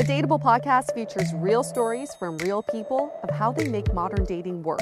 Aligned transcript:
The 0.00 0.06
Dateable 0.06 0.40
podcast 0.40 0.94
features 0.94 1.30
real 1.34 1.62
stories 1.62 2.14
from 2.14 2.38
real 2.38 2.62
people 2.62 3.12
of 3.22 3.28
how 3.28 3.52
they 3.52 3.68
make 3.68 3.92
modern 3.92 4.24
dating 4.24 4.62
work 4.62 4.80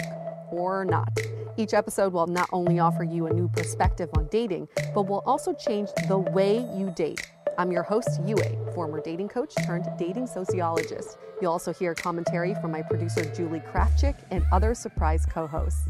or 0.53 0.85
not. 0.85 1.09
Each 1.57 1.75
episode 1.75 2.13
will 2.13 2.29
not 2.29 2.49
only 2.53 2.79
offer 2.79 3.03
you 3.03 3.27
a 3.27 3.33
new 3.33 3.49
perspective 3.49 4.09
on 4.17 4.29
dating, 4.29 4.69
but 4.95 5.09
will 5.09 5.25
also 5.27 5.53
change 5.55 5.89
the 6.07 6.19
way 6.19 6.59
you 6.77 6.93
date. 6.95 7.33
I'm 7.59 7.73
your 7.73 7.83
host, 7.83 8.21
Yue, 8.27 8.37
former 8.77 9.01
dating 9.01 9.27
coach 9.27 9.53
turned 9.67 9.89
dating 9.99 10.29
sociologist. 10.29 11.19
You'll 11.43 11.51
also 11.51 11.73
hear 11.73 11.97
commentary 11.97 12.55
from 12.61 12.71
my 12.71 12.83
producer, 12.83 13.25
Julie 13.35 13.59
Krafchick, 13.59 14.15
and 14.31 14.45
other 14.53 14.73
surprise 14.73 15.27
co 15.27 15.49
hosts. 15.49 15.81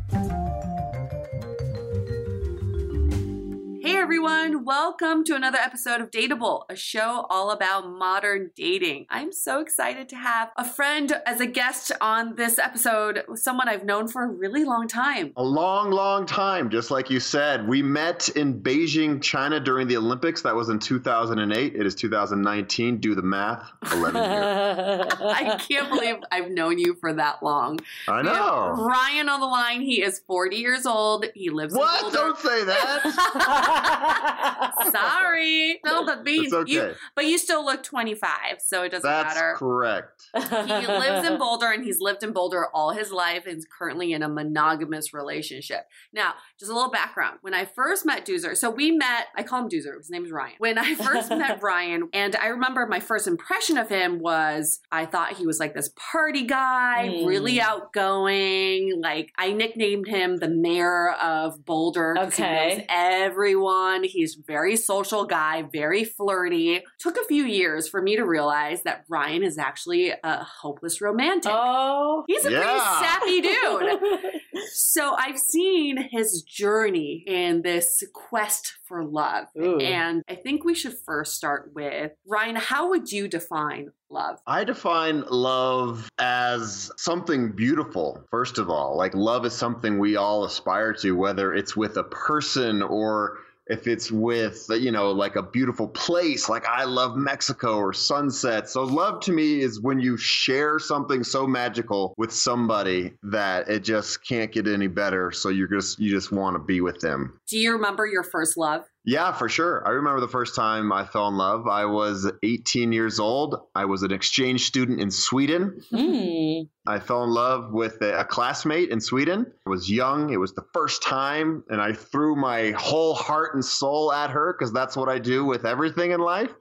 Hey 3.88 3.96
everyone, 3.96 4.66
welcome 4.66 5.24
to 5.24 5.34
another 5.34 5.56
episode 5.56 6.02
of 6.02 6.10
Dateable, 6.10 6.64
a 6.68 6.76
show 6.76 7.26
all 7.30 7.52
about 7.52 7.88
modern 7.88 8.50
dating. 8.54 9.06
I'm 9.08 9.32
so 9.32 9.60
excited 9.60 10.10
to 10.10 10.16
have 10.16 10.50
a 10.58 10.64
friend 10.68 11.10
as 11.24 11.40
a 11.40 11.46
guest 11.46 11.92
on 12.02 12.36
this 12.36 12.58
episode, 12.58 13.24
someone 13.36 13.66
I've 13.66 13.86
known 13.86 14.06
for 14.06 14.24
a 14.24 14.26
really 14.26 14.64
long 14.64 14.88
time. 14.88 15.32
A 15.38 15.42
long, 15.42 15.90
long 15.90 16.26
time, 16.26 16.68
just 16.68 16.90
like 16.90 17.08
you 17.08 17.18
said. 17.18 17.66
We 17.66 17.80
met 17.80 18.28
in 18.28 18.60
Beijing, 18.60 19.22
China 19.22 19.58
during 19.58 19.88
the 19.88 19.96
Olympics. 19.96 20.42
That 20.42 20.54
was 20.54 20.68
in 20.68 20.78
2008. 20.78 21.74
It 21.74 21.86
is 21.86 21.94
2019. 21.94 22.98
Do 22.98 23.14
the 23.14 23.22
math. 23.22 23.72
11 23.90 24.22
years. 24.22 25.06
I 25.18 25.58
can't 25.66 25.88
believe 25.88 26.16
I've 26.30 26.50
known 26.50 26.78
you 26.78 26.94
for 26.96 27.14
that 27.14 27.42
long. 27.42 27.80
I 28.06 28.20
know. 28.20 28.74
Ryan 28.76 29.30
on 29.30 29.40
the 29.40 29.46
line. 29.46 29.80
He 29.80 30.02
is 30.02 30.20
40 30.26 30.56
years 30.56 30.84
old. 30.84 31.24
He 31.34 31.48
lives 31.48 31.72
in 31.72 31.80
What? 31.80 32.12
Don't 32.12 32.36
say 32.36 32.64
that. 32.64 33.77
Sorry. 34.90 35.80
No, 35.84 36.04
but 36.04 36.22
It's 36.26 36.52
okay. 36.52 36.72
you, 36.72 36.94
but 37.14 37.24
you 37.26 37.38
still 37.38 37.64
look 37.64 37.82
25, 37.82 38.28
so 38.60 38.82
it 38.82 38.90
doesn't 38.90 39.08
That's 39.08 39.34
matter. 39.34 39.54
correct. 39.56 40.28
he 40.34 40.86
lives 40.86 41.26
in 41.28 41.38
Boulder 41.38 41.66
and 41.70 41.84
he's 41.84 42.00
lived 42.00 42.22
in 42.22 42.32
Boulder 42.32 42.66
all 42.74 42.90
his 42.92 43.10
life 43.12 43.46
and 43.46 43.58
is 43.58 43.66
currently 43.66 44.12
in 44.12 44.22
a 44.22 44.28
monogamous 44.28 45.12
relationship. 45.12 45.82
Now, 46.12 46.34
just 46.58 46.70
a 46.70 46.74
little 46.74 46.90
background. 46.90 47.38
When 47.42 47.54
I 47.54 47.64
first 47.64 48.04
met 48.04 48.26
Duzer, 48.26 48.56
so 48.56 48.68
we 48.70 48.90
met, 48.90 49.26
I 49.36 49.42
call 49.42 49.62
him 49.62 49.68
Duzer, 49.68 49.96
his 49.96 50.10
name 50.10 50.24
is 50.24 50.30
Ryan. 50.32 50.54
When 50.58 50.76
I 50.78 50.94
first 50.94 51.30
met 51.30 51.62
Ryan, 51.62 52.08
and 52.12 52.34
I 52.36 52.46
remember 52.48 52.86
my 52.86 53.00
first 53.00 53.26
impression 53.26 53.78
of 53.78 53.88
him 53.88 54.18
was 54.20 54.80
I 54.90 55.06
thought 55.06 55.34
he 55.34 55.46
was 55.46 55.60
like 55.60 55.74
this 55.74 55.90
party 56.12 56.44
guy, 56.44 57.08
Mm. 57.08 57.26
really 57.26 57.60
outgoing. 57.60 59.00
Like 59.00 59.32
I 59.38 59.52
nicknamed 59.52 60.08
him 60.08 60.36
the 60.36 60.48
mayor 60.48 61.10
of 61.12 61.64
Boulder. 61.64 62.14
'cause 62.16 62.36
He 62.36 62.42
Okay. 62.42 62.76
knows 62.78 62.84
everyone. 62.88 64.04
He's 64.04 64.34
very 64.34 64.76
social 64.76 65.24
guy, 65.24 65.62
very 65.62 66.04
flirty. 66.04 66.82
Took 66.98 67.16
a 67.16 67.24
few 67.24 67.44
years 67.44 67.88
for 67.88 68.02
me 68.02 68.16
to 68.16 68.24
realize 68.24 68.82
that 68.82 69.04
Ryan 69.08 69.42
is 69.42 69.58
actually 69.58 70.10
a 70.22 70.44
hopeless 70.44 71.00
romantic. 71.00 71.52
Oh. 71.54 72.24
He's 72.26 72.44
a 72.44 72.50
pretty 72.50 72.78
sappy 72.78 73.40
dude. 73.40 74.00
So 74.72 75.14
I've 75.14 75.38
seen 75.38 76.08
his 76.10 76.42
journey 76.42 77.24
in 77.26 77.62
this 77.62 78.02
quest 78.12 78.78
for 78.84 79.04
love. 79.04 79.46
Ooh. 79.60 79.78
And 79.78 80.22
I 80.28 80.34
think 80.34 80.64
we 80.64 80.74
should 80.74 80.94
first 81.06 81.34
start 81.34 81.72
with 81.74 82.12
Ryan, 82.26 82.56
how 82.56 82.90
would 82.90 83.10
you 83.12 83.28
define 83.28 83.92
love? 84.10 84.38
I 84.46 84.64
define 84.64 85.24
love 85.30 86.08
as 86.18 86.90
something 86.96 87.52
beautiful, 87.52 88.24
first 88.30 88.58
of 88.58 88.70
all. 88.70 88.96
Like, 88.96 89.14
love 89.14 89.44
is 89.44 89.52
something 89.52 89.98
we 89.98 90.16
all 90.16 90.44
aspire 90.44 90.92
to, 90.94 91.12
whether 91.12 91.52
it's 91.52 91.76
with 91.76 91.96
a 91.96 92.04
person 92.04 92.82
or 92.82 93.38
if 93.68 93.86
it's 93.86 94.10
with, 94.10 94.66
you 94.70 94.90
know, 94.90 95.10
like 95.10 95.36
a 95.36 95.42
beautiful 95.42 95.88
place, 95.88 96.48
like 96.48 96.66
I 96.66 96.84
love 96.84 97.16
Mexico 97.16 97.76
or 97.76 97.92
sunsets. 97.92 98.72
So, 98.72 98.82
love 98.82 99.20
to 99.22 99.32
me 99.32 99.60
is 99.60 99.80
when 99.80 100.00
you 100.00 100.16
share 100.16 100.78
something 100.78 101.22
so 101.22 101.46
magical 101.46 102.14
with 102.16 102.32
somebody 102.32 103.12
that 103.22 103.68
it 103.68 103.84
just 103.84 104.26
can't 104.26 104.50
get 104.50 104.66
any 104.66 104.86
better. 104.86 105.30
So, 105.30 105.48
you're 105.50 105.68
just, 105.68 105.98
you 105.98 106.10
just 106.10 106.32
want 106.32 106.54
to 106.56 106.60
be 106.60 106.80
with 106.80 107.00
them. 107.00 107.38
Do 107.48 107.58
you 107.58 107.72
remember 107.72 108.06
your 108.06 108.22
first 108.22 108.56
love? 108.56 108.84
Yeah, 109.04 109.32
for 109.32 109.48
sure. 109.48 109.86
I 109.86 109.92
remember 109.92 110.20
the 110.20 110.28
first 110.28 110.54
time 110.54 110.92
I 110.92 111.06
fell 111.06 111.28
in 111.28 111.36
love. 111.36 111.66
I 111.66 111.86
was 111.86 112.30
18 112.42 112.92
years 112.92 113.18
old. 113.18 113.56
I 113.74 113.86
was 113.86 114.02
an 114.02 114.12
exchange 114.12 114.66
student 114.66 115.00
in 115.00 115.10
Sweden. 115.10 115.80
Mm. 115.90 116.68
I 116.86 116.98
fell 116.98 117.24
in 117.24 117.30
love 117.30 117.72
with 117.72 118.02
a, 118.02 118.20
a 118.20 118.24
classmate 118.24 118.90
in 118.90 119.00
Sweden. 119.00 119.46
I 119.66 119.70
was 119.70 119.90
young. 119.90 120.30
It 120.30 120.36
was 120.36 120.52
the 120.52 120.64
first 120.74 121.02
time, 121.02 121.64
and 121.70 121.80
I 121.80 121.92
threw 121.94 122.36
my 122.36 122.72
whole 122.72 123.14
heart 123.14 123.54
and 123.54 123.64
soul 123.64 124.12
at 124.12 124.30
her 124.30 124.52
because 124.52 124.72
that's 124.74 124.96
what 124.96 125.08
I 125.08 125.18
do 125.18 125.44
with 125.44 125.64
everything 125.64 126.10
in 126.10 126.20
life. 126.20 126.52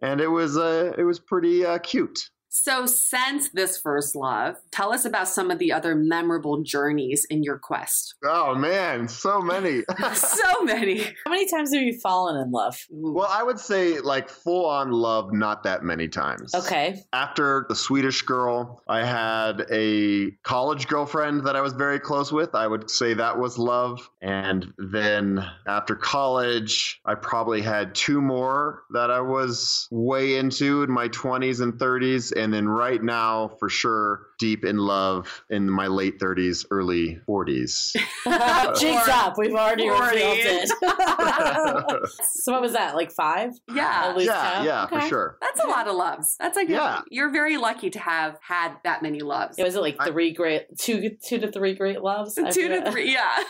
and 0.00 0.20
it 0.20 0.28
was 0.28 0.56
uh, 0.56 0.92
it 0.96 1.02
was 1.04 1.18
pretty 1.18 1.64
uh, 1.64 1.78
cute. 1.78 2.28
So, 2.58 2.86
since 2.86 3.50
this 3.50 3.78
first 3.78 4.16
love, 4.16 4.56
tell 4.70 4.92
us 4.92 5.04
about 5.04 5.28
some 5.28 5.50
of 5.50 5.58
the 5.58 5.72
other 5.72 5.94
memorable 5.94 6.62
journeys 6.62 7.26
in 7.26 7.42
your 7.42 7.58
quest. 7.58 8.14
Oh 8.24 8.54
man, 8.54 9.08
so 9.08 9.42
many. 9.42 9.82
so 10.14 10.62
many. 10.62 11.02
How 11.02 11.30
many 11.30 11.46
times 11.50 11.74
have 11.74 11.82
you 11.82 12.00
fallen 12.00 12.40
in 12.40 12.50
love? 12.50 12.80
well, 12.90 13.28
I 13.30 13.42
would 13.42 13.60
say 13.60 14.00
like 14.00 14.30
full 14.30 14.64
on 14.64 14.90
love, 14.90 15.34
not 15.34 15.64
that 15.64 15.82
many 15.82 16.08
times. 16.08 16.54
Okay. 16.54 17.04
After 17.12 17.66
the 17.68 17.76
Swedish 17.76 18.22
girl, 18.22 18.82
I 18.88 19.04
had 19.04 19.66
a 19.70 20.30
college 20.42 20.88
girlfriend 20.88 21.44
that 21.46 21.56
I 21.56 21.60
was 21.60 21.74
very 21.74 22.00
close 22.00 22.32
with. 22.32 22.54
I 22.54 22.66
would 22.66 22.90
say 22.90 23.12
that 23.14 23.38
was 23.38 23.58
love. 23.58 24.08
And 24.22 24.72
then 24.78 25.44
after 25.66 25.94
college, 25.94 27.00
I 27.04 27.16
probably 27.16 27.60
had 27.60 27.94
two 27.94 28.22
more 28.22 28.84
that 28.94 29.10
I 29.10 29.20
was 29.20 29.88
way 29.90 30.36
into 30.36 30.82
in 30.84 30.90
my 30.90 31.08
20s 31.08 31.60
and 31.60 31.74
30s. 31.74 32.32
And 32.34 32.45
then 32.52 32.68
right 32.68 33.02
now, 33.02 33.48
for 33.58 33.68
sure, 33.68 34.26
deep 34.38 34.64
in 34.64 34.76
love 34.78 35.42
in 35.50 35.70
my 35.70 35.86
late 35.86 36.18
30s, 36.18 36.66
early 36.70 37.18
40s. 37.28 37.92
Jigs 38.80 39.08
up. 39.08 39.34
We've 39.38 39.54
already 39.54 39.88
Forty. 39.88 40.16
revealed 40.16 40.38
it. 40.40 40.68
so 42.34 42.52
what 42.52 42.60
was 42.62 42.72
that? 42.72 42.94
Like 42.94 43.12
five? 43.12 43.52
Yeah. 43.74 44.06
At 44.08 44.16
least 44.16 44.30
yeah, 44.30 44.52
count? 44.52 44.64
yeah, 44.66 44.86
for 44.86 45.00
sure. 45.02 45.38
That's 45.40 45.60
a 45.60 45.66
lot 45.66 45.88
of 45.88 45.96
loves. 45.96 46.36
That's 46.38 46.56
like 46.56 46.68
Yeah. 46.68 47.02
you're 47.10 47.30
very 47.30 47.56
lucky 47.56 47.90
to 47.90 47.98
have 47.98 48.38
had 48.42 48.74
that 48.84 49.02
many 49.02 49.20
loves. 49.20 49.58
It 49.58 49.64
Was 49.64 49.74
it 49.76 49.80
like 49.80 49.96
I- 49.98 50.10
three 50.10 50.32
great, 50.32 50.76
two, 50.78 51.16
two 51.24 51.38
to 51.38 51.50
three 51.50 51.74
great 51.74 52.02
loves? 52.02 52.34
Two 52.34 52.68
to 52.68 52.90
three, 52.90 53.12
yeah. 53.12 53.42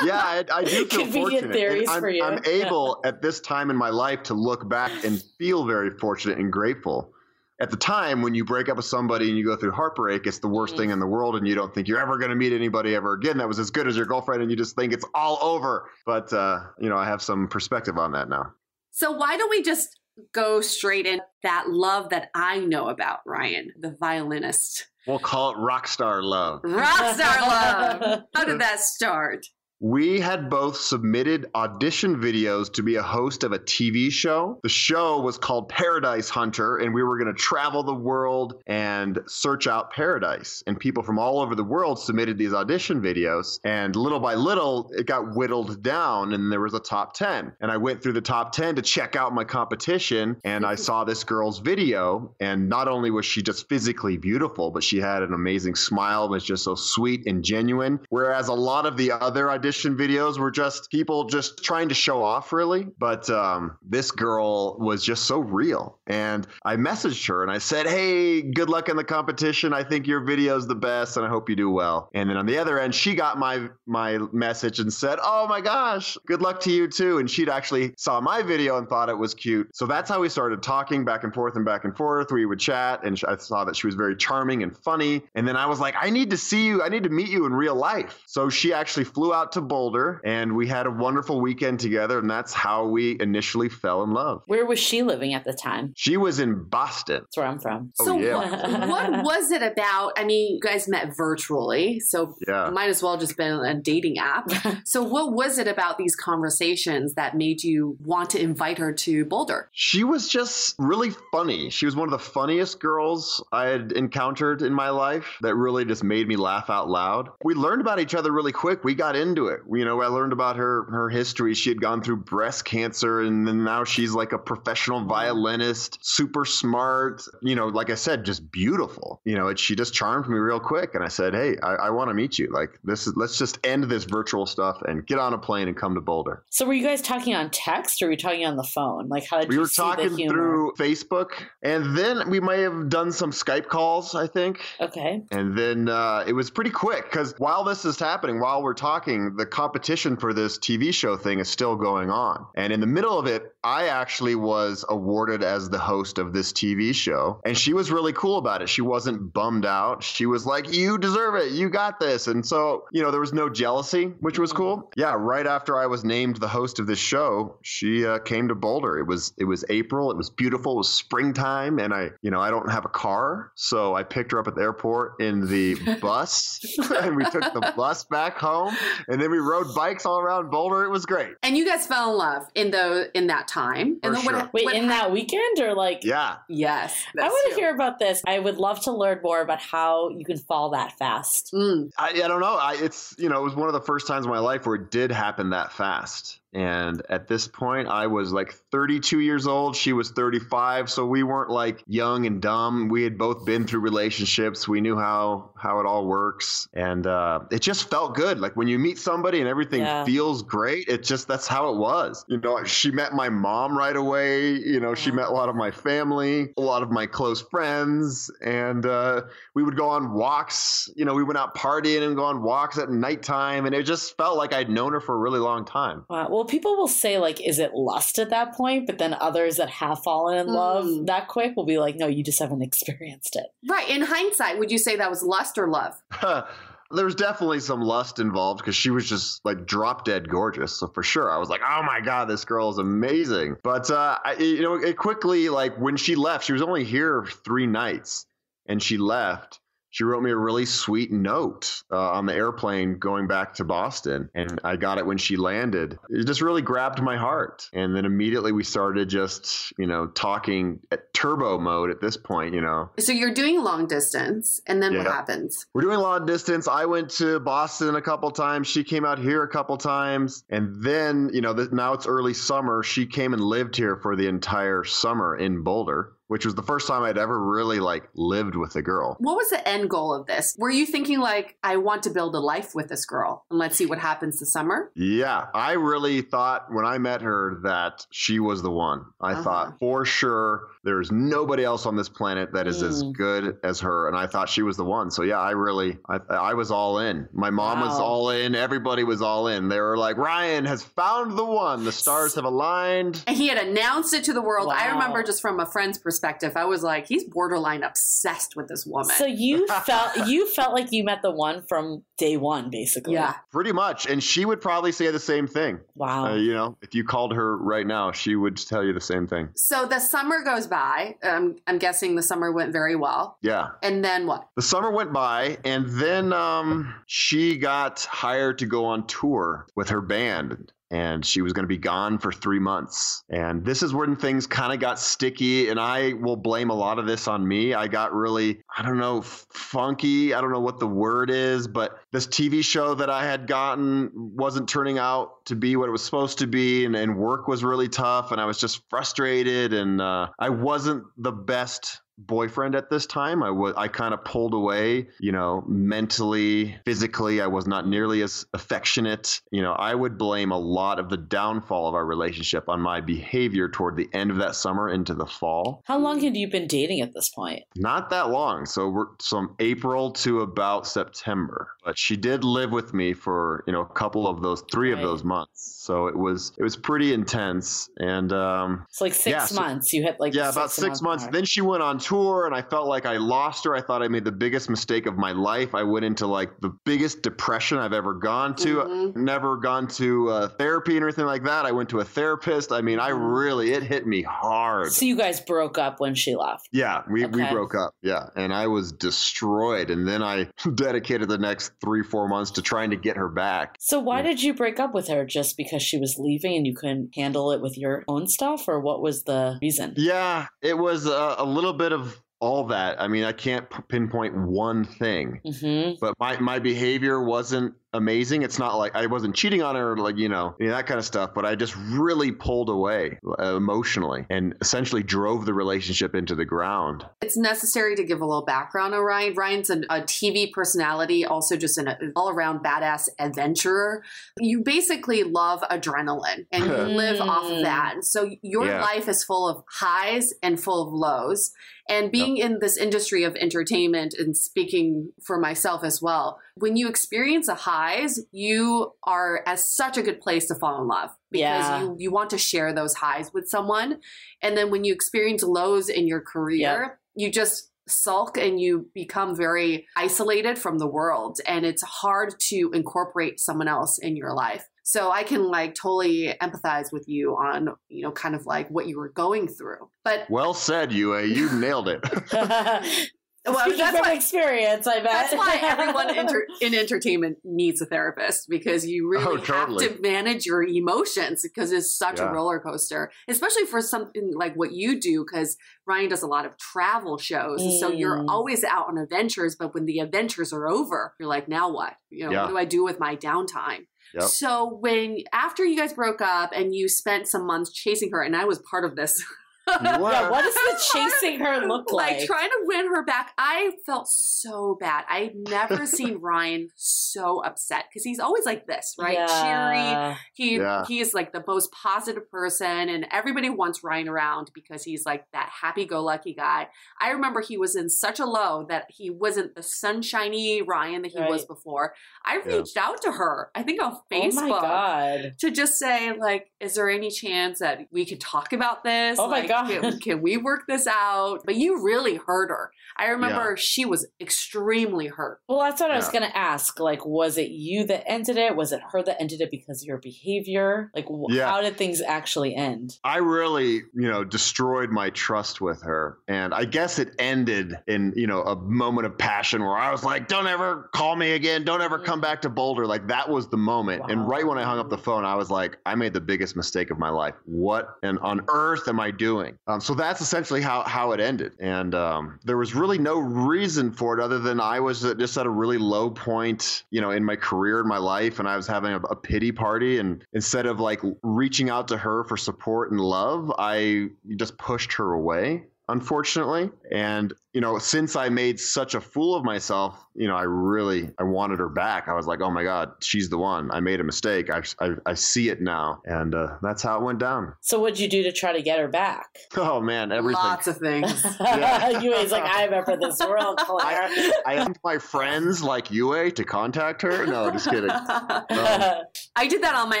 yeah, 0.04 0.16
I, 0.18 0.44
I 0.52 0.64
do 0.64 0.84
feel 0.86 1.02
Convenient 1.02 1.14
fortunate. 1.14 1.52
Theories 1.54 1.88
I'm, 1.88 2.00
for 2.00 2.08
you. 2.10 2.22
I'm 2.24 2.44
able 2.44 3.00
at 3.04 3.22
this 3.22 3.40
time 3.40 3.70
in 3.70 3.76
my 3.76 3.90
life 3.90 4.24
to 4.24 4.34
look 4.34 4.68
back 4.68 4.90
and 5.04 5.22
feel 5.38 5.66
very 5.66 5.90
fortunate 5.98 6.38
and 6.38 6.52
grateful. 6.52 7.12
At 7.60 7.70
the 7.70 7.76
time, 7.76 8.22
when 8.22 8.34
you 8.36 8.44
break 8.44 8.68
up 8.68 8.76
with 8.76 8.86
somebody 8.86 9.28
and 9.28 9.36
you 9.36 9.44
go 9.44 9.56
through 9.56 9.72
heartbreak, 9.72 10.26
it's 10.28 10.38
the 10.38 10.46
worst 10.48 10.74
Mhm. 10.74 10.76
thing 10.78 10.90
in 10.90 11.00
the 11.00 11.06
world, 11.06 11.34
and 11.34 11.46
you 11.46 11.56
don't 11.56 11.74
think 11.74 11.88
you're 11.88 11.98
ever 11.98 12.16
going 12.16 12.30
to 12.30 12.36
meet 12.36 12.52
anybody 12.52 12.94
ever 12.94 13.14
again 13.14 13.38
that 13.38 13.48
was 13.48 13.58
as 13.58 13.70
good 13.70 13.88
as 13.88 13.96
your 13.96 14.06
girlfriend, 14.06 14.42
and 14.42 14.50
you 14.50 14.56
just 14.56 14.76
think 14.76 14.92
it's 14.92 15.04
all 15.12 15.38
over. 15.42 15.90
But 16.06 16.32
uh, 16.32 16.60
you 16.78 16.88
know, 16.88 16.96
I 16.96 17.04
have 17.06 17.20
some 17.20 17.48
perspective 17.48 17.98
on 17.98 18.12
that 18.12 18.28
now. 18.28 18.52
So 18.92 19.10
why 19.10 19.36
don't 19.36 19.50
we 19.50 19.62
just 19.62 19.98
go 20.32 20.60
straight 20.60 21.06
in 21.06 21.20
that 21.42 21.68
love 21.68 22.10
that 22.10 22.30
I 22.34 22.58
know 22.60 22.88
about, 22.88 23.20
Ryan, 23.26 23.72
the 23.78 23.96
violinist. 23.98 24.86
We'll 25.06 25.18
call 25.18 25.52
it 25.52 25.58
rock 25.58 25.86
star 25.88 26.22
love. 26.22 26.62
Rockstar 26.62 27.40
love. 27.40 28.22
How 28.34 28.44
did 28.44 28.60
that 28.60 28.80
start? 28.80 29.46
We 29.80 30.18
had 30.18 30.50
both 30.50 30.76
submitted 30.76 31.50
audition 31.54 32.16
videos 32.20 32.72
to 32.72 32.82
be 32.82 32.96
a 32.96 33.02
host 33.02 33.44
of 33.44 33.52
a 33.52 33.60
TV 33.60 34.10
show. 34.10 34.58
The 34.64 34.68
show 34.68 35.20
was 35.20 35.38
called 35.38 35.68
Paradise 35.68 36.28
Hunter, 36.28 36.78
and 36.78 36.92
we 36.92 37.04
were 37.04 37.16
going 37.16 37.32
to 37.32 37.40
travel 37.40 37.84
the 37.84 37.94
world 37.94 38.60
and 38.66 39.20
search 39.28 39.68
out 39.68 39.92
paradise. 39.92 40.64
And 40.66 40.80
people 40.80 41.04
from 41.04 41.20
all 41.20 41.40
over 41.40 41.54
the 41.54 41.62
world 41.62 42.00
submitted 42.00 42.38
these 42.38 42.52
audition 42.52 43.00
videos. 43.00 43.60
And 43.64 43.94
little 43.94 44.18
by 44.18 44.34
little, 44.34 44.90
it 44.96 45.06
got 45.06 45.36
whittled 45.36 45.80
down, 45.80 46.32
and 46.32 46.50
there 46.50 46.60
was 46.60 46.74
a 46.74 46.80
top 46.80 47.14
10. 47.14 47.52
And 47.60 47.70
I 47.70 47.76
went 47.76 48.02
through 48.02 48.14
the 48.14 48.20
top 48.20 48.50
10 48.50 48.74
to 48.74 48.82
check 48.82 49.14
out 49.14 49.32
my 49.32 49.44
competition, 49.44 50.38
and 50.42 50.66
I 50.66 50.74
saw 50.88 51.04
this 51.04 51.22
girl's 51.22 51.60
video. 51.60 52.34
And 52.40 52.68
not 52.68 52.88
only 52.88 53.12
was 53.12 53.26
she 53.26 53.42
just 53.42 53.68
physically 53.68 54.16
beautiful, 54.16 54.72
but 54.72 54.82
she 54.82 54.98
had 54.98 55.22
an 55.22 55.34
amazing 55.34 55.76
smile, 55.76 56.28
was 56.28 56.42
just 56.42 56.64
so 56.64 56.74
sweet 56.74 57.28
and 57.28 57.44
genuine. 57.44 58.00
Whereas 58.08 58.48
a 58.48 58.54
lot 58.54 58.84
of 58.84 58.96
the 58.96 59.12
other 59.12 59.48
audition 59.68 59.98
videos 59.98 60.38
were 60.38 60.50
just 60.50 60.90
people 60.90 61.24
just 61.24 61.62
trying 61.62 61.90
to 61.90 61.94
show 61.94 62.22
off, 62.22 62.54
really. 62.54 62.86
But 62.98 63.28
um, 63.28 63.76
this 63.86 64.10
girl 64.10 64.78
was 64.78 65.04
just 65.04 65.26
so 65.26 65.40
real. 65.40 65.98
And 66.06 66.46
I 66.64 66.76
messaged 66.76 67.28
her 67.28 67.42
and 67.42 67.52
I 67.52 67.58
said, 67.58 67.86
Hey, 67.86 68.40
good 68.40 68.70
luck 68.70 68.88
in 68.88 68.96
the 68.96 69.04
competition. 69.04 69.74
I 69.74 69.84
think 69.84 70.06
your 70.06 70.20
video 70.20 70.56
is 70.56 70.66
the 70.66 70.74
best 70.74 71.18
and 71.18 71.26
I 71.26 71.28
hope 71.28 71.50
you 71.50 71.56
do 71.56 71.68
well. 71.68 72.08
And 72.14 72.30
then 72.30 72.38
on 72.38 72.46
the 72.46 72.56
other 72.56 72.80
end, 72.80 72.94
she 72.94 73.14
got 73.14 73.38
my 73.38 73.68
my 73.84 74.16
message 74.32 74.78
and 74.78 74.90
said, 74.90 75.18
Oh 75.22 75.46
my 75.46 75.60
gosh, 75.60 76.16
good 76.26 76.40
luck 76.40 76.60
to 76.60 76.70
you 76.70 76.88
too. 76.88 77.18
And 77.18 77.30
she'd 77.30 77.50
actually 77.50 77.92
saw 77.98 78.22
my 78.22 78.40
video 78.40 78.78
and 78.78 78.88
thought 78.88 79.10
it 79.10 79.18
was 79.18 79.34
cute. 79.34 79.68
So 79.76 79.84
that's 79.84 80.08
how 80.08 80.20
we 80.20 80.30
started 80.30 80.62
talking 80.62 81.04
back 81.04 81.24
and 81.24 81.34
forth 81.34 81.56
and 81.56 81.64
back 81.66 81.84
and 81.84 81.94
forth. 81.94 82.32
We 82.32 82.46
would 82.46 82.58
chat 82.58 83.04
and 83.04 83.20
I 83.28 83.36
saw 83.36 83.66
that 83.66 83.76
she 83.76 83.86
was 83.86 83.96
very 83.96 84.16
charming 84.16 84.62
and 84.62 84.74
funny. 84.74 85.24
And 85.34 85.46
then 85.46 85.56
I 85.56 85.66
was 85.66 85.78
like, 85.78 85.94
I 86.00 86.08
need 86.08 86.30
to 86.30 86.38
see 86.38 86.64
you. 86.64 86.82
I 86.82 86.88
need 86.88 87.02
to 87.02 87.10
meet 87.10 87.28
you 87.28 87.44
in 87.44 87.52
real 87.52 87.74
life. 87.74 88.22
So 88.24 88.48
she 88.48 88.72
actually 88.72 89.04
flew 89.04 89.34
out 89.34 89.52
to 89.52 89.57
Boulder 89.62 90.20
and 90.24 90.54
we 90.56 90.66
had 90.66 90.86
a 90.86 90.90
wonderful 90.90 91.40
weekend 91.40 91.80
together. 91.80 92.18
And 92.18 92.30
that's 92.30 92.52
how 92.52 92.86
we 92.86 93.16
initially 93.20 93.68
fell 93.68 94.02
in 94.02 94.12
love. 94.12 94.42
Where 94.46 94.66
was 94.66 94.78
she 94.78 95.02
living 95.02 95.34
at 95.34 95.44
the 95.44 95.52
time? 95.52 95.92
She 95.96 96.16
was 96.16 96.40
in 96.40 96.64
Boston. 96.64 97.20
That's 97.22 97.36
where 97.36 97.46
I'm 97.46 97.58
from. 97.58 97.92
Oh, 98.00 98.04
So 98.04 98.18
yeah. 98.18 98.86
what 98.86 99.24
was 99.24 99.50
it 99.50 99.62
about? 99.62 100.12
I 100.16 100.24
mean, 100.24 100.54
you 100.54 100.60
guys 100.60 100.88
met 100.88 101.16
virtually, 101.16 102.00
so 102.00 102.34
Yeah. 102.46 102.68
it 102.68 102.72
might 102.72 102.88
as 102.90 103.02
well 103.02 103.16
just 103.16 103.36
been 103.36 103.52
a 103.64 103.74
dating 103.74 104.18
app. 104.18 104.50
so 104.84 105.02
what 105.02 105.32
was 105.32 105.58
it 105.58 105.68
about 105.68 105.98
these 105.98 106.14
conversations 106.16 107.14
that 107.14 107.36
made 107.36 107.62
you 107.62 107.96
want 108.04 108.30
to 108.30 108.40
invite 108.40 108.78
her 108.78 108.92
to 108.92 109.24
Boulder? 109.24 109.68
She 109.72 110.04
was 110.04 110.28
just 110.28 110.74
really 110.78 111.10
funny. 111.32 111.70
She 111.70 111.86
was 111.86 111.94
one 111.96 112.06
of 112.08 112.12
the 112.12 112.18
funniest 112.18 112.80
girls 112.80 113.42
I 113.52 113.66
had 113.66 113.92
encountered 113.92 114.62
in 114.62 114.72
my 114.72 114.90
life 114.90 115.36
that 115.42 115.54
really 115.54 115.84
just 115.84 116.02
made 116.04 116.26
me 116.28 116.36
laugh 116.36 116.70
out 116.70 116.88
loud. 116.88 117.28
We 117.44 117.54
learned 117.54 117.80
about 117.80 118.00
each 118.00 118.14
other 118.14 118.32
really 118.32 118.52
quick. 118.52 118.84
We 118.84 118.94
got 118.94 119.16
into 119.16 119.47
You 119.72 119.84
know, 119.84 120.00
I 120.02 120.06
learned 120.06 120.32
about 120.32 120.56
her 120.56 120.84
her 120.84 121.08
history. 121.08 121.54
She 121.54 121.70
had 121.70 121.80
gone 121.80 122.02
through 122.02 122.18
breast 122.18 122.64
cancer 122.64 123.20
and 123.20 123.46
then 123.46 123.64
now 123.64 123.84
she's 123.84 124.12
like 124.12 124.32
a 124.32 124.38
professional 124.38 125.04
violinist, 125.04 125.98
super 126.02 126.44
smart, 126.44 127.22
you 127.42 127.54
know, 127.54 127.66
like 127.66 127.90
I 127.90 127.94
said, 127.94 128.24
just 128.24 128.50
beautiful. 128.50 129.20
You 129.24 129.36
know, 129.36 129.48
it, 129.48 129.58
she 129.58 129.76
just 129.76 129.94
charmed 129.94 130.28
me 130.28 130.38
real 130.38 130.60
quick 130.60 130.94
and 130.94 131.04
I 131.04 131.08
said, 131.08 131.34
"Hey, 131.34 131.56
I, 131.62 131.74
I 131.74 131.90
want 131.90 132.08
to 132.08 132.14
meet 132.14 132.38
you. 132.38 132.48
Like 132.52 132.78
this 132.84 133.06
is 133.06 133.14
let's 133.16 133.38
just 133.38 133.58
end 133.64 133.84
this 133.84 134.04
virtual 134.04 134.46
stuff 134.46 134.82
and 134.82 135.06
get 135.06 135.18
on 135.18 135.32
a 135.34 135.38
plane 135.38 135.68
and 135.68 135.76
come 135.76 135.94
to 135.94 136.00
Boulder." 136.00 136.44
So 136.50 136.66
were 136.66 136.74
you 136.74 136.84
guys 136.84 137.02
talking 137.02 137.34
on 137.34 137.50
text 137.50 138.02
or 138.02 138.06
were 138.06 138.12
you 138.12 138.18
talking 138.18 138.46
on 138.46 138.56
the 138.56 138.64
phone? 138.64 139.08
Like 139.08 139.26
how 139.28 139.40
did 139.40 139.48
we 139.48 139.56
you 139.56 139.60
were 139.60 139.66
see 139.66 139.82
talking 139.82 140.10
the 140.10 140.16
humor? 140.16 140.34
through 140.34 140.72
Facebook, 140.78 141.30
and 141.62 141.96
then 141.96 142.28
we 142.30 142.40
may 142.40 142.62
have 142.62 142.88
done 142.88 143.12
some 143.12 143.30
Skype 143.30 143.68
calls, 143.68 144.14
I 144.14 144.26
think. 144.26 144.60
Okay. 144.80 145.22
And 145.30 145.56
then 145.56 145.88
uh, 145.88 146.24
it 146.26 146.32
was 146.32 146.50
pretty 146.50 146.70
quick 146.70 147.04
because 147.04 147.34
while 147.38 147.64
this 147.64 147.84
is 147.84 147.98
happening, 147.98 148.40
while 148.40 148.62
we're 148.62 148.74
talking, 148.74 149.36
the 149.38 149.46
competition 149.46 150.16
for 150.16 150.34
this 150.34 150.58
TV 150.58 150.92
show 150.92 151.16
thing 151.16 151.38
is 151.38 151.48
still 151.48 151.76
going 151.76 152.10
on. 152.10 152.46
And 152.54 152.72
in 152.72 152.80
the 152.80 152.86
middle 152.86 153.18
of 153.18 153.26
it, 153.26 153.54
I 153.64 153.88
actually 153.88 154.34
was 154.34 154.84
awarded 154.88 155.42
as 155.42 155.70
the 155.70 155.78
host 155.78 156.18
of 156.18 156.32
this 156.32 156.52
TV 156.52 156.94
show. 156.94 157.40
And 157.44 157.56
she 157.56 157.72
was 157.72 157.90
really 157.90 158.12
cool 158.12 158.38
about 158.38 158.62
it. 158.62 158.68
She 158.68 158.82
wasn't 158.82 159.32
bummed 159.32 159.64
out. 159.64 160.02
She 160.02 160.26
was 160.26 160.44
like, 160.46 160.72
You 160.72 160.98
deserve 160.98 161.36
it. 161.36 161.52
You 161.52 161.70
got 161.70 162.00
this. 162.00 162.26
And 162.26 162.44
so, 162.44 162.84
you 162.92 163.02
know, 163.02 163.10
there 163.10 163.20
was 163.20 163.32
no 163.32 163.48
jealousy, 163.48 164.06
which 164.20 164.38
was 164.38 164.52
cool. 164.52 164.90
Yeah, 164.96 165.14
right 165.16 165.46
after 165.46 165.78
I 165.78 165.86
was 165.86 166.04
named 166.04 166.36
the 166.36 166.48
host 166.48 166.78
of 166.78 166.86
this 166.86 166.98
show, 166.98 167.58
she 167.62 168.04
uh, 168.04 168.18
came 168.18 168.48
to 168.48 168.54
Boulder. 168.54 168.98
It 168.98 169.06
was 169.06 169.32
it 169.38 169.44
was 169.44 169.64
April. 169.68 170.10
It 170.10 170.16
was 170.16 170.30
beautiful. 170.30 170.72
It 170.72 170.78
was 170.78 170.88
springtime, 170.88 171.78
and 171.78 171.94
I, 171.94 172.10
you 172.22 172.30
know, 172.30 172.40
I 172.40 172.50
don't 172.50 172.70
have 172.70 172.84
a 172.84 172.88
car, 172.88 173.52
so 173.54 173.94
I 173.94 174.02
picked 174.02 174.32
her 174.32 174.40
up 174.40 174.48
at 174.48 174.54
the 174.54 174.62
airport 174.62 175.20
in 175.20 175.48
the 175.48 175.74
bus, 176.00 176.60
and 177.02 177.16
we 177.16 177.24
took 177.24 177.52
the 177.52 177.72
bus 177.76 178.04
back 178.04 178.38
home, 178.38 178.74
and 179.08 179.20
then 179.20 179.27
we 179.30 179.38
rode 179.38 179.74
bikes 179.74 180.06
all 180.06 180.20
around 180.20 180.50
Boulder. 180.50 180.84
It 180.84 180.90
was 180.90 181.06
great. 181.06 181.34
And 181.42 181.56
you 181.56 181.66
guys 181.66 181.86
fell 181.86 182.12
in 182.12 182.18
love 182.18 182.46
in 182.54 182.70
the 182.70 183.10
in 183.14 183.28
that 183.28 183.48
time. 183.48 184.00
For 184.00 184.08
and 184.08 184.16
then 184.16 184.24
what, 184.24 184.34
sure. 184.34 184.50
Wait, 184.52 184.64
what 184.64 184.74
in 184.74 184.88
that 184.88 185.12
weekend 185.12 185.60
or 185.60 185.74
like 185.74 186.04
Yeah, 186.04 186.36
Yes. 186.48 187.04
I 187.18 187.28
want 187.28 187.54
to 187.54 187.60
hear 187.60 187.74
about 187.74 187.98
this. 187.98 188.22
I 188.26 188.38
would 188.38 188.56
love 188.56 188.80
to 188.84 188.92
learn 188.92 189.20
more 189.22 189.40
about 189.40 189.60
how 189.60 190.10
you 190.10 190.24
can 190.24 190.38
fall 190.38 190.70
that 190.70 190.98
fast. 190.98 191.50
Mm. 191.52 191.90
I, 191.98 192.08
I 192.08 192.28
don't 192.28 192.40
know. 192.40 192.56
I, 192.56 192.76
it's 192.80 193.14
you 193.18 193.28
know, 193.28 193.40
it 193.40 193.44
was 193.44 193.54
one 193.54 193.68
of 193.68 193.74
the 193.74 193.80
first 193.80 194.06
times 194.06 194.24
in 194.26 194.30
my 194.30 194.38
life 194.38 194.66
where 194.66 194.76
it 194.76 194.90
did 194.90 195.10
happen 195.10 195.50
that 195.50 195.72
fast. 195.72 196.40
And 196.58 197.02
at 197.08 197.28
this 197.28 197.46
point, 197.46 197.86
I 197.86 198.08
was 198.08 198.32
like 198.32 198.52
32 198.72 199.20
years 199.20 199.46
old. 199.46 199.76
She 199.76 199.92
was 199.92 200.10
35, 200.10 200.90
so 200.90 201.06
we 201.06 201.22
weren't 201.22 201.50
like 201.50 201.84
young 201.86 202.26
and 202.26 202.42
dumb. 202.42 202.88
We 202.88 203.04
had 203.04 203.16
both 203.16 203.46
been 203.46 203.64
through 203.64 203.78
relationships. 203.80 204.66
We 204.66 204.80
knew 204.80 204.96
how 204.98 205.50
how 205.56 205.78
it 205.78 205.86
all 205.86 206.06
works, 206.06 206.68
and 206.74 207.06
uh, 207.06 207.40
it 207.52 207.60
just 207.60 207.88
felt 207.88 208.16
good. 208.16 208.40
Like 208.40 208.56
when 208.56 208.66
you 208.66 208.76
meet 208.78 208.98
somebody 208.98 209.38
and 209.38 209.48
everything 209.48 209.82
Yeah. 209.82 210.04
feels 210.04 210.42
great. 210.42 210.88
It 210.88 211.04
just 211.04 211.28
that's 211.28 211.46
how 211.46 211.72
it 211.72 211.76
was. 211.76 212.24
You 212.26 212.38
know, 212.38 212.64
she 212.64 212.90
met 212.90 213.12
my 213.12 213.28
mom 213.28 213.78
right 213.78 213.94
away. 213.94 214.50
You 214.54 214.80
know, 214.80 214.96
she 214.96 215.12
met 215.12 215.28
a 215.28 215.32
lot 215.32 215.48
of 215.48 215.54
my 215.54 215.70
family, 215.70 216.48
a 216.56 216.60
lot 216.60 216.82
of 216.82 216.90
my 216.90 217.06
close 217.06 217.40
friends, 217.40 218.32
and 218.44 218.84
uh, 218.84 219.22
we 219.54 219.62
would 219.62 219.76
go 219.76 219.88
on 219.88 220.12
walks. 220.12 220.90
You 220.96 221.04
know, 221.04 221.14
we 221.14 221.22
went 221.22 221.38
out 221.38 221.54
partying 221.54 222.04
and 222.04 222.16
go 222.16 222.24
on 222.24 222.42
walks 222.42 222.78
at 222.78 222.90
nighttime, 222.90 223.64
and 223.66 223.76
it 223.76 223.84
just 223.84 224.16
felt 224.16 224.36
like 224.36 224.52
I'd 224.52 224.68
known 224.70 224.92
her 224.92 225.00
for 225.00 225.14
a 225.14 225.18
really 225.18 225.38
long 225.38 225.64
time. 225.64 226.04
Wow. 226.10 226.28
Well, 226.28 226.47
people 226.48 226.76
will 226.76 226.88
say 226.88 227.18
like, 227.18 227.40
"Is 227.40 227.58
it 227.58 227.74
lust 227.74 228.18
at 228.18 228.30
that 228.30 228.54
point?" 228.54 228.86
But 228.86 228.98
then 228.98 229.14
others 229.14 229.56
that 229.58 229.70
have 229.70 230.02
fallen 230.02 230.38
in 230.38 230.46
love 230.48 230.84
Mm. 230.86 231.06
that 231.06 231.28
quick 231.28 231.54
will 231.56 231.64
be 231.66 231.78
like, 231.78 231.96
"No, 231.96 232.06
you 232.06 232.24
just 232.24 232.38
haven't 232.40 232.62
experienced 232.62 233.36
it." 233.36 233.46
Right. 233.68 233.88
In 233.88 234.02
hindsight, 234.02 234.58
would 234.58 234.70
you 234.70 234.78
say 234.78 234.96
that 234.96 235.10
was 235.10 235.22
lust 235.22 235.58
or 235.58 235.68
love? 235.68 235.94
There's 236.90 237.14
definitely 237.14 237.60
some 237.60 237.82
lust 237.82 238.18
involved 238.18 238.60
because 238.60 238.74
she 238.74 238.88
was 238.88 239.06
just 239.06 239.44
like 239.44 239.66
drop 239.66 240.06
dead 240.06 240.30
gorgeous. 240.30 240.74
So 240.78 240.86
for 240.88 241.02
sure, 241.02 241.30
I 241.30 241.36
was 241.36 241.50
like, 241.50 241.60
oh 241.62 241.82
my 241.82 242.00
god, 242.00 242.28
this 242.30 242.46
girl 242.46 242.70
is 242.70 242.78
amazing. 242.78 243.56
But 243.62 243.90
uh, 243.90 244.16
I, 244.24 244.32
you 244.36 244.62
know, 244.62 244.74
it 244.76 244.96
quickly 244.96 245.50
like 245.50 245.76
when 245.76 245.98
she 245.98 246.14
left, 246.16 246.46
she 246.46 246.54
was 246.54 246.62
only 246.62 246.84
here 246.84 247.26
three 247.44 247.66
nights, 247.66 248.24
and 248.64 248.82
she 248.82 248.96
left 248.96 249.60
she 249.90 250.04
wrote 250.04 250.22
me 250.22 250.30
a 250.30 250.36
really 250.36 250.64
sweet 250.64 251.10
note 251.12 251.82
uh, 251.90 252.10
on 252.10 252.26
the 252.26 252.34
airplane 252.34 252.98
going 252.98 253.26
back 253.26 253.54
to 253.54 253.64
Boston. 253.64 254.28
And 254.34 254.60
I 254.64 254.76
got 254.76 254.98
it 254.98 255.06
when 255.06 255.18
she 255.18 255.36
landed. 255.36 255.98
It 256.10 256.26
just 256.26 256.42
really 256.42 256.62
grabbed 256.62 257.02
my 257.02 257.16
heart. 257.16 257.68
And 257.72 257.94
then 257.96 258.04
immediately 258.04 258.52
we 258.52 258.64
started 258.64 259.08
just, 259.08 259.72
you 259.78 259.86
know, 259.86 260.06
talking 260.08 260.80
at 260.90 261.12
turbo 261.14 261.58
mode 261.58 261.90
at 261.90 262.00
this 262.00 262.16
point, 262.16 262.54
you 262.54 262.60
know. 262.60 262.90
So 262.98 263.12
you're 263.12 263.34
doing 263.34 263.62
long 263.62 263.86
distance. 263.86 264.60
And 264.66 264.82
then 264.82 264.96
what 264.96 265.06
happens? 265.06 265.66
We're 265.74 265.82
doing 265.82 265.98
long 265.98 266.26
distance. 266.26 266.68
I 266.68 266.84
went 266.84 267.10
to 267.12 267.40
Boston 267.40 267.96
a 267.96 268.02
couple 268.02 268.30
times. 268.30 268.66
She 268.66 268.84
came 268.84 269.04
out 269.04 269.18
here 269.18 269.42
a 269.42 269.48
couple 269.48 269.76
times. 269.76 270.44
And 270.50 270.82
then, 270.82 271.30
you 271.32 271.40
know, 271.40 271.52
now 271.72 271.94
it's 271.94 272.06
early 272.06 272.34
summer. 272.34 272.82
She 272.82 273.06
came 273.06 273.32
and 273.32 273.42
lived 273.42 273.76
here 273.76 273.96
for 273.96 274.16
the 274.16 274.26
entire 274.26 274.84
summer 274.84 275.36
in 275.36 275.62
Boulder, 275.62 276.12
which 276.28 276.44
was 276.44 276.54
the 276.54 276.62
first 276.62 276.86
time 276.86 277.02
I'd 277.02 277.18
ever 277.18 277.38
really 277.38 277.80
like 277.80 278.08
lived 278.14 278.54
with 278.54 278.74
a 278.76 278.82
girl. 278.82 279.16
What 279.20 279.36
was 279.36 279.50
the 279.50 279.66
end 279.68 279.90
goal 279.90 280.14
of 280.14 280.26
this? 280.26 280.54
Were 280.58 280.70
you 280.70 280.86
thinking, 280.86 281.18
like, 281.18 281.56
I 281.62 281.76
want 281.76 282.04
to 282.04 282.10
build 282.10 282.34
a 282.34 282.40
life 282.40 282.74
with 282.74 282.88
this 282.88 283.04
girl 283.04 283.44
and 283.50 283.58
let's 283.58 283.76
see 283.76 283.86
what 283.86 283.98
happens 283.98 284.38
this 284.40 284.52
summer? 284.52 284.90
Yeah, 284.94 285.46
I 285.54 285.72
really 285.72 286.22
thought 286.22 286.72
when 286.72 286.84
I 286.84 286.98
met 286.98 287.22
her 287.22 287.60
that 287.64 288.06
she 288.10 288.38
was 288.40 288.62
the 288.62 288.70
one. 288.70 289.04
I 289.20 289.32
Uh-huh. 289.32 289.42
thought 289.42 289.78
for 289.80 290.04
sure 290.04 290.68
there's 290.84 291.10
nobody 291.12 291.64
else 291.64 291.84
on 291.86 291.96
this 291.96 292.08
planet 292.08 292.52
that 292.52 292.66
is 292.66 292.82
as 292.82 293.02
Mm. 293.02 293.12
good 293.14 293.58
as 293.62 293.80
her, 293.80 294.08
and 294.08 294.16
I 294.16 294.26
thought 294.26 294.48
she 294.48 294.62
was 294.62 294.76
the 294.76 294.84
one. 294.84 295.10
So 295.10 295.22
yeah, 295.22 295.38
I 295.40 295.50
really, 295.50 295.98
I, 296.08 296.18
I 296.30 296.54
was 296.54 296.70
all 296.70 296.98
in. 297.00 297.28
My 297.32 297.50
mom 297.50 297.80
was 297.80 297.98
all 297.98 298.30
in. 298.30 298.54
Everybody 298.54 299.04
was 299.04 299.20
all 299.22 299.48
in. 299.48 299.68
They 299.68 299.80
were 299.80 299.96
like, 299.98 300.16
Ryan 300.16 300.64
has 300.64 300.82
found 300.82 301.36
the 301.36 301.44
one. 301.44 301.84
The 301.84 301.92
stars 301.92 302.34
have 302.36 302.44
aligned. 302.44 303.22
And 303.26 303.36
he 303.36 303.48
had 303.48 303.58
announced 303.58 304.14
it 304.14 304.24
to 304.24 304.32
the 304.32 304.42
world. 304.42 304.70
I 304.72 304.90
remember 304.92 305.22
just 305.22 305.40
from 305.42 305.58
a 305.60 305.66
friend's 305.66 305.98
perspective, 305.98 306.17
I 306.56 306.64
was 306.64 306.82
like, 306.82 307.06
he's 307.06 307.24
borderline 307.24 307.82
obsessed 307.82 308.56
with 308.56 308.68
this 308.68 308.84
woman. 308.86 309.14
So 309.16 309.26
you 309.26 309.66
felt 309.86 310.28
you 310.28 310.46
felt 310.48 310.72
like 310.74 310.88
you 310.90 311.04
met 311.04 311.22
the 311.22 311.30
one 311.30 311.62
from 311.68 312.02
day 312.16 312.36
one, 312.36 312.70
basically. 312.70 313.14
yeah. 313.14 313.34
Pretty 313.52 313.72
much, 313.72 314.06
and 314.06 314.22
she 314.22 314.44
would 314.44 314.60
probably 314.60 314.92
say 314.92 315.10
the 315.10 315.18
same 315.18 315.46
thing. 315.46 315.80
Wow. 315.94 316.26
Uh, 316.26 316.34
you 316.36 316.52
know, 316.54 316.76
if 316.82 316.94
you 316.94 317.04
called 317.04 317.34
her 317.34 317.56
right 317.56 317.86
now, 317.86 318.12
she 318.12 318.36
would 318.36 318.56
tell 318.56 318.84
you 318.84 318.92
the 318.92 319.00
same 319.00 319.26
thing. 319.26 319.48
So 319.56 319.86
the 319.86 320.00
summer 320.00 320.42
goes 320.42 320.66
by. 320.66 321.16
Um, 321.22 321.56
I'm 321.66 321.78
guessing 321.78 322.16
the 322.16 322.22
summer 322.22 322.52
went 322.52 322.72
very 322.72 322.96
well. 322.96 323.38
Yeah. 323.42 323.68
And 323.82 324.04
then 324.04 324.26
what? 324.26 324.48
The 324.56 324.62
summer 324.62 324.90
went 324.90 325.12
by, 325.12 325.58
and 325.64 325.86
then 325.88 326.32
um, 326.32 326.94
she 327.06 327.56
got 327.58 328.00
hired 328.00 328.58
to 328.58 328.66
go 328.66 328.86
on 328.86 329.06
tour 329.06 329.66
with 329.76 329.90
her 329.90 330.00
band. 330.00 330.72
And 330.90 331.24
she 331.24 331.42
was 331.42 331.52
going 331.52 331.64
to 331.64 331.68
be 331.68 331.78
gone 331.78 332.18
for 332.18 332.32
three 332.32 332.58
months. 332.58 333.22
And 333.28 333.64
this 333.64 333.82
is 333.82 333.92
when 333.92 334.16
things 334.16 334.46
kind 334.46 334.72
of 334.72 334.80
got 334.80 334.98
sticky. 334.98 335.68
And 335.68 335.78
I 335.78 336.14
will 336.14 336.36
blame 336.36 336.70
a 336.70 336.74
lot 336.74 336.98
of 336.98 337.06
this 337.06 337.28
on 337.28 337.46
me. 337.46 337.74
I 337.74 337.88
got 337.88 338.14
really, 338.14 338.60
I 338.76 338.82
don't 338.82 338.98
know, 338.98 339.20
funky. 339.22 340.32
I 340.32 340.40
don't 340.40 340.50
know 340.50 340.60
what 340.60 340.78
the 340.78 340.86
word 340.86 341.30
is, 341.30 341.68
but 341.68 341.98
this 342.10 342.26
TV 342.26 342.64
show 342.64 342.94
that 342.94 343.10
I 343.10 343.24
had 343.24 343.46
gotten 343.46 344.10
wasn't 344.14 344.68
turning 344.68 344.98
out 344.98 345.44
to 345.46 345.56
be 345.56 345.76
what 345.76 345.88
it 345.88 345.92
was 345.92 346.04
supposed 346.04 346.38
to 346.38 346.46
be. 346.46 346.86
And, 346.86 346.96
and 346.96 347.18
work 347.18 347.48
was 347.48 347.62
really 347.62 347.88
tough. 347.88 348.32
And 348.32 348.40
I 348.40 348.46
was 348.46 348.58
just 348.58 348.82
frustrated. 348.88 349.74
And 349.74 350.00
uh, 350.00 350.28
I 350.38 350.48
wasn't 350.48 351.04
the 351.18 351.32
best 351.32 352.00
boyfriend 352.18 352.74
at 352.74 352.90
this 352.90 353.06
time. 353.06 353.42
I 353.42 353.50
was 353.50 353.74
I 353.76 353.88
kind 353.88 354.12
of 354.12 354.24
pulled 354.24 354.54
away, 354.54 355.08
you 355.20 355.32
know, 355.32 355.64
mentally, 355.66 356.76
physically. 356.84 357.40
I 357.40 357.46
was 357.46 357.66
not 357.66 357.86
nearly 357.88 358.22
as 358.22 358.46
affectionate. 358.54 359.40
You 359.50 359.62
know, 359.62 359.72
I 359.72 359.94
would 359.94 360.18
blame 360.18 360.50
a 360.52 360.58
lot 360.58 360.98
of 360.98 361.08
the 361.10 361.16
downfall 361.16 361.88
of 361.88 361.94
our 361.94 362.04
relationship 362.06 362.68
on 362.68 362.80
my 362.80 363.00
behavior 363.00 363.68
toward 363.68 363.96
the 363.96 364.08
end 364.12 364.30
of 364.30 364.36
that 364.38 364.54
summer 364.54 364.88
into 364.90 365.14
the 365.14 365.26
fall. 365.26 365.82
How 365.84 365.98
long 365.98 366.20
had 366.20 366.36
you 366.36 366.48
been 366.50 366.66
dating 366.66 367.00
at 367.00 367.14
this 367.14 367.28
point? 367.28 367.62
Not 367.76 368.10
that 368.10 368.30
long. 368.30 368.66
So 368.66 368.88
we're 368.88 369.06
from 369.22 369.54
April 369.60 370.12
to 370.12 370.40
about 370.40 370.86
September. 370.86 371.68
But 371.84 371.98
she 371.98 372.16
did 372.16 372.44
live 372.44 372.70
with 372.72 372.92
me 372.92 373.12
for, 373.14 373.64
you 373.66 373.72
know, 373.72 373.80
a 373.80 373.86
couple 373.86 374.26
of 374.26 374.42
those 374.42 374.62
three 374.70 374.92
Right. 374.92 375.02
of 375.02 375.08
those 375.08 375.24
months. 375.24 375.74
So 375.84 376.06
it 376.08 376.16
was 376.18 376.52
it 376.58 376.62
was 376.62 376.76
pretty 376.76 377.14
intense 377.14 377.88
and 377.98 378.30
um 378.32 378.84
It's 378.90 379.00
like 379.00 379.14
six 379.14 379.26
Yeah, 379.26 379.44
so- 379.46 379.54
months. 379.60 379.92
You 379.92 380.02
hit 380.02 380.16
like 380.20 380.34
yeah, 380.34 380.50
about 380.50 380.70
six 380.70 381.00
month 381.00 381.22
months. 381.22 381.28
Then 381.32 381.44
she 381.44 381.60
went 381.62 381.82
on 381.82 381.98
tour, 382.08 382.46
and 382.46 382.54
I 382.54 382.62
felt 382.62 382.86
like 382.88 383.06
I 383.06 383.16
lost 383.16 383.64
her. 383.64 383.74
I 383.74 383.80
thought 383.82 384.02
I 384.02 384.08
made 384.08 384.24
the 384.24 384.32
biggest 384.32 384.70
mistake 384.70 385.06
of 385.06 385.16
my 385.16 385.32
life. 385.32 385.74
I 385.74 385.82
went 385.82 386.04
into 386.04 386.26
like 386.26 386.50
the 386.60 386.70
biggest 386.84 387.22
depression 387.22 387.78
I've 387.78 387.92
ever 387.92 388.14
gone 388.14 388.54
to. 388.56 388.76
Mhm. 388.78 389.16
Never 389.16 389.56
gone 389.56 389.86
to 389.88 390.28
uh, 390.30 390.48
therapy 390.58 390.98
or 390.98 391.04
anything 391.04 391.26
like 391.26 391.44
that. 391.44 391.66
I 391.66 391.72
went 391.72 391.88
to 391.90 392.00
a 392.00 392.04
therapist. 392.04 392.72
I 392.72 392.80
mean, 392.80 392.98
I 393.00 393.10
Mhm. 393.10 393.36
really 393.36 393.72
it 393.72 393.82
hit 393.82 394.06
me 394.06 394.22
hard. 394.22 394.92
so 394.92 395.04
you 395.04 395.16
guys 395.16 395.40
broke 395.40 395.76
up 395.78 396.00
when 396.00 396.14
she 396.14 396.34
left. 396.36 396.68
Yeah, 396.72 397.02
we, 397.10 397.26
we 397.26 397.44
broke 397.50 397.74
up. 397.74 397.92
Yeah. 398.02 398.26
And 398.36 398.52
I 398.54 398.66
was 398.68 398.92
destroyed. 398.92 399.90
And 399.90 400.06
then 400.06 400.22
I 400.22 400.48
dedicated 400.74 401.28
the 401.28 401.38
next 401.38 401.72
three, 401.82 402.02
four 402.02 402.28
months 402.28 402.50
to 402.52 402.62
trying 402.62 402.90
to 402.90 402.96
get 402.96 403.16
her 403.16 403.28
back. 403.28 403.76
So 403.80 403.98
why 404.00 404.18
Yeah. 404.18 404.28
did 404.28 404.42
you 404.42 404.54
break 404.54 404.80
up 404.80 404.94
with 404.94 405.08
her? 405.08 405.24
Just 405.26 405.56
because 405.56 405.82
she 405.82 405.98
was 405.98 406.16
leaving 406.18 406.56
and 406.56 406.66
you 406.66 406.74
couldn't 406.74 407.10
handle 407.14 407.52
it 407.52 407.60
with 407.60 407.76
your 407.76 408.04
own 408.08 408.26
stuff, 408.26 408.64
or 408.68 408.80
what 408.80 409.02
was 409.02 409.24
the 409.24 409.58
reason? 409.60 409.94
Yeah, 409.96 410.46
it 410.62 410.78
was 410.78 411.06
a, 411.06 411.34
a 411.38 411.44
little 411.44 411.72
bit 411.72 411.92
of 411.92 411.97
all 412.40 412.64
that. 412.68 413.00
I 413.00 413.08
mean, 413.08 413.24
I 413.24 413.32
can't 413.32 413.66
pinpoint 413.88 414.36
one 414.36 414.84
thing. 414.84 415.40
hmm 415.44 415.92
but 416.00 416.14
my, 416.20 416.38
my 416.38 416.58
behavior 416.58 417.22
wasn't 417.22 417.74
amazing. 417.92 418.42
It's 418.42 418.58
not 418.58 418.76
like 418.76 418.94
I 418.94 419.06
wasn't 419.06 419.34
cheating 419.34 419.62
on 419.62 419.74
her, 419.74 419.96
like 419.96 420.16
you 420.16 420.28
know, 420.28 420.54
that 420.60 420.86
kind 420.86 420.98
of 420.98 421.04
stuff. 421.04 421.30
But 421.34 421.44
I 421.44 421.54
just 421.54 421.76
really 421.76 422.32
pulled 422.32 422.68
away 422.68 423.18
uh, 423.38 423.56
emotionally 423.56 424.26
and 424.30 424.54
essentially 424.60 425.02
drove 425.02 425.46
the 425.46 425.54
relationship 425.54 426.14
into 426.14 426.34
the 426.34 426.44
ground. 426.44 427.04
It's 427.22 427.36
necessary 427.36 427.96
to 427.96 428.04
give 428.04 428.20
a 428.20 428.26
little 428.26 428.44
background 428.44 428.94
on 428.94 429.00
Ryan. 429.02 429.34
Ryan's 429.34 429.70
an, 429.70 429.84
a 429.90 430.00
TV 430.02 430.52
personality, 430.52 431.24
also 431.24 431.56
just 431.56 431.78
an 431.78 432.12
all 432.16 432.28
around 432.30 432.64
badass 432.64 433.08
adventurer. 433.18 434.02
You 434.38 434.62
basically 434.62 435.22
love 435.24 435.62
adrenaline 435.70 436.46
and 436.52 436.64
you 436.64 436.72
live 436.96 437.20
off 437.20 437.50
of 437.50 437.62
that. 437.62 437.94
And 437.94 438.04
so 438.04 438.30
your 438.42 438.66
Yeah. 438.66 438.80
life 438.82 439.08
is 439.08 439.24
full 439.24 439.48
of 439.48 439.64
highs 439.70 440.32
and 440.42 440.62
full 440.62 440.86
of 440.86 440.92
lows. 440.92 441.52
And 441.90 442.12
being 442.12 442.36
in 442.36 442.58
this 442.60 442.76
industry 442.76 443.24
of 443.24 443.34
entertainment 443.36 444.12
and 444.12 444.36
speaking 444.36 445.12
for 445.24 445.38
myself 445.38 445.82
as 445.82 446.02
well, 446.02 446.38
when 446.54 446.76
you 446.76 446.86
experience 446.86 447.46
the 447.46 447.54
highs, 447.78 448.20
you 448.32 448.92
are 449.04 449.42
at 449.46 449.60
such 449.60 449.96
a 449.96 450.02
good 450.02 450.20
place 450.20 450.46
to 450.48 450.54
fall 450.54 450.80
in 450.82 450.88
love 450.88 451.10
because 451.30 451.40
Yeah. 451.68 451.82
you, 451.82 451.96
you 451.98 452.10
want 452.10 452.30
to 452.30 452.38
share 452.38 452.72
those 452.72 452.94
highs 452.94 453.32
with 453.32 453.48
someone. 453.48 454.00
And 454.42 454.56
then 454.56 454.70
when 454.70 454.84
you 454.84 454.92
experience 454.92 455.42
lows 455.42 455.88
in 455.88 456.06
your 456.06 456.20
career, 456.20 456.98
you 457.14 457.30
just 457.30 457.70
sulk 457.88 458.36
and 458.36 458.60
you 458.60 458.88
become 458.94 459.34
very 459.34 459.86
isolated 459.96 460.58
from 460.58 460.78
the 460.78 460.86
world. 460.86 461.38
And 461.46 461.64
it's 461.64 461.82
hard 461.82 462.34
to 462.50 462.70
incorporate 462.74 463.40
someone 463.40 463.68
else 463.68 463.98
in 463.98 464.16
your 464.16 464.34
life. 464.34 464.64
So 464.82 465.10
I 465.10 465.22
can 465.22 465.48
like 465.48 465.74
totally 465.74 466.34
empathize 466.40 466.92
with 466.92 467.06
you 467.08 467.34
on, 467.36 467.68
you 467.88 468.02
know, 468.02 468.10
kind 468.12 468.34
of 468.34 468.46
like 468.46 468.68
what 468.70 468.86
you 468.88 468.98
were 468.98 469.10
going 469.10 469.46
through. 469.46 469.90
But 470.02 470.26
Well 470.30 470.54
said, 470.54 470.92
Yue. 470.92 471.18
You 471.18 471.50
nailed 471.52 471.88
it. 471.88 472.00
well, 473.46 473.58
Speaking 473.60 473.78
that's 473.78 473.96
from 473.98 474.06
why, 474.08 474.14
experience, 474.14 474.86
I 474.86 474.94
bet. 474.96 475.04
that's 475.04 475.34
why 475.34 475.58
everyone 475.62 476.16
inter- 476.16 476.46
in 476.60 476.74
entertainment 476.74 477.38
needs 477.44 477.80
a 477.80 477.86
therapist 477.86 478.48
because 478.48 478.86
you 478.86 479.08
really 479.08 479.24
Oh, 479.24 479.36
have 479.36 479.76
to 479.78 479.96
manage 480.00 480.44
your 480.44 480.62
emotions 480.62 481.42
because 481.42 481.72
it's 481.72 481.94
such 481.96 482.18
Yeah. 482.18 482.30
a 482.30 482.32
roller 482.32 482.58
coaster, 482.60 483.10
especially 483.28 483.64
for 483.64 483.80
something 483.80 484.32
like 484.34 484.54
what 484.54 484.72
you 484.72 485.00
do. 485.00 485.24
Because 485.24 485.56
Ryan 485.86 486.08
does 486.10 486.22
a 486.22 486.26
lot 486.26 486.44
of 486.46 486.56
travel 486.58 487.16
shows, 487.18 487.62
and 487.62 487.72
so 487.80 487.90
you're 487.90 488.18
Mm. 488.18 488.28
always 488.28 488.64
out 488.64 488.88
on 488.88 488.98
adventures. 488.98 489.56
But 489.58 489.72
when 489.74 489.86
the 489.86 490.00
adventures 490.00 490.52
are 490.52 490.68
over, 490.68 491.14
you're 491.18 491.28
like, 491.28 491.48
now 491.48 491.70
what? 491.70 491.94
You 492.10 492.26
know, 492.26 492.32
Yeah. 492.32 492.42
what 492.42 492.50
do 492.50 492.58
I 492.58 492.64
do 492.64 492.84
with 492.84 492.98
my 493.00 493.16
downtime? 493.16 493.86
Yep. 494.14 494.22
So 494.24 494.66
when 494.80 495.18
after 495.32 495.64
you 495.64 495.76
guys 495.76 495.92
broke 495.92 496.20
up 496.22 496.50
and 496.54 496.74
you 496.74 496.88
spent 496.88 497.28
some 497.28 497.46
months 497.46 497.72
chasing 497.72 498.10
her, 498.12 498.22
and 498.22 498.34
I 498.36 498.44
was 498.44 498.58
part 498.58 498.84
of 498.84 498.96
this. 498.96 499.22
You 499.68 499.74
yeah, 499.82 500.30
what 500.30 500.42
does 500.42 500.54
the 500.54 500.82
chasing 500.92 501.40
her 501.40 501.66
look 501.66 501.92
like? 501.92 502.18
like 502.18 502.26
trying 502.26 502.48
to 502.48 502.58
win 502.64 502.86
her 502.86 503.04
back 503.04 503.32
i 503.38 503.72
felt 503.86 504.08
so 504.08 504.76
bad 504.80 505.04
i've 505.08 505.34
never 505.34 505.84
seen 505.98 506.18
ryan 506.20 506.68
so 506.76 507.42
upset 507.44 507.84
because 507.88 508.02
he's 508.04 508.18
always 508.18 508.44
like 508.46 508.66
this 508.66 508.94
right 508.98 509.28
cheery 509.28 510.16
he 510.32 510.56
Yeah. 510.56 510.84
he 510.86 511.00
is 511.00 511.12
like 511.14 511.32
the 511.32 511.42
most 511.46 511.70
positive 511.72 512.30
person 512.30 512.88
and 512.88 513.06
everybody 513.10 513.50
wants 513.50 513.82
ryan 513.84 514.08
around 514.08 514.50
because 514.54 514.82
he's 514.84 515.04
like 515.04 515.24
that 515.32 515.50
happy-go-lucky 515.62 516.34
guy 516.34 516.68
i 517.00 517.10
remember 517.10 517.40
he 517.40 517.56
was 517.58 517.76
in 517.76 517.88
such 517.90 518.18
a 518.20 518.24
low 518.26 518.64
that 518.68 518.86
he 518.88 519.10
wasn't 519.10 519.54
the 519.54 519.62
sunshiny 519.62 520.62
ryan 520.62 521.02
that 521.02 521.12
he 521.12 521.20
was 521.20 521.44
before 521.44 521.94
i 522.24 522.40
Yeah. 522.46 522.56
reached 522.56 522.76
out 522.76 523.02
to 523.02 523.12
her 523.12 523.50
i 523.54 523.62
think 523.62 523.82
on 523.82 523.92
Oh 523.92 524.02
facebook 524.10 524.48
my 524.48 524.48
god. 524.60 525.34
to 525.40 525.50
just 525.50 525.78
say 525.78 526.12
like 526.16 526.50
is 526.60 526.74
there 526.74 526.88
any 526.88 527.10
chance 527.10 527.58
that 527.60 527.80
we 527.90 528.04
could 528.06 528.20
talk 528.20 528.52
about 528.52 528.84
this 528.84 529.18
Oh 529.18 529.28
my 529.28 529.40
Like, 529.40 529.48
god. 529.48 529.57
God. 529.66 529.80
can, 529.82 529.98
can 530.00 530.22
we 530.22 530.36
work 530.36 530.66
this 530.68 530.86
out? 530.86 531.40
But 531.44 531.56
you 531.56 531.82
really 531.82 532.16
hurt 532.16 532.50
her. 532.50 532.70
I 532.96 533.06
remember 533.08 533.56
she 533.56 533.84
was 533.84 534.06
extremely 534.20 535.06
hurt. 535.06 535.40
Well, 535.48 535.60
that's 535.60 535.80
what 535.80 535.90
I 535.90 535.96
was 535.96 536.08
going 536.08 536.28
to 536.28 536.36
ask. 536.36 536.80
Like, 536.80 537.04
was 537.06 537.38
it 537.38 537.50
you 537.50 537.84
that 537.86 538.08
ended 538.10 538.36
it? 538.36 538.56
Was 538.56 538.72
it 538.72 538.80
her 538.92 539.02
that 539.02 539.20
ended 539.20 539.40
it 539.40 539.50
because 539.50 539.82
of 539.82 539.86
your 539.86 539.98
behavior? 539.98 540.90
Like, 540.94 541.06
wh- 541.06 541.32
Yeah. 541.32 541.48
how 541.48 541.60
did 541.60 541.76
things 541.76 542.00
actually 542.00 542.54
end? 542.56 542.98
I 543.04 543.18
really, 543.18 543.74
you 543.94 544.08
know, 544.08 544.24
destroyed 544.24 544.90
my 544.90 545.10
trust 545.10 545.60
with 545.60 545.82
her. 545.82 546.18
And 546.28 546.52
I 546.54 546.64
guess 546.64 546.98
it 546.98 547.14
ended 547.18 547.78
in, 547.86 548.12
you 548.16 548.26
know, 548.26 548.42
a 548.42 548.56
moment 548.56 549.06
of 549.06 549.16
passion 549.16 549.62
where 549.62 549.76
I 549.76 549.90
was 549.92 550.02
like, 550.04 550.28
don't 550.28 550.46
ever 550.46 550.90
call 550.94 551.14
me 551.16 551.32
again. 551.32 551.64
Don't 551.64 551.82
ever 551.82 551.98
come 551.98 552.20
back 552.20 552.42
to 552.42 552.48
Boulder. 552.48 552.86
Like 552.86 553.06
that 553.08 553.28
was 553.28 553.48
the 553.48 553.56
moment. 553.56 554.02
Wow. 554.02 554.06
And 554.08 554.28
right 554.28 554.46
when 554.46 554.58
I 554.58 554.64
hung 554.64 554.78
up 554.78 554.90
the 554.90 554.98
phone, 554.98 555.24
I 555.24 555.34
was 555.36 555.50
like, 555.50 555.76
I 555.86 555.94
made 555.94 556.14
the 556.14 556.20
biggest 556.20 556.56
mistake 556.56 556.90
of 556.90 556.98
my 556.98 557.10
life. 557.10 557.34
What 557.44 557.94
and 558.02 558.18
on 558.20 558.40
earth 558.48 558.88
am 558.88 558.98
I 559.00 559.10
doing? 559.10 559.47
Um, 559.66 559.80
so 559.80 559.94
that's 559.94 560.20
essentially 560.20 560.60
how, 560.60 560.82
how 560.82 561.12
it 561.12 561.20
ended. 561.20 561.52
And 561.60 561.94
um, 561.94 562.38
there 562.44 562.56
was 562.56 562.74
really 562.74 562.98
no 562.98 563.18
reason 563.18 563.92
for 563.92 564.18
it 564.18 564.22
other 564.22 564.38
than 564.38 564.60
I 564.60 564.80
was 564.80 565.02
just 565.02 565.36
at 565.36 565.46
a 565.46 565.50
really 565.50 565.78
low 565.78 566.10
point, 566.10 566.84
you 566.90 567.00
know, 567.00 567.10
in 567.10 567.24
my 567.24 567.36
career, 567.36 567.80
in 567.80 567.88
my 567.88 567.98
life. 567.98 568.38
And 568.38 568.48
I 568.48 568.56
was 568.56 568.66
having 568.66 568.92
a, 568.92 568.98
a 568.98 569.16
pity 569.16 569.52
party. 569.52 569.98
And 569.98 570.24
instead 570.32 570.66
of 570.66 570.80
like 570.80 571.00
reaching 571.22 571.70
out 571.70 571.88
to 571.88 571.96
her 571.96 572.24
for 572.24 572.36
support 572.36 572.90
and 572.90 573.00
love, 573.00 573.52
I 573.58 574.08
just 574.36 574.58
pushed 574.58 574.92
her 574.94 575.12
away 575.12 575.64
unfortunately 575.88 576.70
and 576.92 577.32
you 577.54 577.60
know 577.62 577.78
since 577.78 578.14
i 578.14 578.28
made 578.28 578.60
such 578.60 578.94
a 578.94 579.00
fool 579.00 579.34
of 579.34 579.42
myself 579.44 580.04
you 580.14 580.28
know 580.28 580.36
i 580.36 580.42
really 580.42 581.10
i 581.18 581.22
wanted 581.22 581.58
her 581.58 581.68
back 581.68 582.06
i 582.08 582.12
was 582.12 582.26
like 582.26 582.40
oh 582.42 582.50
my 582.50 582.62
god 582.62 582.90
she's 583.00 583.30
the 583.30 583.38
one 583.38 583.70
i 583.70 583.80
made 583.80 584.00
a 584.00 584.04
mistake 584.04 584.50
i, 584.50 584.62
I, 584.80 584.90
I 585.06 585.14
see 585.14 585.48
it 585.48 585.62
now 585.62 586.02
and 586.04 586.34
uh, 586.34 586.58
that's 586.62 586.82
how 586.82 586.98
it 587.00 587.04
went 587.04 587.18
down 587.20 587.54
So, 587.62 587.80
what'd 587.80 587.98
you 587.98 588.08
do 588.08 588.22
to 588.24 588.32
try 588.32 588.52
to 588.52 588.60
get 588.62 588.78
her 588.78 588.88
back? 588.88 589.26
oh 589.56 589.80
man 589.80 590.12
everything 590.12 590.42
Lots 590.42 590.66
of 590.66 590.76
things. 590.76 591.24
Yeah. 591.40 592.00
you 592.00 592.14
like, 592.30 592.44
I 592.44 592.64
remember 592.64 592.96
this 593.00 593.20
real 593.20 593.54
clear. 593.56 593.78
I, 593.80 594.32
I 594.46 594.54
asked 594.56 594.78
my 594.84 594.98
friends 594.98 595.62
like 595.62 595.90
Yue 595.90 596.30
to 596.30 596.44
contact 596.44 597.02
her. 597.02 597.26
No, 597.26 597.50
just 597.50 597.68
kidding. 597.70 597.90
I 597.90 599.46
did 599.48 599.62
that 599.62 599.74
on 599.74 599.88
my 599.88 600.00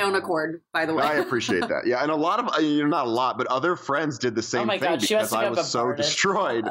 own 0.00 0.14
accord, 0.14 0.62
by 0.72 0.86
the 0.86 0.94
way. 0.94 1.04
I 1.04 1.14
appreciate 1.14 1.60
that. 1.68 1.86
Yeah, 1.86 2.02
and 2.02 2.10
a 2.10 2.16
lot 2.16 2.40
of 2.40 2.54
uh, 2.54 2.60
you 2.60 2.82
know, 2.82 2.88
not 2.88 3.06
a 3.06 3.10
lot, 3.10 3.38
but 3.38 3.46
other 3.48 3.76
friends 3.76 4.18
did 4.18 4.34
the 4.34 4.42
same 4.42 4.62
Oh 4.62 4.64
my 4.64 4.78
thing 4.78 4.90
God, 4.90 5.02
she 5.02 5.14
because 5.14 5.32
I 5.32 5.48
was 5.48 5.70
so 5.70 5.92
destroyed. 5.92 6.64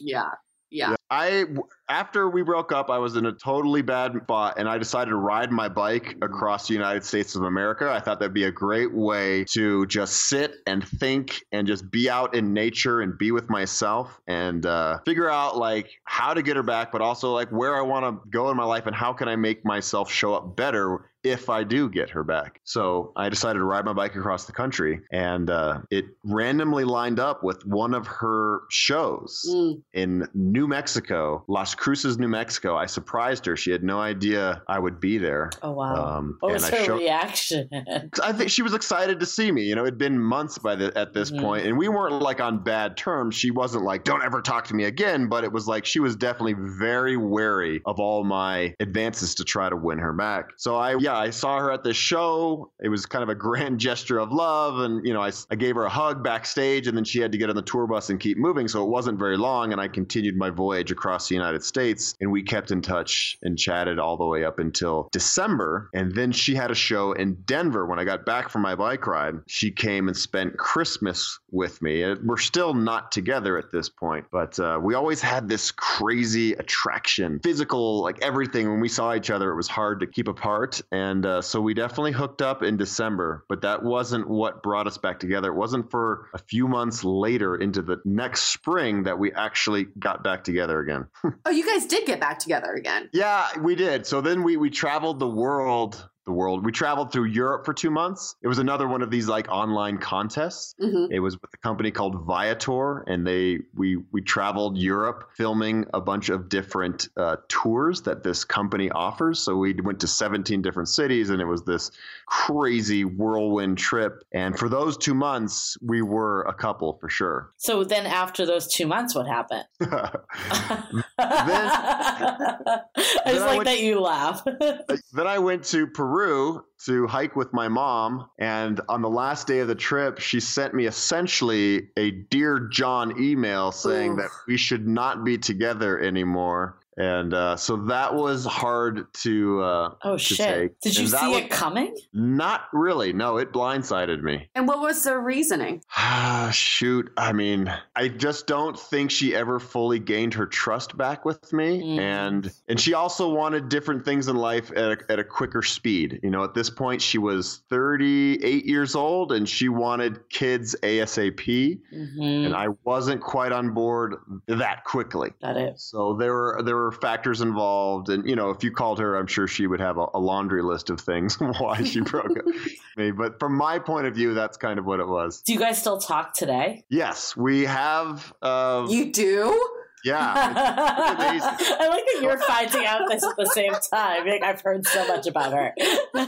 yeah. 0.00 0.27
Yeah. 0.70 0.96
I 1.10 1.46
after 1.88 2.28
we 2.28 2.42
broke 2.42 2.70
up, 2.70 2.90
I 2.90 2.98
was 2.98 3.16
in 3.16 3.24
a 3.24 3.32
totally 3.32 3.80
bad 3.80 4.12
spot, 4.24 4.58
and 4.58 4.68
I 4.68 4.76
decided 4.76 5.10
to 5.10 5.16
ride 5.16 5.50
my 5.50 5.68
bike 5.68 6.16
across 6.20 6.68
the 6.68 6.74
United 6.74 7.04
States 7.04 7.34
of 7.34 7.44
America. 7.44 7.90
I 7.90 8.00
thought 8.00 8.20
that'd 8.20 8.34
be 8.34 8.44
a 8.44 8.52
great 8.52 8.92
way 8.92 9.44
to 9.52 9.86
just 9.86 10.28
sit 10.28 10.56
and 10.66 10.86
think 10.86 11.42
and 11.52 11.66
just 11.66 11.90
be 11.90 12.10
out 12.10 12.34
in 12.34 12.52
nature 12.52 13.00
and 13.00 13.16
be 13.16 13.32
with 13.32 13.48
myself 13.48 14.20
and 14.26 14.66
uh, 14.66 14.98
figure 15.06 15.30
out 15.30 15.56
like 15.56 15.90
how 16.04 16.34
to 16.34 16.42
get 16.42 16.56
her 16.56 16.62
back, 16.62 16.92
but 16.92 17.00
also 17.00 17.32
like 17.32 17.48
where 17.48 17.76
I 17.76 17.80
want 17.80 18.04
to 18.04 18.28
go 18.28 18.50
in 18.50 18.56
my 18.56 18.64
life 18.64 18.86
and 18.86 18.94
how 18.94 19.14
can 19.14 19.28
I 19.28 19.36
make 19.36 19.64
myself 19.64 20.10
show 20.10 20.34
up 20.34 20.56
better 20.56 21.10
if 21.30 21.48
I 21.50 21.64
do 21.64 21.88
get 21.88 22.10
her 22.10 22.24
back. 22.24 22.60
So 22.64 23.12
I 23.16 23.28
decided 23.28 23.58
to 23.58 23.64
ride 23.64 23.84
my 23.84 23.92
bike 23.92 24.14
across 24.16 24.44
the 24.46 24.52
country, 24.52 25.00
and 25.12 25.50
uh, 25.50 25.80
it 25.90 26.06
randomly 26.24 26.84
lined 26.84 27.20
up 27.20 27.42
with 27.42 27.64
one 27.66 27.94
of 27.94 28.06
her 28.06 28.62
shows 28.70 29.44
Mm. 29.48 29.82
in 29.94 30.28
New 30.34 30.66
Mexico, 30.66 31.44
Las 31.48 31.74
Cruces, 31.74 32.18
New 32.18 32.28
Mexico. 32.28 32.76
I 32.76 32.86
surprised 32.86 33.46
her. 33.46 33.56
She 33.56 33.70
had 33.70 33.82
no 33.82 34.00
idea 34.00 34.62
I 34.68 34.78
would 34.78 35.00
be 35.00 35.18
there. 35.18 35.50
oh, 35.62 35.72
wow. 35.72 36.18
Um, 36.18 36.36
what 36.40 36.48
and 36.52 36.54
was 36.54 36.64
I 36.72 36.76
her 36.76 36.84
showed. 36.84 36.98
reaction? 36.98 37.68
I 38.22 38.32
think 38.32 38.50
she 38.50 38.62
was 38.62 38.74
excited 38.74 39.20
to 39.20 39.26
see 39.26 39.50
me. 39.52 39.62
You 39.62 39.74
know, 39.74 39.82
it'd 39.82 39.98
been 39.98 40.18
months 40.18 40.58
by 40.58 40.74
the 40.76 40.96
at 40.98 41.12
this 41.14 41.30
Mhm. 41.30 41.40
point, 41.40 41.66
and 41.66 41.76
we 41.78 41.88
weren't 41.88 42.20
like 42.22 42.40
on 42.40 42.58
bad 42.62 42.96
terms. 42.96 43.34
She 43.34 43.50
wasn't 43.50 43.84
like, 43.84 44.04
"Don't 44.04 44.22
ever 44.22 44.40
talk 44.42 44.64
to 44.68 44.74
me 44.74 44.84
again," 44.84 45.28
but 45.28 45.44
it 45.44 45.52
was 45.52 45.66
like 45.68 45.84
she 45.84 46.00
was 46.00 46.16
definitely 46.16 46.54
very 46.58 47.16
wary 47.16 47.80
of 47.86 47.98
all 48.00 48.24
my 48.24 48.74
advances 48.80 49.34
to 49.36 49.44
try 49.44 49.68
to 49.68 49.76
win 49.76 49.98
her 49.98 50.12
back. 50.12 50.50
So 50.56 50.76
I, 50.76 50.96
yeah, 50.98 51.17
I 51.18 51.30
saw 51.30 51.58
her 51.58 51.72
at 51.72 51.82
the 51.82 51.92
show. 51.92 52.70
It 52.80 52.88
was 52.88 53.04
kind 53.06 53.22
of 53.22 53.28
a 53.28 53.34
grand 53.34 53.80
gesture 53.88 54.18
of 54.18 54.32
love, 54.32 54.78
and 54.80 55.04
you 55.06 55.12
know, 55.12 55.20
I, 55.20 55.32
I 55.50 55.56
gave 55.56 55.74
her 55.74 55.84
a 55.84 55.90
hug 55.90 56.22
backstage, 56.22 56.86
and 56.86 56.96
then 56.96 57.04
she 57.04 57.20
had 57.20 57.32
to 57.32 57.38
get 57.38 57.50
on 57.50 57.56
the 57.56 57.62
tour 57.62 57.86
bus 57.86 58.10
and 58.10 58.20
keep 58.20 58.38
moving. 58.38 58.68
So 58.68 58.82
it 58.84 58.88
wasn't 58.88 59.18
very 59.18 59.36
long, 59.36 59.72
and 59.72 59.80
I 59.80 59.88
continued 59.88 60.36
my 60.36 60.50
voyage 60.50 60.90
across 60.90 61.28
the 61.28 61.34
United 61.34 61.64
States, 61.64 62.14
and 62.20 62.30
we 62.30 62.42
kept 62.42 62.70
in 62.70 62.80
touch 62.80 63.38
and 63.42 63.58
chatted 63.58 63.98
all 63.98 64.16
the 64.16 64.26
way 64.26 64.44
up 64.44 64.58
until 64.58 65.08
December, 65.12 65.90
and 65.94 66.14
then 66.14 66.32
she 66.32 66.54
had 66.54 66.70
a 66.70 66.74
show 66.74 67.12
in 67.12 67.34
Denver 67.46 67.86
when 67.86 67.98
I 67.98 68.04
got 68.04 68.24
back 68.24 68.48
from 68.48 68.62
my 68.62 68.74
bike 68.74 69.06
ride. 69.06 69.34
She 69.46 69.70
came 69.70 70.08
and 70.08 70.16
spent 70.16 70.56
Christmas 70.56 71.38
with 71.50 71.80
me. 71.82 72.02
And 72.02 72.20
We're 72.26 72.36
still 72.36 72.74
not 72.74 73.10
together 73.12 73.58
at 73.58 73.72
this 73.72 73.88
point, 73.88 74.26
but 74.30 74.58
uh, 74.58 74.78
we 74.82 74.94
always 74.94 75.20
had 75.20 75.48
this 75.48 75.70
crazy 75.70 76.52
attraction, 76.52 77.40
physical, 77.40 78.02
like 78.02 78.22
everything. 78.22 78.70
When 78.70 78.80
we 78.80 78.88
saw 78.88 79.14
each 79.14 79.30
other, 79.30 79.50
it 79.50 79.56
was 79.56 79.68
hard 79.68 80.00
to 80.00 80.06
keep 80.06 80.28
apart, 80.28 80.80
uh, 81.26 81.42
so 81.42 81.60
we 81.60 81.74
definitely 81.74 82.12
hooked 82.12 82.42
up 82.42 82.62
in 82.62 82.76
December. 82.76 83.44
But 83.48 83.62
that 83.62 83.82
wasn't 83.82 84.28
what 84.28 84.62
brought 84.62 84.86
us 84.86 84.98
back 84.98 85.18
together. 85.20 85.50
It 85.50 85.56
wasn't 85.56 85.90
for 85.90 86.28
a 86.34 86.38
few 86.38 86.68
months 86.68 87.04
later 87.04 87.56
into 87.56 87.82
the 87.82 88.00
next 88.04 88.42
spring 88.42 89.04
that 89.04 89.18
we 89.18 89.32
actually 89.32 89.86
got 89.98 90.22
back 90.22 90.44
together 90.44 90.80
again. 90.80 91.06
Oh, 91.44 91.50
you 91.50 91.64
guys 91.64 91.86
did 91.86 92.04
get 92.04 92.20
back 92.20 92.38
together 92.38 92.74
again. 92.74 93.08
Yeah, 93.12 93.46
we 93.60 93.74
did. 93.74 94.06
So 94.06 94.20
then 94.20 94.42
we 94.42 94.56
we 94.58 94.68
traveled 94.68 95.18
the 95.18 95.28
world. 95.28 96.08
The 96.28 96.34
world. 96.34 96.62
We 96.62 96.72
traveled 96.72 97.10
through 97.10 97.24
Europe 97.24 97.64
for 97.64 97.72
two 97.72 97.90
months. 97.90 98.36
It 98.42 98.48
was 98.48 98.58
another 98.58 98.86
one 98.86 99.00
of 99.00 99.10
these 99.10 99.28
like 99.28 99.48
online 99.48 99.96
contests. 99.96 100.74
hmm 100.78 101.06
It 101.10 101.20
was 101.20 101.40
with 101.40 101.52
a 101.54 101.56
company 101.56 101.90
called 101.90 102.26
Viator, 102.26 102.98
and 103.08 103.26
they 103.26 103.60
we 103.74 103.96
we 104.12 104.20
traveled 104.20 104.76
Europe 104.76 105.30
filming 105.34 105.86
a 105.94 106.02
bunch 106.02 106.28
of 106.28 106.50
different 106.50 107.08
uh, 107.16 107.36
tours 107.48 108.02
that 108.02 108.22
this 108.24 108.44
company 108.44 108.90
offers. 108.90 109.40
So 109.40 109.56
we 109.56 109.72
went 109.82 110.00
to 110.00 110.06
17 110.06 110.60
different 110.60 110.90
cities, 110.90 111.30
and 111.30 111.40
it 111.40 111.46
was 111.46 111.62
this 111.64 111.90
crazy 112.26 113.06
whirlwind 113.06 113.78
trip. 113.78 114.22
And 114.32 114.58
for 114.58 114.68
those 114.68 114.98
two 114.98 115.14
months, 115.14 115.78
we 115.80 116.02
were 116.02 116.42
a 116.42 116.52
couple 116.52 116.98
for 117.00 117.08
sure. 117.08 117.52
so, 117.56 117.84
then 117.84 118.04
after 118.04 118.44
those 118.44 118.66
two 118.66 118.86
months, 118.86 119.14
what 119.14 119.26
happened? 119.26 119.64
I 121.20 122.82
just 122.96 123.24
then 123.26 123.42
I 123.42 123.56
like 123.56 123.64
that 123.64 123.80
you 123.80 124.00
laugh. 124.00 124.44
then 125.12 125.26
I 125.26 125.38
went 125.38 125.64
to 125.64 125.86
Peru 125.86 126.64
to 126.84 127.06
hike 127.06 127.34
with 127.34 127.52
my 127.52 127.68
mom. 127.68 128.28
And 128.38 128.80
on 128.88 129.02
the 129.02 129.10
last 129.10 129.46
day 129.46 129.58
of 129.58 129.68
the 129.68 129.74
trip, 129.74 130.18
she 130.18 130.38
sent 130.38 130.74
me 130.74 130.86
essentially 130.86 131.88
a 131.96 132.12
Dear 132.12 132.68
John 132.70 133.20
email 133.20 133.72
saying 133.72 134.16
that 134.16 134.30
we 134.46 134.56
should 134.56 134.86
not 134.86 135.24
be 135.24 135.38
together 135.38 135.98
anymore. 135.98 136.78
And 136.98 137.32
uh, 137.32 137.56
so 137.56 137.76
that 137.86 138.12
was 138.12 138.44
hard 138.44 139.12
to 139.14 139.62
uh, 139.62 139.94
oh, 140.02 140.12
to 140.14 140.18
shit. 140.18 140.36
take. 140.38 140.80
Did 140.80 140.96
you 140.96 141.02
And 141.02 141.10
see 141.10 141.34
it 141.36 141.48
coming? 141.50 141.96
Not 142.12 142.62
really. 142.72 143.12
No, 143.12 143.36
it 143.36 143.52
blindsided 143.52 144.22
me. 144.22 144.48
And 144.56 144.66
what 144.66 144.80
was 144.80 145.04
the 145.04 145.16
reasoning? 145.16 145.80
Ah, 145.96 146.50
shoot. 146.52 147.10
I 147.16 147.32
mean, 147.32 147.72
I 147.94 148.08
just 148.08 148.48
don't 148.48 148.76
think 148.78 149.10
she 149.12 149.34
ever 149.34 149.60
fully 149.60 150.00
gained 150.00 150.34
her 150.34 150.46
trust 150.46 150.96
back 150.96 151.24
with 151.24 151.52
me, 151.52 151.68
Mm. 151.82 151.98
and 152.00 152.52
and 152.68 152.80
she 152.80 152.94
also 152.94 153.32
wanted 153.32 153.68
different 153.68 154.04
things 154.04 154.26
in 154.26 154.36
life 154.36 154.70
at 154.72 154.78
a, 155.00 155.12
at 155.12 155.18
a 155.20 155.24
quicker 155.24 155.62
speed. 155.62 156.18
You 156.24 156.30
know, 156.30 156.42
at 156.42 156.54
this 156.54 156.68
point, 156.70 157.00
she 157.00 157.18
was 157.18 157.62
38 157.70 158.64
years 158.66 158.94
old, 158.96 159.30
and 159.32 159.48
she 159.48 159.68
wanted 159.68 160.28
kids 160.30 160.74
ASAP, 160.82 161.78
Mm-hmm. 161.94 162.22
and 162.46 162.56
I 162.56 162.68
wasn't 162.84 163.20
quite 163.20 163.52
on 163.52 163.72
board 163.72 164.16
that 164.48 164.82
quickly. 164.84 165.30
Got 165.40 165.56
it. 165.56 165.78
So 165.78 166.14
there 166.14 166.32
were 166.32 166.60
there 166.64 166.76
were 166.76 166.87
factors 166.92 167.40
involved, 167.40 168.08
and 168.08 168.28
you 168.28 168.36
know, 168.36 168.50
if 168.50 168.62
you 168.64 168.70
called 168.70 168.98
her, 168.98 169.16
I'm 169.16 169.26
sure 169.26 169.46
she 169.46 169.66
would 169.66 169.80
have 169.80 169.98
a, 169.98 170.06
a 170.14 170.18
laundry 170.20 170.62
list 170.62 170.90
of 170.90 171.00
things 171.00 171.36
why 171.58 171.82
she 171.82 172.00
broke 172.00 172.38
up 172.38 172.44
me. 172.96 173.10
But 173.10 173.38
from 173.38 173.54
my 173.56 173.78
point 173.78 174.06
of 174.06 174.14
view, 174.14 174.34
that's 174.34 174.56
kind 174.56 174.78
of 174.78 174.84
what 174.86 175.00
it 175.00 175.06
was. 175.08 175.42
Do 175.42 175.52
you 175.52 175.58
guys 175.58 175.80
still 175.80 175.98
talk 175.98 176.34
today? 176.34 176.84
Yes, 176.88 177.36
we 177.36 177.64
have. 177.64 178.32
Uh, 178.42 178.86
You 178.88 179.12
do? 179.12 179.68
Yeah. 180.04 180.32
I 180.56 181.88
like 181.88 182.04
that 182.04 182.18
you're 182.22 182.38
finding 182.38 182.86
out 182.86 183.02
this 183.08 183.24
at 183.24 183.36
the 183.36 183.46
same 183.46 183.72
time. 183.92 184.26
Like, 184.26 184.42
I've 184.42 184.60
heard 184.60 184.86
so 184.86 185.06
much 185.06 185.26
about 185.26 185.52
her. 185.52 185.72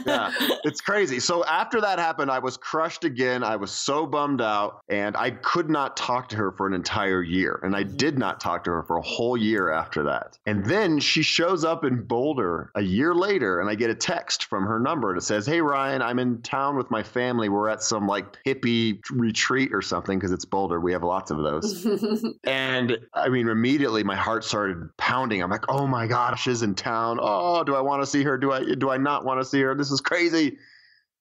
yeah, 0.05 0.31
it's 0.63 0.81
crazy. 0.81 1.19
So 1.19 1.45
after 1.45 1.81
that 1.81 1.99
happened, 1.99 2.31
I 2.31 2.39
was 2.39 2.57
crushed 2.57 3.03
again. 3.03 3.43
I 3.43 3.55
was 3.55 3.71
so 3.71 4.05
bummed 4.05 4.41
out, 4.41 4.81
and 4.89 5.15
I 5.15 5.31
could 5.31 5.69
not 5.69 5.97
talk 5.97 6.29
to 6.29 6.37
her 6.37 6.51
for 6.51 6.67
an 6.67 6.73
entire 6.73 7.23
year. 7.23 7.59
And 7.63 7.75
I 7.75 7.83
did 7.83 8.17
not 8.17 8.39
talk 8.39 8.63
to 8.65 8.71
her 8.71 8.83
for 8.83 8.97
a 8.97 9.01
whole 9.01 9.37
year 9.37 9.71
after 9.71 10.03
that. 10.03 10.37
And 10.45 10.65
then 10.65 10.99
she 10.99 11.21
shows 11.21 11.63
up 11.63 11.85
in 11.85 12.03
Boulder 12.03 12.71
a 12.75 12.81
year 12.81 13.13
later, 13.13 13.59
and 13.59 13.69
I 13.69 13.75
get 13.75 13.89
a 13.89 13.95
text 13.95 14.45
from 14.45 14.65
her 14.65 14.79
number 14.79 15.13
that 15.15 15.21
says, 15.21 15.45
"Hey 15.45 15.61
Ryan, 15.61 16.01
I'm 16.01 16.19
in 16.19 16.41
town 16.41 16.77
with 16.77 16.89
my 16.91 17.03
family. 17.03 17.49
We're 17.49 17.69
at 17.69 17.83
some 17.83 18.07
like 18.07 18.37
hippie 18.45 18.99
retreat 19.11 19.73
or 19.73 19.81
something 19.81 20.17
because 20.17 20.31
it's 20.31 20.45
Boulder. 20.45 20.79
We 20.79 20.91
have 20.93 21.03
lots 21.03 21.31
of 21.31 21.37
those." 21.37 21.87
And 22.43 22.97
I 23.13 23.29
mean, 23.29 23.45
immediately 23.61 24.03
my 24.03 24.15
heart 24.15 24.43
started 24.43 24.89
pounding. 24.97 25.43
I'm 25.43 25.51
like, 25.51 25.69
oh 25.69 25.85
my 25.85 26.07
gosh, 26.07 26.41
she's 26.41 26.63
in 26.63 26.73
town. 26.73 27.19
Oh, 27.21 27.63
do 27.63 27.75
I 27.75 27.81
want 27.81 28.01
to 28.01 28.07
see 28.07 28.23
her? 28.23 28.35
Do 28.35 28.51
I 28.51 28.73
do 28.73 28.89
I 28.89 28.97
not 28.97 29.23
want 29.23 29.39
to 29.39 29.45
see 29.45 29.61
her? 29.61 29.75
This 29.75 29.91
is 29.91 30.01
crazy. 30.01 30.57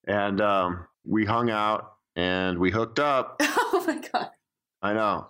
And 0.07 0.41
um, 0.41 0.87
we 1.05 1.27
hung 1.27 1.51
out 1.51 1.93
and 2.17 2.59
we 2.59 2.71
hooked 2.71 2.99
up. 2.99 3.37
oh 3.43 3.85
my 3.87 4.01
god. 4.11 4.31
I 4.81 4.95
know. 4.95 5.29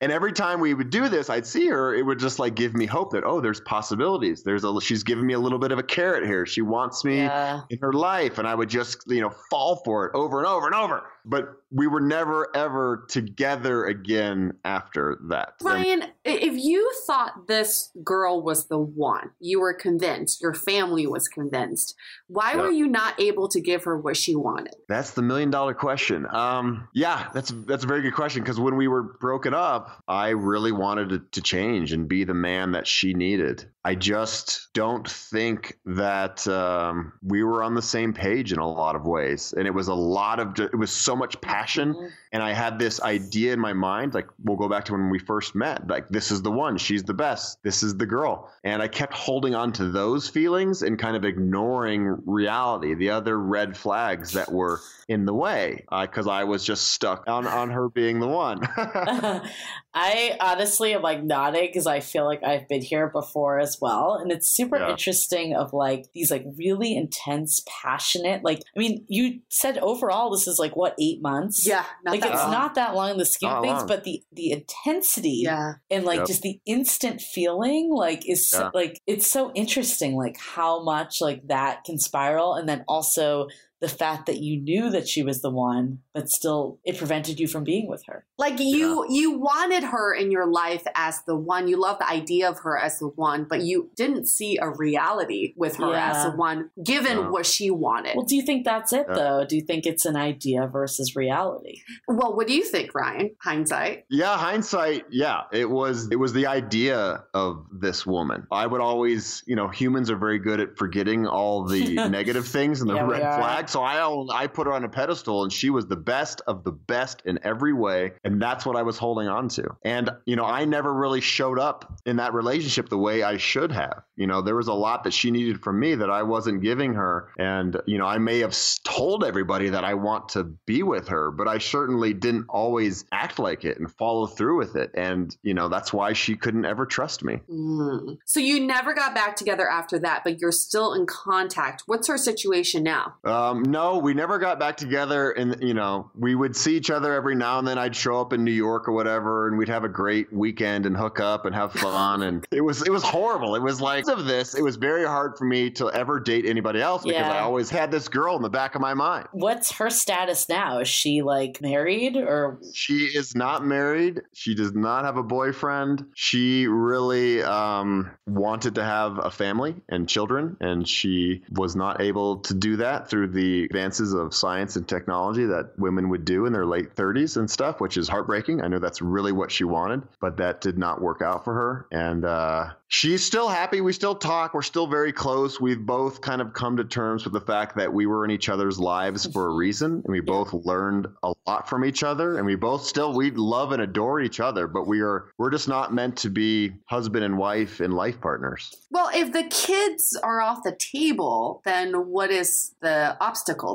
And 0.00 0.10
every 0.12 0.32
time 0.32 0.60
we 0.60 0.72
would 0.74 0.88
do 0.90 1.08
this, 1.10 1.28
I'd 1.30 1.46
see 1.46 1.66
her. 1.68 1.94
It 1.94 2.02
would 2.04 2.18
just 2.18 2.38
like 2.38 2.54
give 2.54 2.74
me 2.74 2.86
hope 2.86 3.12
that 3.12 3.24
oh, 3.24 3.42
there's 3.42 3.60
possibilities. 3.60 4.42
There's 4.42 4.64
a 4.64 4.80
she's 4.80 5.02
giving 5.02 5.26
me 5.26 5.34
a 5.34 5.38
little 5.38 5.58
bit 5.58 5.72
of 5.72 5.78
a 5.78 5.82
carrot 5.82 6.24
here. 6.24 6.46
She 6.46 6.62
wants 6.62 7.04
me 7.04 7.18
Yeah. 7.18 7.60
in 7.68 7.78
her 7.80 7.92
life, 7.92 8.38
and 8.38 8.48
I 8.48 8.54
would 8.54 8.70
just 8.70 9.02
you 9.06 9.20
know 9.20 9.32
fall 9.50 9.76
for 9.84 10.06
it 10.06 10.14
over 10.14 10.38
and 10.38 10.46
over 10.46 10.66
and 10.66 10.74
over. 10.74 11.02
But 11.28 11.48
we 11.72 11.88
were 11.88 12.00
never 12.00 12.54
ever 12.56 13.04
together 13.08 13.84
again 13.86 14.52
after 14.64 15.18
that. 15.28 15.54
Ryan, 15.60 16.02
i- 16.02 16.08
if 16.24 16.54
you 16.54 16.88
thought 17.06 17.48
this 17.48 17.90
girl 18.04 18.40
was 18.42 18.68
the 18.68 18.78
one, 18.78 19.30
you 19.40 19.58
were 19.60 19.74
convinced, 19.74 20.40
your 20.40 20.54
family 20.54 21.06
was 21.08 21.26
convinced, 21.26 21.94
why 22.28 22.52
Yeah. 22.52 22.62
were 22.62 22.70
you 22.70 22.86
not 22.86 23.20
able 23.20 23.48
to 23.48 23.60
give 23.60 23.82
her 23.84 23.98
what 23.98 24.16
she 24.16 24.36
wanted? 24.36 24.74
That's 24.88 25.10
the 25.12 25.22
million 25.22 25.50
dollar 25.50 25.74
question. 25.74 26.26
Um, 26.30 26.86
yeah, 26.94 27.28
that's 27.34 27.52
that's 27.66 27.82
a 27.82 27.88
very 27.88 28.02
good 28.02 28.14
question 28.14 28.42
because 28.42 28.60
when 28.60 28.76
we 28.76 28.86
were 28.86 29.02
broken 29.02 29.52
up, 29.52 30.02
I 30.06 30.28
really 30.30 30.72
wanted 30.72 31.08
to, 31.08 31.18
to 31.32 31.40
change 31.42 31.92
and 31.92 32.06
be 32.08 32.22
the 32.22 32.34
man 32.34 32.70
that 32.72 32.86
she 32.86 33.12
needed. 33.14 33.68
I 33.84 33.96
just 33.96 34.68
don't 34.74 35.08
think 35.08 35.78
that 35.86 36.46
um, 36.48 37.12
we 37.22 37.42
were 37.42 37.62
on 37.64 37.74
the 37.74 37.82
same 37.82 38.12
page 38.12 38.52
in 38.52 38.58
a 38.60 38.68
lot 38.68 38.94
of 38.94 39.04
ways, 39.06 39.52
and 39.56 39.66
it 39.66 39.74
was 39.74 39.88
a 39.88 39.94
lot 39.94 40.38
of 40.38 40.58
it 40.58 40.76
was 40.78 40.92
so 40.92 41.15
much 41.16 41.40
passion, 41.40 42.12
and 42.32 42.42
I 42.42 42.52
had 42.52 42.78
this 42.78 43.00
idea 43.00 43.52
in 43.52 43.60
my 43.60 43.72
mind. 43.72 44.14
Like 44.14 44.28
we'll 44.44 44.56
go 44.56 44.68
back 44.68 44.84
to 44.86 44.92
when 44.92 45.10
we 45.10 45.18
first 45.18 45.54
met. 45.54 45.86
Like 45.88 46.08
this 46.08 46.30
is 46.30 46.42
the 46.42 46.50
one. 46.50 46.78
She's 46.78 47.02
the 47.02 47.14
best. 47.14 47.62
This 47.62 47.82
is 47.82 47.96
the 47.96 48.06
girl, 48.06 48.50
and 48.64 48.82
I 48.82 48.88
kept 48.88 49.14
holding 49.14 49.54
on 49.54 49.72
to 49.72 49.88
those 49.90 50.28
feelings 50.28 50.82
and 50.82 50.98
kind 50.98 51.16
of 51.16 51.24
ignoring 51.24 52.18
reality, 52.26 52.94
the 52.94 53.10
other 53.10 53.38
red 53.38 53.76
flags 53.76 54.32
that 54.32 54.52
were 54.52 54.80
in 55.08 55.24
the 55.24 55.34
way 55.34 55.84
uh, 55.90 56.02
because 56.02 56.26
I 56.26 56.44
was 56.44 56.64
just 56.64 56.88
stuck 56.88 57.28
on 57.28 57.46
on 57.46 57.70
her 57.70 57.88
being 57.88 58.20
the 58.20 58.28
one. 58.28 58.60
I 59.98 60.36
honestly 60.40 60.92
am 60.92 61.00
like 61.00 61.24
nodding 61.24 61.66
because 61.66 61.86
I 61.86 62.00
feel 62.00 62.26
like 62.26 62.44
I've 62.44 62.68
been 62.68 62.82
here 62.82 63.08
before 63.08 63.58
as 63.58 63.78
well. 63.80 64.18
And 64.20 64.30
it's 64.30 64.46
super 64.46 64.76
Yeah. 64.76 64.90
interesting 64.90 65.54
of 65.56 65.72
like 65.72 66.12
these 66.12 66.30
like 66.30 66.44
really 66.56 66.94
intense, 66.94 67.62
passionate, 67.66 68.44
like, 68.44 68.62
I 68.76 68.78
mean, 68.78 69.06
you 69.08 69.40
said 69.48 69.78
overall 69.78 70.30
this 70.30 70.46
is 70.46 70.58
like 70.58 70.76
what, 70.76 70.94
eight 71.00 71.22
months? 71.22 71.66
Yeah, 71.66 71.84
not 72.04 72.10
like 72.12 72.20
that 72.20 72.32
it's 72.32 72.42
long. 72.42 72.50
not 72.52 72.74
that 72.74 72.94
long 72.94 73.12
in 73.12 73.16
the 73.16 73.24
scheme 73.24 73.48
of 73.48 73.62
things, 73.62 73.78
long. 73.78 73.86
but 73.86 74.04
the 74.04 74.22
the 74.32 74.52
intensity 74.52 75.40
Yeah. 75.44 75.74
and 75.90 76.04
like 76.04 76.18
Yep. 76.18 76.26
just 76.26 76.42
the 76.42 76.60
instant 76.66 77.22
feeling 77.22 77.90
like 77.90 78.28
is 78.28 78.50
so, 78.50 78.64
Yeah. 78.64 78.70
like 78.74 79.00
it's 79.06 79.26
so 79.26 79.50
interesting 79.54 80.14
like 80.14 80.36
how 80.38 80.82
much 80.82 81.22
like 81.22 81.48
that 81.48 81.84
can 81.84 81.98
spiral 81.98 82.52
and 82.54 82.68
then 82.68 82.84
also 82.86 83.48
the 83.80 83.88
fact 83.88 84.26
that 84.26 84.38
you 84.38 84.60
knew 84.60 84.90
that 84.90 85.06
she 85.08 85.22
was 85.22 85.42
the 85.42 85.50
one 85.50 85.98
but 86.14 86.28
still 86.28 86.78
it 86.84 86.96
prevented 86.96 87.38
you 87.38 87.46
from 87.46 87.62
being 87.64 87.88
with 87.88 88.02
her 88.06 88.24
Like 88.38 88.58
you 88.58 89.04
you 89.08 89.38
wanted 89.38 89.84
her 89.84 90.14
in 90.14 90.30
your 90.30 90.46
life 90.46 90.84
as 90.94 91.22
the 91.26 91.36
one. 91.36 91.68
You 91.68 91.76
loved 91.80 92.00
the 92.00 92.08
idea 92.10 92.48
of 92.48 92.58
her 92.60 92.78
as 92.78 92.98
the 92.98 93.08
one, 93.08 93.44
but 93.48 93.62
you 93.62 93.90
didn't 93.96 94.26
see 94.26 94.56
a 94.56 94.68
reality 94.70 95.52
with 95.56 95.76
her 95.76 95.92
as 95.94 96.24
the 96.24 96.30
one 96.30 96.70
given 96.84 97.18
Yeah. 97.18 97.28
what 97.30 97.46
she 97.46 97.70
wanted. 97.70 98.16
well 98.16 98.24
do 98.26 98.36
you 98.36 98.42
think 98.42 98.64
that's 98.64 98.92
it 98.92 99.06
Yeah. 99.08 99.14
though 99.14 99.44
do 99.48 99.56
you 99.56 99.62
think 99.62 99.84
it's 99.86 100.04
an 100.06 100.16
idea 100.16 100.66
versus 100.66 101.14
reality 101.16 101.80
Well, 102.08 102.34
what 102.36 102.46
do 102.46 102.54
you 102.54 102.64
think, 102.64 102.94
Ryan? 102.94 103.30
Hindsight. 103.42 104.04
Yeah, 104.10 104.36
hindsight, 104.38 105.04
yeah, 105.10 105.42
it 105.52 105.68
was 105.68 106.08
it 106.10 106.16
was 106.16 106.32
the 106.32 106.46
idea 106.46 107.24
of 107.34 107.66
this 107.72 108.06
woman. 108.06 108.46
I 108.50 108.66
would 108.66 108.80
always, 108.80 109.42
you 109.46 109.56
know, 109.56 109.68
humans 109.68 110.10
are 110.10 110.16
very 110.16 110.38
good 110.38 110.60
at 110.60 110.76
forgetting 110.76 111.26
all 111.26 111.64
the 111.66 111.94
negative 112.18 112.46
things 112.46 112.80
and 112.80 112.88
the 112.90 112.94
Yeah, 112.94 113.06
red 113.06 113.22
are. 113.22 113.40
So 113.68 113.82
I 113.82 113.96
I 114.32 114.46
put 114.46 114.66
her 114.66 114.72
on 114.72 114.84
a 114.84 114.88
pedestal 114.88 115.42
and 115.42 115.52
she 115.52 115.70
was 115.70 115.86
the 115.86 115.96
best 115.96 116.42
of 116.46 116.64
the 116.64 116.72
best 116.72 117.22
in 117.24 117.38
every 117.42 117.72
way, 117.72 118.12
and 118.24 118.40
that's 118.40 118.64
what 118.64 118.76
I 118.76 118.82
was 118.82 118.98
holding 118.98 119.28
on 119.28 119.48
to. 119.50 119.76
And 119.82 120.10
you 120.24 120.36
know, 120.36 120.44
I 120.44 120.64
never 120.64 120.92
really 120.92 121.20
showed 121.20 121.58
up 121.58 122.00
in 122.06 122.16
that 122.16 122.34
relationship 122.34 122.88
the 122.88 122.98
way 122.98 123.22
I 123.22 123.36
should 123.36 123.72
have. 123.72 124.02
You 124.16 124.26
know, 124.26 124.42
there 124.42 124.56
was 124.56 124.68
a 124.68 124.74
lot 124.74 125.04
that 125.04 125.12
she 125.12 125.30
needed 125.30 125.62
from 125.62 125.78
me 125.78 125.94
that 125.96 126.10
I 126.10 126.22
wasn't 126.22 126.62
giving 126.62 126.94
her, 126.94 127.28
and 127.38 127.76
you 127.86 127.98
know, 127.98 128.06
I 128.06 128.18
may 128.18 128.38
have 128.40 128.56
told 128.84 129.24
everybody 129.24 129.70
that 129.70 129.84
I 129.84 129.94
want 129.94 130.30
to 130.30 130.44
be 130.44 130.82
with 130.82 131.08
her, 131.08 131.30
but 131.30 131.48
I 131.48 131.58
certainly 131.58 132.14
didn't 132.14 132.46
always 132.48 133.04
act 133.12 133.38
like 133.38 133.64
it 133.64 133.78
and 133.78 133.90
follow 133.90 134.26
through 134.26 134.58
with 134.58 134.76
it. 134.76 134.90
And 134.94 135.36
you 135.42 135.54
know, 135.54 135.68
that's 135.68 135.92
why 135.92 136.12
she 136.12 136.36
couldn't 136.36 136.64
ever 136.64 136.86
trust 136.86 137.24
me. 137.24 137.40
Mm. 137.50 138.18
So 138.24 138.40
you 138.40 138.66
never 138.66 138.94
got 138.94 139.14
back 139.14 139.36
together 139.36 139.68
after 139.68 139.98
that, 140.00 140.22
but 140.24 140.40
you're 140.40 140.52
still 140.52 140.94
in 140.94 141.06
contact. 141.06 141.84
What's 141.86 142.08
her 142.08 142.18
situation 142.18 142.82
now? 142.82 143.14
Um, 143.24 143.55
no, 143.62 143.98
we 143.98 144.14
never 144.14 144.38
got 144.38 144.58
back 144.58 144.76
together, 144.76 145.30
and 145.32 145.62
you 145.62 145.74
know, 145.74 146.10
we 146.14 146.34
would 146.34 146.56
see 146.56 146.76
each 146.76 146.90
other 146.90 147.12
every 147.14 147.34
now 147.34 147.58
and 147.58 147.66
then. 147.66 147.78
I'd 147.78 147.94
show 147.96 148.20
up 148.20 148.32
in 148.32 148.44
New 148.44 148.50
York 148.52 148.88
or 148.88 148.92
whatever, 148.92 149.48
and 149.48 149.58
we'd 149.58 149.68
have 149.68 149.84
a 149.84 149.88
great 149.88 150.32
weekend 150.32 150.86
and 150.86 150.96
hook 150.96 151.20
up 151.20 151.44
and 151.46 151.54
have 151.54 151.72
fun. 151.72 152.22
and 152.22 152.46
it 152.50 152.60
was 152.60 152.82
it 152.82 152.90
was 152.90 153.02
horrible. 153.02 153.54
It 153.54 153.62
was 153.62 153.80
like 153.80 154.06
of 154.08 154.24
this. 154.26 154.54
It 154.54 154.62
was 154.62 154.76
very 154.76 155.04
hard 155.04 155.36
for 155.36 155.44
me 155.44 155.70
to 155.72 155.90
ever 155.90 156.20
date 156.20 156.44
anybody 156.46 156.80
else 156.80 157.02
because 157.02 157.18
Yeah. 157.20 157.32
I 157.32 157.40
always 157.40 157.70
had 157.70 157.90
this 157.90 158.08
girl 158.08 158.36
in 158.36 158.42
the 158.42 158.50
back 158.50 158.74
of 158.74 158.80
my 158.80 158.94
mind. 158.94 159.28
what's 159.32 159.72
her 159.72 159.90
status 159.90 160.48
now 160.48 160.78
is 160.80 160.88
she 160.88 161.22
like 161.22 161.60
married 161.60 162.16
or 162.16 162.58
She 162.74 163.04
is 163.06 163.34
not 163.34 163.64
married. 163.64 164.22
She 164.32 164.54
does 164.54 164.72
not 164.74 165.04
have 165.04 165.16
a 165.16 165.22
boyfriend. 165.22 166.04
She 166.14 166.66
really 166.66 167.42
um, 167.42 168.10
wanted 168.26 168.74
to 168.76 168.84
have 168.84 169.18
a 169.18 169.30
family 169.30 169.74
and 169.88 170.08
children, 170.08 170.56
and 170.60 170.86
she 170.88 171.42
was 171.50 171.74
not 171.74 172.00
able 172.00 172.38
to 172.40 172.54
do 172.54 172.76
that 172.76 173.08
through 173.08 173.28
the 173.28 173.45
advances 173.64 174.12
of 174.14 174.34
science 174.34 174.76
and 174.76 174.86
technology 174.86 175.44
that 175.44 175.78
women 175.78 176.08
would 176.08 176.24
do 176.24 176.46
in 176.46 176.52
their 176.52 176.66
late 176.66 176.94
30s 176.94 177.36
and 177.36 177.50
stuff, 177.50 177.80
which 177.80 177.96
is 177.96 178.08
heartbreaking. 178.08 178.60
I 178.60 178.68
know 178.68 178.78
that's 178.78 179.02
really 179.02 179.32
what 179.32 179.50
she 179.50 179.64
wanted, 179.64 180.02
but 180.20 180.36
that 180.38 180.60
did 180.60 180.78
not 180.78 181.00
work 181.00 181.22
out 181.22 181.44
for 181.44 181.54
her. 181.54 181.86
And 181.90 182.24
uh, 182.24 182.70
she's 182.88 183.24
still 183.24 183.48
happy. 183.48 183.80
We 183.80 183.92
still 183.92 184.14
talk. 184.14 184.54
We're 184.54 184.62
still 184.62 184.86
very 184.86 185.12
close. 185.12 185.60
We've 185.60 185.84
both 185.84 186.20
kind 186.20 186.40
of 186.40 186.52
come 186.52 186.76
to 186.76 186.84
terms 186.84 187.24
with 187.24 187.32
the 187.32 187.40
fact 187.40 187.76
that 187.76 187.92
we 187.92 188.06
were 188.06 188.24
in 188.24 188.30
each 188.30 188.48
other's 188.48 188.78
lives 188.78 189.26
for 189.32 189.46
a 189.48 189.54
reason, 189.54 190.02
and 190.04 190.12
we 190.12 190.20
both 190.20 190.52
learned 190.52 191.06
a 191.22 191.32
lot 191.46 191.68
from 191.68 191.84
each 191.84 192.02
other, 192.02 192.36
and 192.36 192.46
we 192.46 192.54
both 192.54 192.84
still 192.84 193.14
we 193.14 193.30
love 193.30 193.72
and 193.72 193.82
adore 193.82 194.20
each 194.20 194.40
other, 194.40 194.66
but 194.66 194.86
we 194.86 195.00
are 195.00 195.28
we're 195.38 195.50
just 195.50 195.68
not 195.68 195.92
meant 195.92 196.16
to 196.18 196.30
be 196.30 196.72
husband 196.86 197.24
and 197.24 197.38
wife 197.38 197.80
and 197.80 197.94
life 197.94 198.20
partners. 198.20 198.74
Well, 198.90 199.10
if 199.14 199.32
the 199.32 199.44
kids 199.44 200.18
are 200.22 200.40
off 200.40 200.62
the 200.62 200.76
table, 200.76 201.62
then 201.64 201.92
what 202.08 202.30
is 202.30 202.74
the 202.80 203.16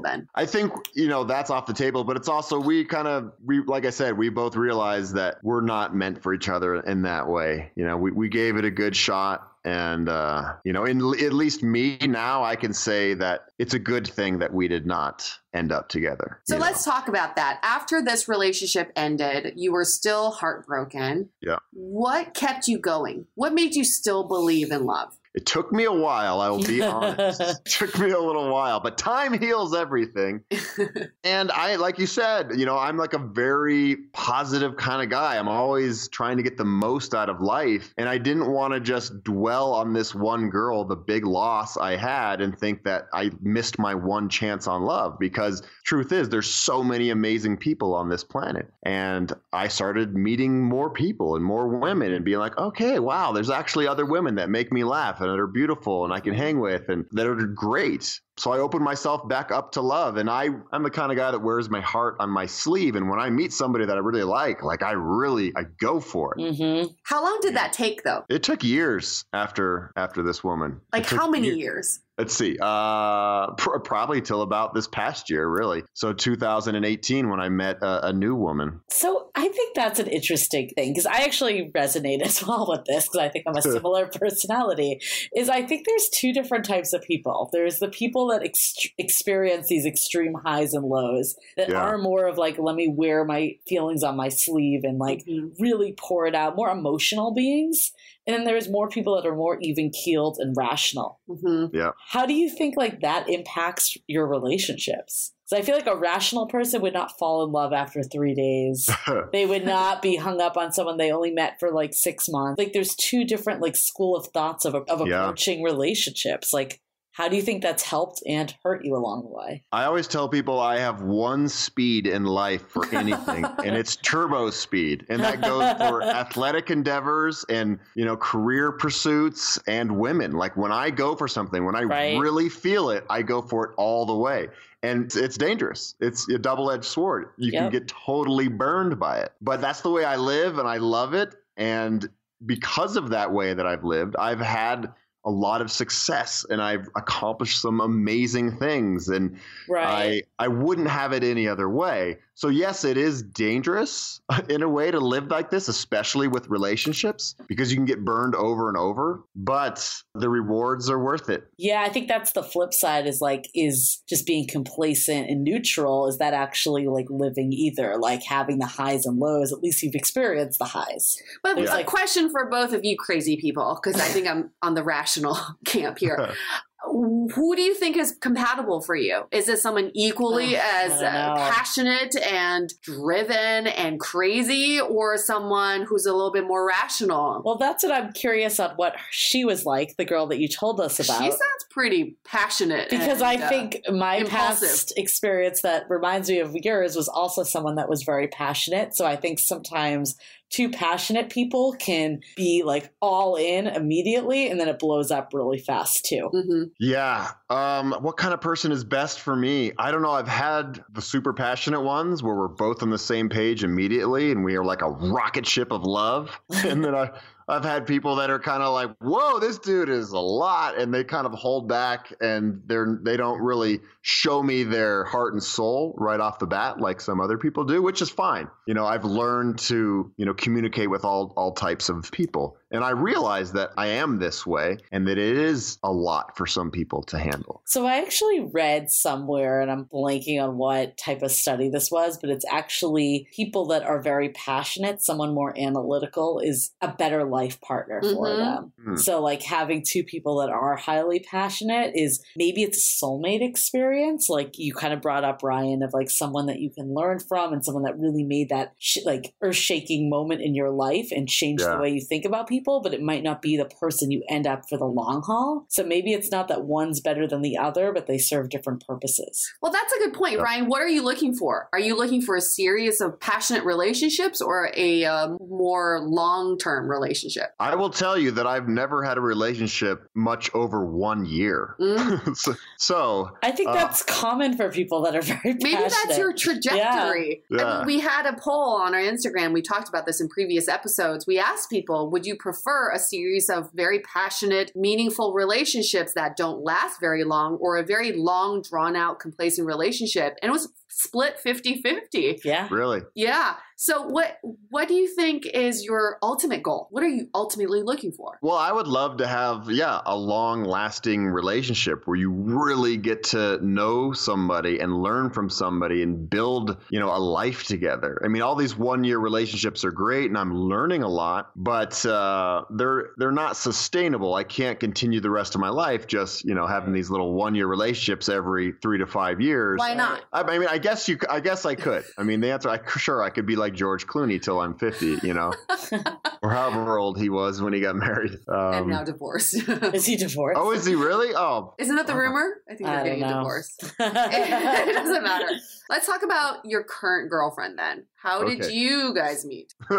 then? 0.02 0.28
I 0.36 0.46
think 0.46 0.72
you 0.94 1.08
know 1.08 1.24
that's 1.24 1.50
off 1.50 1.66
the 1.66 1.74
table, 1.74 2.04
but 2.04 2.18
it's 2.18 2.30
also 2.30 2.60
we 2.60 2.86
kind 2.86 3.08
of 3.08 3.34
we 3.46 3.62
like 3.64 3.86
I 3.86 3.90
said, 3.90 4.18
we 4.18 4.30
both 4.30 4.56
realize 4.56 5.14
that 5.14 5.38
we're 5.44 5.62
not 5.62 5.96
meant 5.96 6.24
for 6.24 6.34
each 6.34 6.50
other 6.50 6.76
in 6.76 7.04
that 7.04 7.28
way. 7.28 7.72
You 7.76 7.86
know, 7.86 7.98
we 7.98 8.12
we 8.12 8.30
gave 8.30 8.56
it 8.58 8.66
a 8.66 8.72
good 8.72 8.96
shot. 8.96 9.48
And 9.64 10.10
uh, 10.10 10.54
you 10.64 10.74
know, 10.74 10.86
in 10.86 10.98
at 11.24 11.34
least 11.34 11.62
me 11.62 11.98
now, 12.02 12.44
I 12.44 12.56
can 12.56 12.74
say 12.74 13.14
that 13.14 13.42
it's 13.60 13.76
a 13.76 13.80
good 13.80 14.08
thing 14.08 14.40
that 14.40 14.52
we 14.52 14.68
did 14.68 14.88
not 14.88 15.38
end 15.54 15.72
up 15.72 15.88
together. 15.88 16.40
So 16.48 16.58
let's 16.58 16.84
talk 16.84 17.08
about 17.08 17.36
that. 17.36 17.60
After 17.62 18.02
this 18.02 18.28
relationship 18.28 18.92
ended, 18.96 19.54
you 19.58 19.72
were 19.72 19.86
still 19.86 20.32
heartbroken. 20.32 21.30
Yeah. 21.42 21.58
What 21.74 22.34
kept 22.34 22.68
you 22.68 22.80
going? 22.80 23.28
What 23.36 23.54
made 23.54 23.76
you 23.76 23.84
still 23.84 24.24
believe 24.24 24.72
in 24.72 24.86
love? 24.86 25.14
It 25.34 25.46
took 25.46 25.72
me 25.72 25.86
a 25.86 25.92
while, 25.92 26.42
I 26.42 26.50
will 26.50 26.64
be 26.64 26.82
honest. 26.82 27.40
It 27.40 27.58
took 27.66 27.98
me 27.98 28.12
a 28.12 28.20
little 28.20 28.52
while, 28.52 28.82
but 28.82 28.98
time 28.98 29.40
heals 29.40 29.74
everything. 29.74 30.44
and 31.24 31.52
I, 31.52 31.78
like 31.78 31.98
you 32.00 32.06
said, 32.06 32.52
you 32.58 32.66
know, 32.66 32.78
I'm 32.78 32.98
like 32.98 33.14
a 33.14 33.20
very 33.20 33.96
positive 34.12 34.76
kind 34.76 35.02
of 35.02 35.10
guy. 35.10 35.38
I'm 35.38 35.48
always 35.48 36.10
trying 36.10 36.36
to 36.38 36.44
get 36.44 36.58
the 36.58 36.66
most 36.66 37.16
out 37.16 37.30
of 37.30 37.40
life. 37.40 37.94
And 37.98 38.10
I 38.10 38.18
didn't 38.18 38.52
want 38.52 38.74
to 38.74 38.82
just 38.82 39.24
dwell 39.24 39.74
on 39.74 39.94
this 39.94 40.14
one 40.14 40.50
girl, 40.50 40.84
the 40.84 40.98
big 40.98 41.26
loss 41.26 41.78
I 41.78 41.96
had, 41.96 42.42
and 42.42 42.58
think 42.58 42.84
that 42.84 43.08
I 43.14 43.32
missed 43.42 43.80
my 43.80 43.96
one 43.96 44.28
chance 44.28 44.68
on 44.68 44.84
love 44.84 45.18
because 45.18 45.64
truth 45.86 46.12
is, 46.12 46.28
there's 46.28 46.50
so 46.50 46.84
many 46.84 47.10
amazing 47.10 47.56
people 47.56 47.96
on 47.96 48.10
this 48.10 48.24
planet. 48.24 48.70
And 48.84 49.32
I 49.54 49.70
started 49.70 50.14
meeting 50.14 50.62
more 50.62 50.90
people 50.90 51.38
and 51.38 51.46
more 51.46 51.68
women 51.68 52.12
and 52.12 52.26
being 52.26 52.40
like, 52.40 52.58
okay, 52.58 53.00
wow, 53.00 53.32
there's 53.32 53.50
actually 53.50 53.88
other 53.88 54.06
women 54.06 54.36
that 54.36 54.50
make 54.50 54.74
me 54.74 54.84
laugh 54.84 55.21
and 55.22 55.32
that 55.32 55.40
are 55.40 55.48
beautiful 55.48 56.04
and 56.04 56.14
I 56.14 56.20
can 56.20 56.34
hang 56.34 56.60
with 56.60 56.90
and 56.90 57.06
that 57.12 57.28
are 57.28 57.36
great. 57.36 58.20
So 58.38 58.52
I 58.52 58.60
opened 58.60 58.84
myself 58.84 59.28
back 59.28 59.52
up 59.52 59.74
to 59.74 59.82
love. 59.82 60.18
And 60.18 60.30
I, 60.30 60.50
I'm 60.72 60.84
the 60.84 60.90
kind 60.90 61.12
of 61.12 61.18
guy 61.18 61.32
that 61.32 61.40
wears 61.40 61.70
my 61.70 61.82
heart 61.82 62.16
on 62.20 62.30
my 62.30 62.46
sleeve. 62.46 62.96
And 62.96 63.10
when 63.10 63.20
I 63.20 63.30
meet 63.30 63.54
somebody 63.54 63.86
that 63.86 63.96
I 63.96 64.00
really 64.00 64.24
like, 64.24 64.64
like 64.64 64.84
I 64.84 64.92
really, 64.92 65.54
I 65.56 65.64
go 65.80 66.00
for 66.00 66.36
it. 66.38 66.56
hmm 66.56 66.92
How 67.04 67.24
long 67.24 67.40
did 67.42 67.56
that 67.56 67.74
take 67.74 68.04
though? 68.04 68.24
It 68.30 68.44
took 68.44 68.64
years 68.64 69.26
after 69.34 69.92
after 69.96 70.24
this 70.24 70.44
woman. 70.44 70.82
Like 70.94 71.06
how 71.06 71.30
many 71.30 71.48
years. 71.48 71.60
years? 71.60 72.00
Let's 72.18 72.36
see. 72.36 72.56
Uh, 72.62 73.52
pr- 73.54 73.80
probably 73.80 74.22
till 74.22 74.44
about 74.44 74.76
this 74.76 74.88
past 74.88 75.30
year, 75.32 75.48
really. 75.48 75.82
So 75.94 76.14
2018, 76.14 77.30
when 77.30 77.40
I 77.40 77.50
met 77.50 77.78
a, 77.82 78.10
a 78.10 78.14
new 78.14 78.36
woman. 78.36 78.82
So 78.92 79.30
I 79.34 79.48
think 79.48 79.76
that's 79.76 80.00
an 80.00 80.06
interesting 80.06 80.70
thing 80.76 80.92
because 80.92 81.08
I 81.08 81.24
actually 81.24 81.72
resonate 81.76 82.22
as 82.26 82.46
well 82.46 82.68
with 82.70 82.86
this 82.86 83.08
because 83.08 83.22
I 83.22 83.30
think 83.30 83.46
I'm 83.48 83.56
a 83.56 83.62
similar 83.64 84.06
personality. 84.06 85.00
Is 85.36 85.50
I 85.50 85.64
think 85.64 85.88
there's 85.88 86.10
two 86.10 86.32
different 86.32 86.66
types 86.66 86.94
of 86.94 87.02
people. 87.02 87.50
There's 87.52 87.80
the 87.80 87.88
people 87.88 88.21
people 88.22 88.28
that 88.40 88.46
ex- 88.46 88.88
experience 88.98 89.68
these 89.68 89.86
extreme 89.86 90.34
highs 90.46 90.74
and 90.74 90.86
lows 90.86 91.36
that 91.58 91.70
Yeah. 91.70 91.78
are 91.82 91.98
more 91.98 92.28
of 92.28 92.38
like, 92.38 92.58
let 92.60 92.76
me 92.76 92.88
wear 92.88 93.26
my 93.26 93.56
feelings 93.68 94.04
on 94.04 94.16
my 94.16 94.30
sleeve 94.30 94.82
and 94.84 95.00
like 95.00 95.24
Mhm. 95.26 95.52
really 95.60 95.94
pour 95.94 96.26
it 96.28 96.36
out, 96.36 96.56
more 96.56 96.70
emotional 96.70 97.32
beings. 97.34 97.92
And 98.28 98.36
then 98.36 98.44
there's 98.44 98.70
more 98.70 98.88
people 98.88 99.16
that 99.16 99.28
are 99.28 99.36
more 99.36 99.58
even 99.62 99.90
keeled 99.90 100.38
and 100.40 100.56
rational. 100.56 101.20
Mhm. 101.28 101.94
How 102.10 102.26
do 102.28 102.34
you 102.34 102.50
think 102.50 102.78
like 102.78 103.02
that 103.02 103.28
impacts 103.28 103.98
your 104.08 104.28
relationships? 104.28 105.34
So 105.46 105.58
I 105.58 105.64
feel 105.64 105.76
like 105.76 105.88
a 105.88 105.98
rational 105.98 106.46
person 106.48 106.82
would 106.82 106.94
not 106.94 107.18
fall 107.20 107.44
in 107.44 107.52
love 107.52 107.74
after 107.74 108.04
three 108.04 108.34
days. 108.36 108.88
they 109.34 109.46
would 109.46 109.66
not 109.66 110.02
be 110.02 110.16
hung 110.16 110.40
up 110.40 110.56
on 110.56 110.72
someone 110.72 110.98
they 110.98 111.12
only 111.12 111.32
met 111.32 111.60
for 111.60 111.72
like 111.72 111.94
six 111.94 112.30
months. 112.30 112.58
Like 112.58 112.72
there's 112.74 112.96
two 112.96 113.26
different 113.26 113.62
like 113.62 113.76
school 113.76 114.16
of 114.16 114.28
thoughts 114.28 114.64
of, 114.66 114.76
of 114.76 115.08
Yeah. 115.08 115.24
approaching 115.24 115.62
relationships. 115.64 116.54
Like 116.54 116.80
how 117.14 117.28
do 117.28 117.36
you 117.36 117.42
think 117.42 117.62
that's 117.62 117.84
helped 117.84 118.24
and 118.26 118.56
hurt 118.64 118.86
you 118.86 118.96
along 118.96 119.24
the 119.24 119.30
way? 119.30 119.64
I 119.72 119.84
always 119.84 120.08
tell 120.08 120.30
people 120.30 120.60
I 120.60 120.80
have 120.80 121.02
one 121.02 121.50
speed 121.50 122.08
in 122.08 122.24
life 122.24 122.68
for 122.70 122.86
anything, 122.96 123.46
and 123.64 123.76
it's 123.76 123.96
turbo 124.04 124.50
speed. 124.50 125.06
And 125.10 125.22
that 125.22 125.42
goes 125.42 125.72
for 125.74 126.02
athletic 126.04 126.72
endeavors 126.72 127.44
and, 127.50 127.80
you 127.96 128.06
know, 128.06 128.16
career 128.16 128.72
pursuits 128.72 129.60
and 129.68 129.98
women. 130.00 130.32
Like 130.32 130.56
when 130.56 130.72
I 130.72 130.90
go 130.90 131.16
for 131.16 131.28
something, 131.28 131.66
when 131.66 131.76
I 131.76 131.84
Right. 131.84 132.18
really 132.18 132.48
feel 132.48 132.90
it, 132.92 133.06
I 133.10 133.22
go 133.22 133.42
for 133.42 133.66
it 133.66 133.72
all 133.76 134.06
the 134.06 134.16
way. 134.16 134.48
And 134.82 135.14
it's, 135.16 135.38
dangerous. 135.38 135.96
It's 136.00 136.28
a 136.30 136.40
double 136.40 136.72
edged 136.72 136.86
sword. 136.86 137.32
You 137.38 137.52
can 137.52 137.70
get 137.70 137.88
totally 137.88 138.48
burned 138.48 138.98
by 138.98 139.20
it. 139.20 139.34
But 139.42 139.60
that's 139.62 139.82
the 139.82 139.90
way 139.92 140.06
I 140.06 140.16
live, 140.16 140.58
and 140.58 140.68
I 140.68 140.78
love 140.78 141.14
it. 141.14 141.36
And 141.58 142.10
because 142.46 142.96
of 142.96 143.10
that 143.10 143.32
way 143.32 143.54
that 143.54 143.68
I've 143.68 143.84
lived, 143.84 144.16
I've 144.16 144.40
had 144.40 144.92
a 145.24 145.30
lot 145.30 145.62
of 145.62 145.72
success 145.72 146.46
and 146.50 146.62
I've 146.62 146.90
accomplished 146.96 147.62
some 147.62 147.80
amazing 147.80 148.58
things. 148.58 149.08
And 149.08 149.38
Right. 149.68 150.24
I 150.40 150.46
I 150.46 150.48
wouldn't 150.48 150.90
have 150.90 151.14
it 151.14 151.24
any 151.24 151.48
other 151.48 151.70
way. 151.70 152.18
So 152.42 152.48
yes, 152.48 152.84
it 152.86 152.98
is 152.98 153.22
dangerous 153.22 154.20
in 154.50 154.64
a 154.64 154.68
way 154.68 154.90
to 154.90 155.00
live 155.00 155.28
like 155.28 155.52
this, 155.52 155.68
especially 155.68 156.28
with 156.28 156.48
relationships, 156.48 157.36
because 157.48 157.70
you 157.72 157.78
can 157.78 157.86
get 157.86 158.04
burned 158.04 158.34
over 158.34 158.68
and 158.68 158.76
over. 158.76 159.24
But 159.36 159.88
the 160.16 160.28
rewards 160.28 160.90
are 160.90 160.98
worth 160.98 161.30
it. 161.30 161.44
yeah, 161.60 161.84
I 161.86 161.90
think 161.90 162.08
that's 162.08 162.32
the 162.32 162.42
flip 162.42 162.74
side 162.74 163.06
is 163.06 163.22
like 163.22 163.48
is 163.54 164.02
just 164.10 164.26
being 164.26 164.48
complacent 164.48 165.30
and 165.30 165.44
neutral. 165.44 166.08
Is 166.08 166.18
that 166.18 166.34
actually 166.34 166.88
like 166.88 167.06
living 167.12 167.54
either? 167.54 167.96
Like 168.00 168.24
having 168.24 168.58
the 168.58 168.66
highs 168.66 169.06
and 169.06 169.20
lows, 169.20 169.54
at 169.54 169.60
least 169.60 169.84
you've 169.84 169.94
experienced 169.94 170.58
the 170.58 170.66
highs. 170.66 171.18
But 171.44 171.60
It's 171.60 171.70
a 171.70 171.76
like- 171.76 171.86
question 171.86 172.32
for 172.32 172.50
both 172.50 172.74
of 172.74 172.84
you 172.84 172.98
crazy 172.98 173.38
people, 173.38 173.80
because 173.80 174.02
I 174.02 174.06
think 174.06 174.26
I'm 174.28 174.50
on 174.64 174.74
the 174.74 174.84
rational 174.84 175.38
camp 175.68 176.00
here. 176.00 176.34
Who 176.84 177.56
do 177.56 177.62
you 177.62 177.76
think 177.76 177.96
is 177.96 178.18
compatible 178.20 178.82
for 178.82 178.96
you? 178.96 179.24
Is 179.32 179.48
it 179.48 179.60
someone 179.60 179.92
equally 179.94 180.56
Oh, 180.58 180.62
as 180.62 181.02
uh, 181.02 181.36
passionate 181.36 182.16
and 182.18 182.74
driven 182.82 183.68
and 183.68 184.00
crazy, 184.00 184.80
or 184.80 185.18
someone 185.18 185.84
who's 185.84 186.06
a 186.06 186.14
little 186.14 186.32
bit 186.32 186.46
more 186.46 186.68
rational? 186.68 187.42
Well, 187.46 187.58
that's 187.58 187.84
what 187.84 187.92
I'm 187.92 188.12
curious 188.14 188.60
on 188.60 188.72
what 188.78 188.96
she 189.12 189.46
was 189.46 189.66
like, 189.66 189.96
the 189.98 190.06
girl 190.06 190.28
that 190.28 190.40
you 190.40 190.48
told 190.48 190.82
us 190.82 191.00
about. 191.00 191.20
she 191.20 191.30
sounds 191.30 191.66
pretty 191.70 192.16
passionate. 192.26 192.90
because 192.90 193.22
and, 193.22 193.24
I 193.24 193.36
uh, 193.46 193.50
think 193.50 193.82
my 193.90 194.16
impulsive. 194.16 194.68
past 194.68 194.94
experience 194.98 195.62
that 195.62 195.86
reminds 195.90 196.30
me 196.30 196.40
of 196.40 196.56
yours 196.56 196.96
was 196.96 197.08
also 197.08 197.44
someone 197.44 197.76
that 197.76 197.90
was 197.90 198.04
very 198.04 198.28
passionate. 198.28 198.96
So 198.96 199.06
I 199.06 199.16
think 199.16 199.40
sometimes 199.40 200.16
two 200.52 200.70
passionate 200.70 201.30
people 201.30 201.74
can 201.80 202.22
be 202.36 202.62
like 202.64 202.94
all 203.02 203.36
in 203.38 203.68
immediately 203.68 204.50
and 204.50 204.60
then 204.60 204.68
it 204.68 204.78
blows 204.80 205.10
up 205.12 205.34
really 205.34 205.58
fast 205.58 206.06
too. 206.06 206.30
mhm. 206.34 206.72
Yeah. 206.80 207.32
Um, 207.50 207.94
what 208.02 208.18
kind 208.18 208.34
of 208.34 208.42
person 208.42 208.72
is 208.72 208.84
best 208.84 209.20
for 209.22 209.36
me? 209.36 209.72
I 209.78 209.92
don't 209.92 210.02
know. 210.02 210.12
I've 210.12 210.28
had 210.28 210.84
the 210.92 211.02
super 211.02 211.34
passionate 211.34 211.82
ones 211.82 212.22
where 212.22 212.36
we're 212.36 212.48
both 212.48 212.84
on 212.84 212.90
the 212.90 212.98
same 213.00 213.30
page 213.30 213.64
immediately 213.64 214.32
and 214.32 214.44
we 214.44 214.56
are 214.56 214.64
like 214.64 214.82
a 214.82 214.90
rocket 214.90 215.46
ship 215.46 215.72
of 215.72 215.84
love. 215.84 216.38
and 216.66 216.84
then 216.84 216.96
I, 216.96 217.12
I've 217.48 217.64
had 217.64 217.86
people 217.86 218.18
that 218.18 218.30
are 218.30 218.40
kind 218.40 218.64
of 218.64 218.74
like, 218.74 218.92
whoa, 219.00 219.40
this 219.40 219.60
dude 219.60 219.90
is 219.90 220.12
a 220.12 220.20
lot. 220.20 220.78
And 220.78 220.94
they 220.94 221.04
kind 221.04 221.26
of 221.26 221.34
hold 221.34 221.68
back 221.68 222.14
and 222.22 222.62
they're, 222.66 223.00
they 223.02 223.18
don't 223.18 223.42
really 223.42 223.80
show 224.02 224.42
me 224.42 224.64
their 224.64 225.04
heart 225.06 225.34
and 225.34 225.44
soul 225.44 225.96
right 225.98 226.20
off 226.20 226.40
the 226.40 226.48
bat 226.48 226.80
like 226.80 227.02
some 227.02 227.20
other 227.20 227.38
people 227.38 227.64
do, 227.64 227.82
which 227.82 228.02
is 228.02 228.10
fine. 228.10 228.48
You 228.66 228.74
know, 228.74 228.86
I've 228.86 229.06
learned 229.06 229.60
to, 229.60 230.12
you 230.18 230.26
know, 230.26 230.34
communicate 230.34 230.90
with 230.90 231.04
all, 231.04 231.34
all 231.36 231.52
types 231.54 231.90
of 231.90 232.12
people. 232.12 232.58
And 232.72 232.84
I 232.84 232.92
realize 232.92 233.52
that 233.54 233.72
I 233.78 233.88
am 233.88 234.20
this 234.20 234.46
way 234.46 234.78
and 234.92 235.08
that 235.08 235.18
it 235.18 235.38
is 235.38 235.78
a 235.84 235.92
lot 235.92 236.38
for 236.38 236.46
some 236.48 236.72
people 236.72 237.04
to 237.04 237.20
handle. 237.20 237.62
So 237.66 237.86
I 237.86 237.98
actually 237.98 238.42
read 238.54 238.90
somewhere, 238.90 239.62
and 239.62 239.70
I'm 239.72 239.86
blanking 239.86 240.42
on 240.42 240.58
what 240.58 240.98
type 240.98 241.22
of 241.22 241.32
study 241.32 241.70
this 241.70 241.90
was, 241.92 242.18
but 242.18 242.30
it's 242.30 242.46
actually 242.50 243.28
people 243.36 243.66
that 243.68 243.84
are 243.84 244.02
very 244.02 244.30
passionate, 244.30 245.04
someone 245.04 245.34
more 245.34 245.54
analytical 245.58 246.40
is 246.40 246.72
a 246.82 246.88
better 246.90 247.24
life 247.24 247.60
partner 247.62 248.02
for 248.02 248.28
Mhm. 248.28 248.38
them. 248.38 248.74
Hmm. 248.84 248.96
So 248.96 249.22
like 249.22 249.42
having 249.44 249.84
two 249.86 250.04
people 250.04 250.38
that 250.40 250.50
are 250.50 250.76
highly 250.76 251.20
passionate 251.20 251.92
is 251.96 252.24
maybe 252.36 252.64
it's 252.64 252.78
a 252.78 253.06
soulmate 253.06 253.42
experience. 253.42 254.30
Like 254.30 254.58
you 254.58 254.74
kind 254.74 254.94
of 254.94 255.02
brought 255.02 255.24
up 255.24 255.44
Ryan 255.44 255.84
of 255.84 255.94
like 255.94 256.10
someone 256.10 256.46
that 256.48 256.60
you 256.60 256.70
can 256.70 256.94
learn 256.94 257.20
from 257.20 257.54
and 257.54 257.64
someone 257.64 257.84
that 257.84 257.98
really 258.00 258.24
made 258.24 258.50
that 258.50 258.74
sh- 258.78 259.06
like 259.06 259.34
earth 259.42 259.56
shaking 259.56 260.10
moment 260.10 260.42
in 260.42 260.56
your 260.56 260.70
life 260.72 261.10
and 261.12 261.28
changed 261.28 261.64
Yeah. 261.64 261.76
the 261.76 261.82
way 261.82 261.90
you 261.90 262.02
think 262.02 262.26
about 262.26 262.48
people, 262.48 262.61
but 262.66 262.94
it 262.94 263.02
might 263.02 263.24
not 263.24 263.42
be 263.42 263.58
the 263.58 263.66
person 263.66 264.12
you 264.12 264.24
end 264.30 264.46
up 264.48 264.68
for 264.70 264.78
the 264.78 264.86
long 264.86 265.22
haul. 265.24 265.66
So 265.70 265.84
maybe 265.84 266.14
it's 266.14 266.32
not 266.32 266.48
that 266.48 266.64
one's 266.64 267.02
better 267.02 267.28
than 267.28 267.42
the 267.42 267.58
other, 267.58 267.92
but 267.92 268.08
they 268.08 268.18
serve 268.18 268.50
different 268.50 268.86
purposes. 268.86 269.52
Well, 269.62 269.72
that's 269.72 269.94
a 269.94 270.00
good 270.00 270.14
point, 270.14 270.36
Yeah. 270.36 270.44
Ryan. 270.44 270.68
What 270.68 270.82
are 270.82 270.88
you 270.90 271.04
looking 271.04 271.34
for? 271.36 271.68
Are 271.74 271.80
you 271.80 271.96
looking 271.98 272.22
for 272.22 272.36
a 272.36 272.42
series 272.42 273.02
of 273.02 273.20
passionate 273.20 273.64
relationships 273.66 274.42
or 274.42 274.72
a 274.76 275.06
um, 275.06 275.38
more 275.50 276.00
long 276.02 276.58
term 276.58 276.90
relationship? 276.90 277.54
I 277.60 277.76
will 277.76 277.90
tell 277.90 278.18
you 278.18 278.32
that 278.32 278.48
I've 278.48 278.68
never 278.68 279.04
had 279.04 279.18
a 279.18 279.22
relationship 279.22 280.08
much 280.16 280.50
over 280.54 280.86
one 280.86 281.26
year. 281.26 281.76
Mm? 281.80 282.36
so, 282.44 282.54
so, 282.78 283.32
I 283.44 283.52
think 283.52 283.70
Uh, 283.70 283.74
that's 283.74 284.04
common 284.04 284.56
for 284.58 284.70
people 284.72 285.02
that 285.04 285.16
are 285.16 285.22
very 285.22 285.56
Maybe 285.62 285.72
that's 285.76 286.18
your 286.18 286.34
trajectory. 286.34 287.44
I 287.52 287.56
Yeah. 287.56 287.78
mean, 287.78 287.86
we 287.88 288.00
had 288.00 288.26
a 288.26 288.34
poll 288.40 288.76
on 288.82 288.94
our 288.94 289.02
Instagram. 289.02 289.54
We 289.54 289.62
talked 289.62 289.90
about 289.90 290.06
this 290.06 290.22
in 290.22 290.28
previous 290.30 290.68
episodes. 290.68 291.26
We 291.28 291.40
asked 291.40 291.70
people, 291.70 292.10
would 292.12 292.26
you 292.26 292.36
prefer 292.36 292.51
a 292.94 293.00
series 293.00 293.50
of 293.50 293.70
very 293.74 294.00
passionate, 294.00 294.72
meaningful 294.76 295.34
relationships 295.34 296.14
that 296.16 296.36
don't 296.36 296.64
last 296.64 297.00
very 297.00 297.24
long 297.24 297.58
or 297.62 297.78
a 297.78 297.84
very 297.84 298.12
long, 298.14 298.62
drawn 298.62 298.96
out, 298.96 299.20
complacent 299.20 299.68
relationship? 299.68 300.38
And 300.42 300.50
it 300.50 300.54
was 300.54 300.72
split 300.92 301.40
50 301.40 301.82
50. 301.82 302.42
yeah. 302.44 302.68
really, 302.70 303.02
Yeah. 303.16 303.56
So 303.82 304.04
what 304.04 304.38
what 304.70 304.88
do 304.88 304.94
you 304.94 305.08
think 305.08 305.48
is 305.48 305.84
your 305.84 306.20
ultimate 306.22 306.62
goal? 306.62 306.88
What 306.92 307.02
are 307.04 307.08
you 307.08 307.30
ultimately 307.34 307.82
looking 307.82 308.12
for? 308.12 308.38
Well, 308.44 308.56
I 308.56 308.72
would 308.72 308.86
love 308.86 309.18
to 309.18 309.28
have, 309.28 309.72
yeah, 309.72 310.02
a 310.06 310.16
long 310.16 310.64
lasting 310.64 311.26
relationship 311.26 312.04
where 312.06 312.16
you 312.16 312.30
really 312.30 312.96
get 312.96 313.24
to 313.30 313.58
know 313.66 314.14
somebody 314.14 314.78
and 314.78 315.02
learn 315.02 315.32
from 315.32 315.50
somebody 315.50 316.04
and 316.04 316.30
build, 316.30 316.78
you 316.92 317.00
know, 317.00 317.10
a 317.10 317.18
life 317.18 317.64
together. 317.64 318.22
I 318.24 318.28
mean, 318.28 318.44
all 318.44 318.54
these 318.54 318.78
one 318.78 319.04
year 319.04 319.18
relationships 319.18 319.84
are 319.84 319.92
great 319.92 320.30
and 320.30 320.38
I'm 320.38 320.54
learning 320.54 321.02
a 321.02 321.10
lot, 321.10 321.50
but 321.56 322.06
uh, 322.06 322.66
they're 322.70 323.10
they're 323.18 323.32
not 323.32 323.58
sustainable. 323.58 324.36
I 324.36 324.44
can't 324.44 324.80
continue 324.80 325.22
the 325.22 325.32
rest 325.32 325.56
of 325.56 325.62
my 325.62 325.70
life 325.70 326.06
just, 326.06 326.46
you 326.46 326.54
know, 326.54 326.68
having 326.68 326.94
these 326.94 327.10
little 327.10 327.34
one 327.34 327.56
year 327.56 327.66
relationships 327.66 328.30
every 328.30 328.74
three 328.74 329.00
to 329.00 329.08
five 329.08 329.42
years. 329.42 329.80
Why 329.80 329.96
not? 329.96 330.24
I, 330.32 330.44
I 330.44 330.60
mean, 330.60 330.70
I 330.70 330.78
guess 330.82 331.08
you, 331.08 331.16
c- 331.16 331.28
I 331.30 331.40
guess 331.40 331.66
I 331.66 331.76
could. 331.76 332.04
I 332.18 332.24
mean, 332.24 332.42
the 332.42 332.52
answer, 332.52 332.70
I 332.70 332.80
sure 332.98 333.24
I 333.24 333.30
could 333.30 333.46
be 333.46 333.56
like 333.56 333.74
George 333.74 334.06
Clooney 334.06 334.42
till 334.42 334.60
I'm 334.60 334.78
50, 334.78 335.20
you 335.24 335.34
know, 335.34 335.54
or 336.44 336.50
however 336.52 336.98
old 336.98 337.18
he 337.18 337.30
was 337.30 337.62
when 337.62 337.72
he 337.74 337.80
got 337.80 337.96
married. 337.96 338.34
Um, 338.50 338.74
and 338.74 338.88
now 338.88 339.04
divorced. 339.04 339.54
Is 339.94 340.06
he 340.06 340.18
divorced? 340.18 340.60
oh, 340.60 340.72
is 340.72 340.86
he 340.86 340.96
really? 340.96 341.34
Oh, 341.36 341.74
Isn't 341.78 341.96
that 341.96 342.08
the 342.08 342.16
rumor? 342.16 342.62
I 342.70 342.76
think 342.76 342.90
they're 342.90 343.04
getting 343.04 343.22
know. 343.22 343.36
divorced. 343.40 343.84
it 344.00 344.94
doesn't 344.94 345.24
matter. 345.24 345.48
Let's 345.90 346.06
talk 346.06 346.24
about 346.24 346.66
your 346.66 346.84
current 346.84 347.30
girlfriend 347.30 347.78
then. 347.80 348.06
How 348.22 348.44
did 348.44 348.72
you 348.72 349.16
guys 349.16 349.44
meet? 349.46 349.74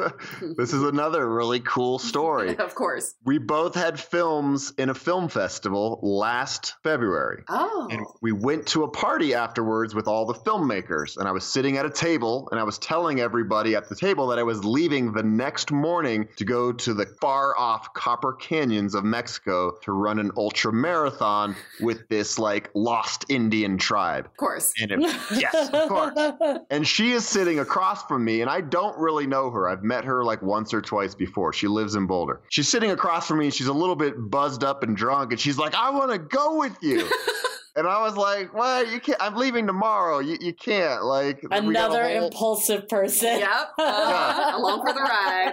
this 0.57 0.73
is 0.73 0.85
another 0.85 1.29
really 1.29 1.59
cool 1.59 1.99
story. 1.99 2.57
of 2.59 2.73
course. 2.77 3.15
We 3.25 3.39
both 3.39 3.75
had 3.75 3.99
films 3.99 4.73
in 4.79 4.91
a 4.91 4.95
film 4.95 5.29
festival 5.29 5.99
last 6.03 6.75
February. 6.85 7.43
Oh. 7.49 7.89
And 7.91 8.07
we 8.21 8.31
went 8.31 8.69
to 8.69 8.85
a 8.85 8.89
party 8.89 9.35
afterwards 9.35 9.93
with 9.93 10.07
all 10.07 10.25
the 10.27 10.35
filmmakers. 10.35 11.17
And 11.17 11.27
I 11.27 11.33
was 11.33 11.43
sitting 11.43 11.79
at 11.79 11.85
a 11.85 11.91
table 11.91 12.49
and 12.53 12.61
I 12.61 12.63
was 12.63 12.79
telling 12.79 13.19
everybody 13.19 13.75
at 13.75 13.89
the 13.89 13.97
table 13.97 14.29
that 14.29 14.39
I 14.39 14.45
was 14.45 14.65
leaving 14.65 15.13
the 15.13 15.25
next 15.25 15.73
morning 15.73 16.29
to 16.37 16.45
go 16.45 16.73
to 16.73 16.95
the 16.95 17.07
far 17.21 17.59
off 17.59 17.93
Copper 17.93 18.35
Canyons 18.35 18.95
of 18.95 19.03
Mexico 19.03 19.73
to 19.83 19.91
run 19.91 20.21
an 20.21 20.31
ultra 20.37 20.73
marathon 20.73 21.57
with 21.81 22.09
this 22.09 22.39
like 22.39 22.71
lost 22.75 23.25
Indian 23.29 23.79
tribe. 23.79 24.27
Of 24.27 24.37
course. 24.37 24.73
And 24.81 24.93
it, 24.93 25.01
yes, 25.35 25.71
of 25.73 25.89
course. 25.89 26.13
And 26.71 26.87
she 26.87 27.13
is 27.13 27.27
sitting 27.27 27.59
across 27.59 28.05
from 28.13 28.25
me, 28.27 28.43
and 28.43 28.51
I 28.51 28.61
don't 28.61 28.99
really 28.99 29.27
know 29.27 29.51
her. 29.51 29.67
I've 29.67 29.83
met 29.83 30.05
her 30.05 30.23
like 30.23 30.43
once 30.43 30.75
or 30.75 30.83
twice 30.83 31.15
before. 31.15 31.55
She 31.55 31.67
lives 31.67 31.95
in 31.95 32.07
Boulder. 32.07 32.41
She's 32.51 32.69
sitting 32.69 32.91
across 32.91 33.27
from 33.27 33.39
me, 33.39 33.47
and 33.47 33.55
she's 33.55 33.69
a 33.69 33.73
little 33.73 33.97
bit 33.97 34.15
buzzed 34.31 34.65
up 34.65 34.83
and 34.83 34.95
drunk, 34.95 35.33
and 35.33 35.41
she's 35.41 35.57
like, 35.57 35.75
I 35.75 35.89
want 35.91 36.13
to 36.13 36.19
go 36.19 36.59
with 36.59 36.77
you. 36.83 37.09
And 37.75 37.87
I 37.87 38.03
was 38.03 38.17
like, 38.17 38.53
"What? 38.53 38.91
you 38.93 39.01
can't. 39.01 39.21
I'm 39.21 39.37
leaving 39.37 39.67
tomorrow. 39.67 40.19
You, 40.19 40.37
you 40.41 40.53
can't. 40.53 41.05
Like 41.05 41.45
Another 41.51 42.05
whole... 42.09 42.25
impulsive 42.25 42.89
person. 42.89 43.39
Yep. 43.39 43.69
Uh, 44.03 44.53
along 44.55 44.81
for 44.87 44.93
the 44.93 45.01
ride. 45.01 45.53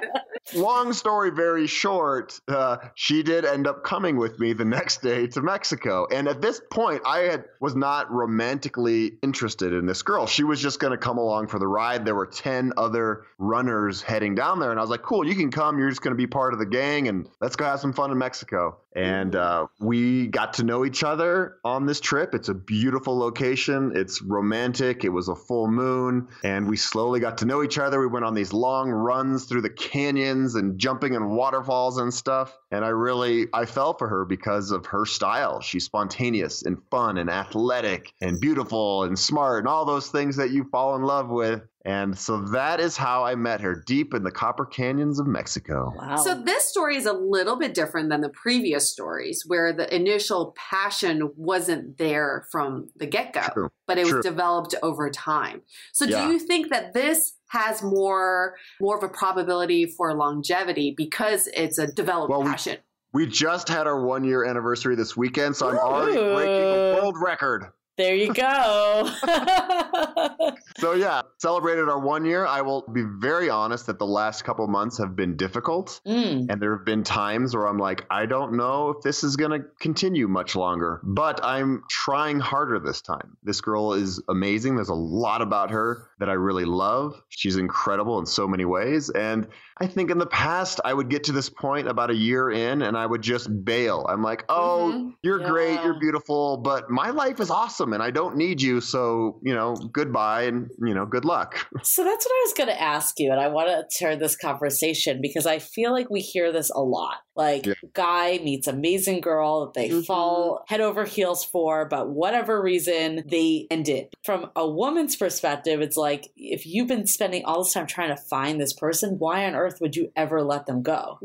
Long 0.56 0.94
story 0.94 1.30
very 1.30 1.68
short, 1.68 2.40
uh, 2.48 2.78
she 2.96 3.22
did 3.22 3.46
end 3.46 3.68
up 3.68 3.84
coming 3.84 4.18
with 4.18 4.40
me 4.40 4.54
the 4.54 4.66
next 4.66 5.02
day 5.02 5.28
to 5.28 5.42
Mexico. 5.42 6.08
And 6.12 6.28
at 6.28 6.42
this 6.42 6.62
point, 6.72 7.02
I 7.06 7.20
had 7.20 7.46
was 7.60 7.76
not 7.76 8.12
romantically 8.12 9.14
interested 9.22 9.74
in 9.74 9.86
this 9.86 10.02
girl. 10.02 10.26
She 10.26 10.44
was 10.44 10.62
just 10.62 10.80
going 10.80 10.92
to 10.92 10.98
come 10.98 11.18
along 11.18 11.48
for 11.48 11.60
the 11.60 11.68
ride. 11.68 12.06
There 12.06 12.16
were 12.16 12.26
10 12.26 12.74
other 12.78 13.26
runners 13.38 14.02
heading 14.02 14.36
down 14.36 14.60
there. 14.60 14.72
And 14.72 14.80
I 14.80 14.84
was 14.84 14.90
like, 14.90 15.04
cool, 15.04 15.26
you 15.26 15.36
can 15.36 15.52
come. 15.52 15.78
You're 15.78 15.90
just 15.90 16.02
going 16.02 16.14
to 16.14 16.18
be 16.18 16.28
part 16.28 16.54
of 16.54 16.60
the 16.60 16.66
gang 16.66 17.08
and 17.08 17.28
let's 17.42 17.56
go 17.56 17.66
have 17.66 17.80
some 17.80 17.94
fun 17.94 18.12
in 18.12 18.18
Mexico. 18.18 18.78
And 18.96 19.36
uh, 19.36 19.68
we 19.80 20.28
got 20.28 20.54
to 20.54 20.64
know 20.64 20.84
each 20.84 21.04
other 21.04 21.58
on 21.64 21.86
this 21.86 22.00
trip. 22.00 22.34
It's 22.34 22.50
a 22.50 22.54
beautiful 22.54 23.18
location. 23.18 23.92
It's 23.96 24.22
romantic. 24.22 25.04
It 25.04 25.10
was 25.10 25.28
a 25.28 25.36
full 25.36 25.68
moon. 25.68 26.28
And 26.44 26.68
we 26.68 26.76
slowly 26.76 27.20
got 27.20 27.38
to 27.40 27.46
know 27.46 27.64
each 27.64 27.78
other. 27.78 28.00
We 28.00 28.08
went 28.08 28.26
on 28.26 28.34
these 28.34 28.52
long 28.52 28.90
runs 28.90 29.46
through 29.46 29.62
the 29.62 29.70
canyons 29.70 30.56
and 30.56 30.80
jumping 30.80 31.14
in 31.14 31.30
waterfalls 31.30 31.98
and 31.98 32.14
stuff. 32.14 32.58
And 32.72 32.84
I 32.84 32.90
really, 32.90 33.48
I 33.54 33.66
fell 33.66 33.94
for 33.94 34.08
her 34.08 34.26
because 34.26 34.72
of 34.72 34.88
her 34.88 35.06
style. 35.06 35.62
She's 35.62 35.86
spontaneous 35.86 36.64
and 36.64 36.78
fun 36.90 37.18
and 37.18 37.30
athletic 37.30 38.14
and 38.22 38.40
beautiful 38.40 39.04
and 39.04 39.18
smart 39.18 39.60
and 39.60 39.68
all 39.68 39.86
those 39.86 40.10
things 40.10 40.38
that 40.38 40.50
you 40.52 40.64
fall 40.64 40.96
in 40.96 41.04
love 41.04 41.30
with. 41.30 41.62
And 41.90 42.16
so 42.16 42.42
that 42.52 42.80
is 42.80 42.96
how 42.96 43.24
I 43.24 43.34
met 43.34 43.62
her 43.62 43.84
deep 43.88 44.14
in 44.14 44.22
the 44.24 44.30
Copper 44.30 44.64
Canyons 44.66 45.20
of 45.20 45.26
Mexico. 45.26 45.92
Wow. 45.96 46.18
So 46.18 46.36
this 46.40 46.66
story 46.66 46.96
is 46.98 47.08
a 47.08 47.14
little 47.14 47.58
bit 47.58 47.74
different 47.74 48.10
than 48.10 48.22
the 48.22 48.30
previous 48.30 48.92
stories 48.92 49.44
where 49.48 49.74
the 49.74 49.94
initial 49.94 50.54
passion 50.56 51.32
wasn't 51.36 51.98
there 51.98 52.46
from 52.52 52.90
the 52.98 53.08
get-go, 53.08 53.70
but 53.88 53.98
it 53.98 54.06
was 54.06 54.24
developed 54.24 54.76
over 54.84 55.10
time. 55.10 55.64
So 55.92 56.06
Yeah. 56.06 56.28
do 56.28 56.34
you 56.34 56.38
think 56.40 56.70
that 56.70 56.94
this 56.94 57.34
has 57.48 57.82
more 57.82 58.56
more 58.80 58.96
of 58.96 59.04
a 59.04 59.10
probability 59.10 59.88
for 59.88 60.14
longevity 60.14 60.94
because 60.96 61.48
it's 61.56 61.80
a 61.80 61.88
developed 61.92 62.30
Well, 62.30 62.44
we- 62.44 62.50
passion? 62.52 62.78
We 63.12 63.26
just 63.26 63.68
had 63.68 63.88
our 63.88 64.06
one 64.06 64.24
year 64.24 64.46
anniversary 64.46 64.94
this 64.96 65.18
weekend, 65.18 65.56
so 65.56 65.70
I'm 65.70 65.80
already 65.80 66.14
breaking 66.14 66.64
a 66.64 67.02
world 67.02 67.16
record. 67.20 67.66
There 68.00 68.16
you 68.16 68.34
go. 68.34 69.12
So 70.80 70.94
yeah, 70.94 71.24
celebrated 71.40 71.90
our 71.90 72.00
one 72.00 72.24
year. 72.24 72.46
I 72.46 72.62
will 72.62 72.86
be 72.94 73.04
very 73.04 73.50
honest 73.50 73.88
that 73.88 74.00
the 74.00 74.06
last 74.06 74.44
couple 74.44 74.66
months 74.68 74.98
have 74.98 75.16
been 75.16 75.36
difficult. 75.36 76.00
Mm. 76.08 76.48
And 76.50 76.62
there 76.62 76.76
have 76.76 76.86
been 76.86 77.04
times 77.04 77.54
where 77.54 77.68
I'm 77.68 77.78
like, 77.78 78.06
I 78.10 78.26
don't 78.26 78.54
know 78.54 78.90
if 78.92 79.04
this 79.04 79.24
is 79.24 79.36
going 79.36 79.52
to 79.52 79.68
continue 79.82 80.30
much 80.30 80.56
longer, 80.56 81.02
but 81.04 81.44
I'm 81.44 81.84
trying 81.90 82.40
harder 82.40 82.80
this 82.80 83.02
time. 83.02 83.36
This 83.44 83.60
girl 83.60 83.94
is 83.94 84.22
amazing. 84.30 84.76
There's 84.76 84.90
a 84.90 84.94
lot 84.94 85.42
about 85.42 85.72
her 85.72 86.08
that 86.20 86.30
I 86.30 86.34
really 86.34 86.66
love. 86.66 87.22
She's 87.28 87.58
incredible 87.58 88.20
in 88.20 88.26
so 88.26 88.48
many 88.48 88.64
ways. 88.64 89.10
And 89.10 89.48
I 89.82 89.88
think 89.88 90.12
in 90.12 90.18
the 90.18 90.26
past, 90.26 90.82
I 90.84 90.94
would 90.94 91.10
get 91.10 91.24
to 91.26 91.32
this 91.32 91.50
point 91.50 91.88
about 91.88 92.10
a 92.10 92.16
year 92.16 92.50
in 92.52 92.82
and 92.82 92.98
I 92.98 93.06
would 93.06 93.22
just 93.22 93.64
bail. 93.64 94.06
I'm 94.10 94.22
like, 94.22 94.44
oh, 94.50 94.94
Mhm. 94.94 95.14
you're 95.24 95.40
great. 95.40 95.82
You're 95.84 96.00
beautiful, 96.00 96.58
but 96.58 96.90
my 96.90 97.12
life 97.12 97.40
is 97.40 97.50
awesome 97.50 97.94
and 97.94 98.04
I 98.04 98.12
don't 98.12 98.36
need 98.36 98.62
you. 98.62 98.82
So, 98.82 99.40
you 99.44 99.54
know, 99.54 99.76
goodbye 99.94 100.44
and, 100.44 100.70
you 100.86 100.94
know, 100.94 101.06
good 101.06 101.26
luck. 101.26 101.66
So 101.84 102.04
that's 102.04 102.26
what 102.26 102.32
I 102.34 102.44
was 102.46 102.54
going 102.54 102.70
to 102.70 102.82
ask 102.82 103.16
you. 103.20 103.32
And 103.32 103.40
I 103.40 103.48
want 103.48 103.70
to 103.70 103.86
turn 104.00 104.20
this 104.20 104.36
conversation 104.36 105.20
because 105.22 105.46
I 105.46 105.60
feel 105.60 105.92
like 105.92 106.10
we 106.10 106.20
hear 106.20 106.52
this 106.52 106.70
a 106.70 106.82
lot. 106.82 107.16
Like, 107.36 107.66
Yeah. 107.66 107.74
guy 107.94 108.40
meets 108.44 108.68
amazing 108.68 109.22
girl 109.22 109.66
that 109.66 109.74
they 109.74 109.90
Mhm. 109.90 110.06
fall 110.06 110.64
head 110.68 110.82
over 110.82 111.06
heels 111.06 111.44
for, 111.46 111.86
but 111.86 112.10
whatever 112.10 112.62
reason, 112.62 113.24
they 113.30 113.66
end 113.72 113.88
it. 113.90 114.14
From 114.26 114.50
a 114.56 114.70
woman's 114.70 115.16
perspective, 115.16 115.80
it's 115.82 115.96
like, 115.98 116.28
if 116.36 116.66
you've 116.66 116.88
been 116.88 117.08
spending 117.08 117.46
all 117.46 117.64
this 117.64 117.74
time 117.74 117.88
trying 117.88 118.10
to 118.16 118.22
find 118.30 118.60
this 118.60 118.74
person, 118.74 119.16
why 119.20 119.46
on 119.46 119.56
earth 119.56 119.69
would 119.80 119.96
you 119.96 120.12
ever 120.16 120.42
let 120.42 120.66
them 120.66 120.82
go? 120.82 121.20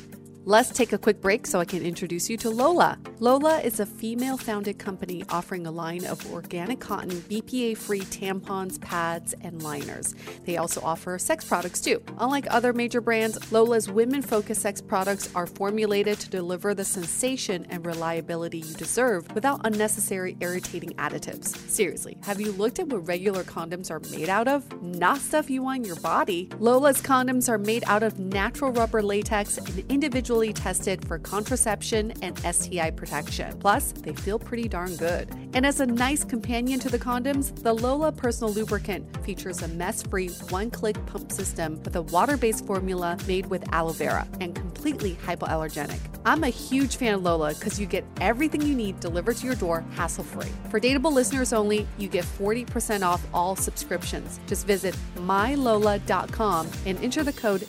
Let's 0.46 0.68
take 0.68 0.92
a 0.92 0.98
quick 0.98 1.22
break 1.22 1.46
so 1.46 1.58
I 1.58 1.64
can 1.64 1.82
introduce 1.82 2.28
you 2.28 2.36
to 2.36 2.50
Lola. 2.50 2.98
Lola 3.18 3.60
is 3.60 3.80
a 3.80 3.86
female 3.86 4.36
founded 4.36 4.78
company 4.78 5.24
offering 5.30 5.66
a 5.66 5.70
line 5.70 6.04
of 6.04 6.30
organic 6.30 6.80
cotton, 6.80 7.12
BPA 7.12 7.78
free 7.78 8.02
tampons, 8.02 8.78
pads, 8.78 9.34
and 9.40 9.62
liners. 9.62 10.14
They 10.44 10.58
also 10.58 10.82
offer 10.82 11.18
sex 11.18 11.46
products 11.46 11.80
too. 11.80 12.02
Unlike 12.18 12.48
other 12.50 12.74
major 12.74 13.00
brands, 13.00 13.50
Lola's 13.52 13.90
women 13.90 14.20
focused 14.20 14.60
sex 14.60 14.82
products 14.82 15.30
are 15.34 15.46
formulated 15.46 16.20
to 16.20 16.28
deliver 16.28 16.74
the 16.74 16.84
sensation 16.84 17.66
and 17.70 17.86
reliability 17.86 18.58
you 18.58 18.74
deserve 18.74 19.26
without 19.34 19.62
unnecessary 19.64 20.36
irritating 20.40 20.90
additives. 20.96 21.56
Seriously, 21.70 22.18
have 22.22 22.38
you 22.38 22.52
looked 22.52 22.78
at 22.78 22.88
what 22.88 23.08
regular 23.08 23.44
condoms 23.44 23.90
are 23.90 24.00
made 24.14 24.28
out 24.28 24.46
of? 24.46 24.70
Not 24.82 25.22
stuff 25.22 25.48
you 25.48 25.62
want 25.62 25.78
in 25.78 25.84
your 25.86 25.96
body. 25.96 26.50
Lola's 26.58 27.00
condoms 27.00 27.48
are 27.48 27.56
made 27.56 27.84
out 27.86 28.02
of 28.02 28.18
natural 28.34 28.72
rubber 28.72 29.00
latex 29.00 29.58
and 29.58 29.78
individually 29.88 30.52
tested 30.52 31.06
for 31.06 31.20
contraception 31.20 32.12
and 32.20 32.36
STI 32.38 32.90
protection. 32.90 33.56
Plus, 33.60 33.92
they 33.92 34.12
feel 34.12 34.40
pretty 34.40 34.68
darn 34.68 34.96
good. 34.96 35.32
And 35.54 35.64
as 35.64 35.78
a 35.78 35.86
nice 35.86 36.24
companion 36.24 36.80
to 36.80 36.90
the 36.90 36.98
condoms, 36.98 37.54
the 37.62 37.72
Lola 37.72 38.10
personal 38.10 38.52
lubricant 38.52 39.04
features 39.24 39.62
a 39.62 39.68
mess 39.68 40.02
free 40.02 40.28
one 40.50 40.68
click 40.68 40.96
pump 41.06 41.30
system 41.30 41.80
with 41.84 41.94
a 41.94 42.02
water 42.02 42.36
based 42.36 42.66
formula 42.66 43.16
made 43.28 43.46
with 43.46 43.62
aloe 43.72 43.92
vera 43.92 44.26
and 44.40 44.56
completely 44.56 45.14
hypoallergenic. 45.24 46.00
I'm 46.26 46.42
a 46.42 46.48
huge 46.48 46.96
fan 46.96 47.14
of 47.14 47.22
Lola 47.22 47.54
because 47.54 47.78
you 47.78 47.86
get 47.86 48.04
everything 48.20 48.62
you 48.62 48.74
need 48.74 48.98
delivered 48.98 49.36
to 49.36 49.46
your 49.46 49.54
door 49.54 49.84
hassle 49.92 50.24
free. 50.24 50.50
For 50.70 50.80
dateable 50.80 51.12
listeners 51.12 51.52
only, 51.52 51.86
you 51.98 52.08
get 52.08 52.24
40% 52.24 53.02
off 53.02 53.24
all 53.32 53.54
subscriptions. 53.54 54.40
Just 54.48 54.66
visit 54.66 54.96
mylola.com 55.16 56.68
and 56.86 56.98
enter 57.04 57.22
the 57.22 57.32
code 57.32 57.66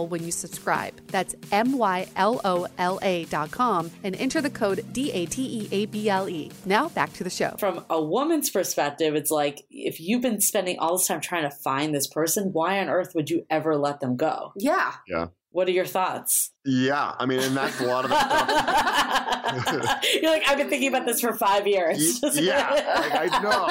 DATEABLE 0.00 0.08
when 0.08 0.24
you 0.24 0.30
subscribe. 0.30 0.94
That's 1.08 1.34
M 1.52 1.76
Y 1.78 2.06
L 2.16 2.40
O 2.44 2.66
L 2.78 2.98
A.com 3.02 3.90
and 4.02 4.16
enter 4.16 4.40
the 4.40 4.50
code 4.50 4.84
D 4.92 5.12
A 5.12 5.26
T 5.26 5.42
E 5.42 5.68
A 5.72 5.86
B 5.86 6.08
L 6.08 6.28
E. 6.28 6.50
Now 6.64 6.88
back 6.90 7.12
to 7.14 7.24
the 7.24 7.30
show. 7.30 7.56
From 7.58 7.84
a 7.90 8.02
woman's 8.02 8.50
perspective, 8.50 9.14
it's 9.14 9.30
like, 9.30 9.64
if 9.70 10.00
you've 10.00 10.22
been 10.22 10.40
spending 10.40 10.78
all 10.78 10.96
this 10.96 11.06
time 11.06 11.20
trying 11.20 11.48
to 11.48 11.56
find 11.56 11.94
this 11.94 12.06
person, 12.06 12.50
why 12.52 12.80
on 12.80 12.88
earth 12.88 13.12
would 13.14 13.30
you 13.30 13.44
ever 13.50 13.76
let 13.76 14.00
them 14.00 14.16
go? 14.16 14.52
Yeah. 14.56 14.92
Yeah. 15.08 15.28
What 15.52 15.66
are 15.68 15.72
your 15.72 15.86
thoughts? 15.86 16.52
Yeah. 16.64 17.14
I 17.18 17.26
mean, 17.26 17.40
and 17.40 17.56
that's 17.56 17.80
a 17.80 17.86
lot 17.86 18.04
of 18.04 18.10
the 18.10 18.18
stuff. 18.18 20.04
You're 20.22 20.30
like, 20.30 20.48
I've 20.48 20.58
been 20.58 20.68
thinking 20.68 20.88
about 20.88 21.06
this 21.06 21.20
for 21.20 21.32
five 21.32 21.66
years. 21.66 22.20
Yeah, 22.34 22.70
like, 22.70 23.32
I 23.32 23.42
know. 23.42 23.66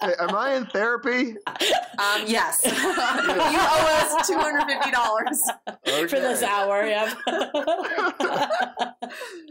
Hey, 0.00 0.14
Am 0.18 0.34
I 0.34 0.54
in 0.54 0.66
therapy? 0.66 1.36
Um, 1.46 2.24
yes. 2.26 2.60
you 2.64 2.72
owe 2.72 4.16
us 4.16 4.26
two 4.26 4.38
hundred 4.38 4.66
fifty 4.66 4.90
dollars. 4.90 5.42
For 5.84 6.18
this 6.18 6.42
hour, 6.42 6.86
yeah. 6.86 7.12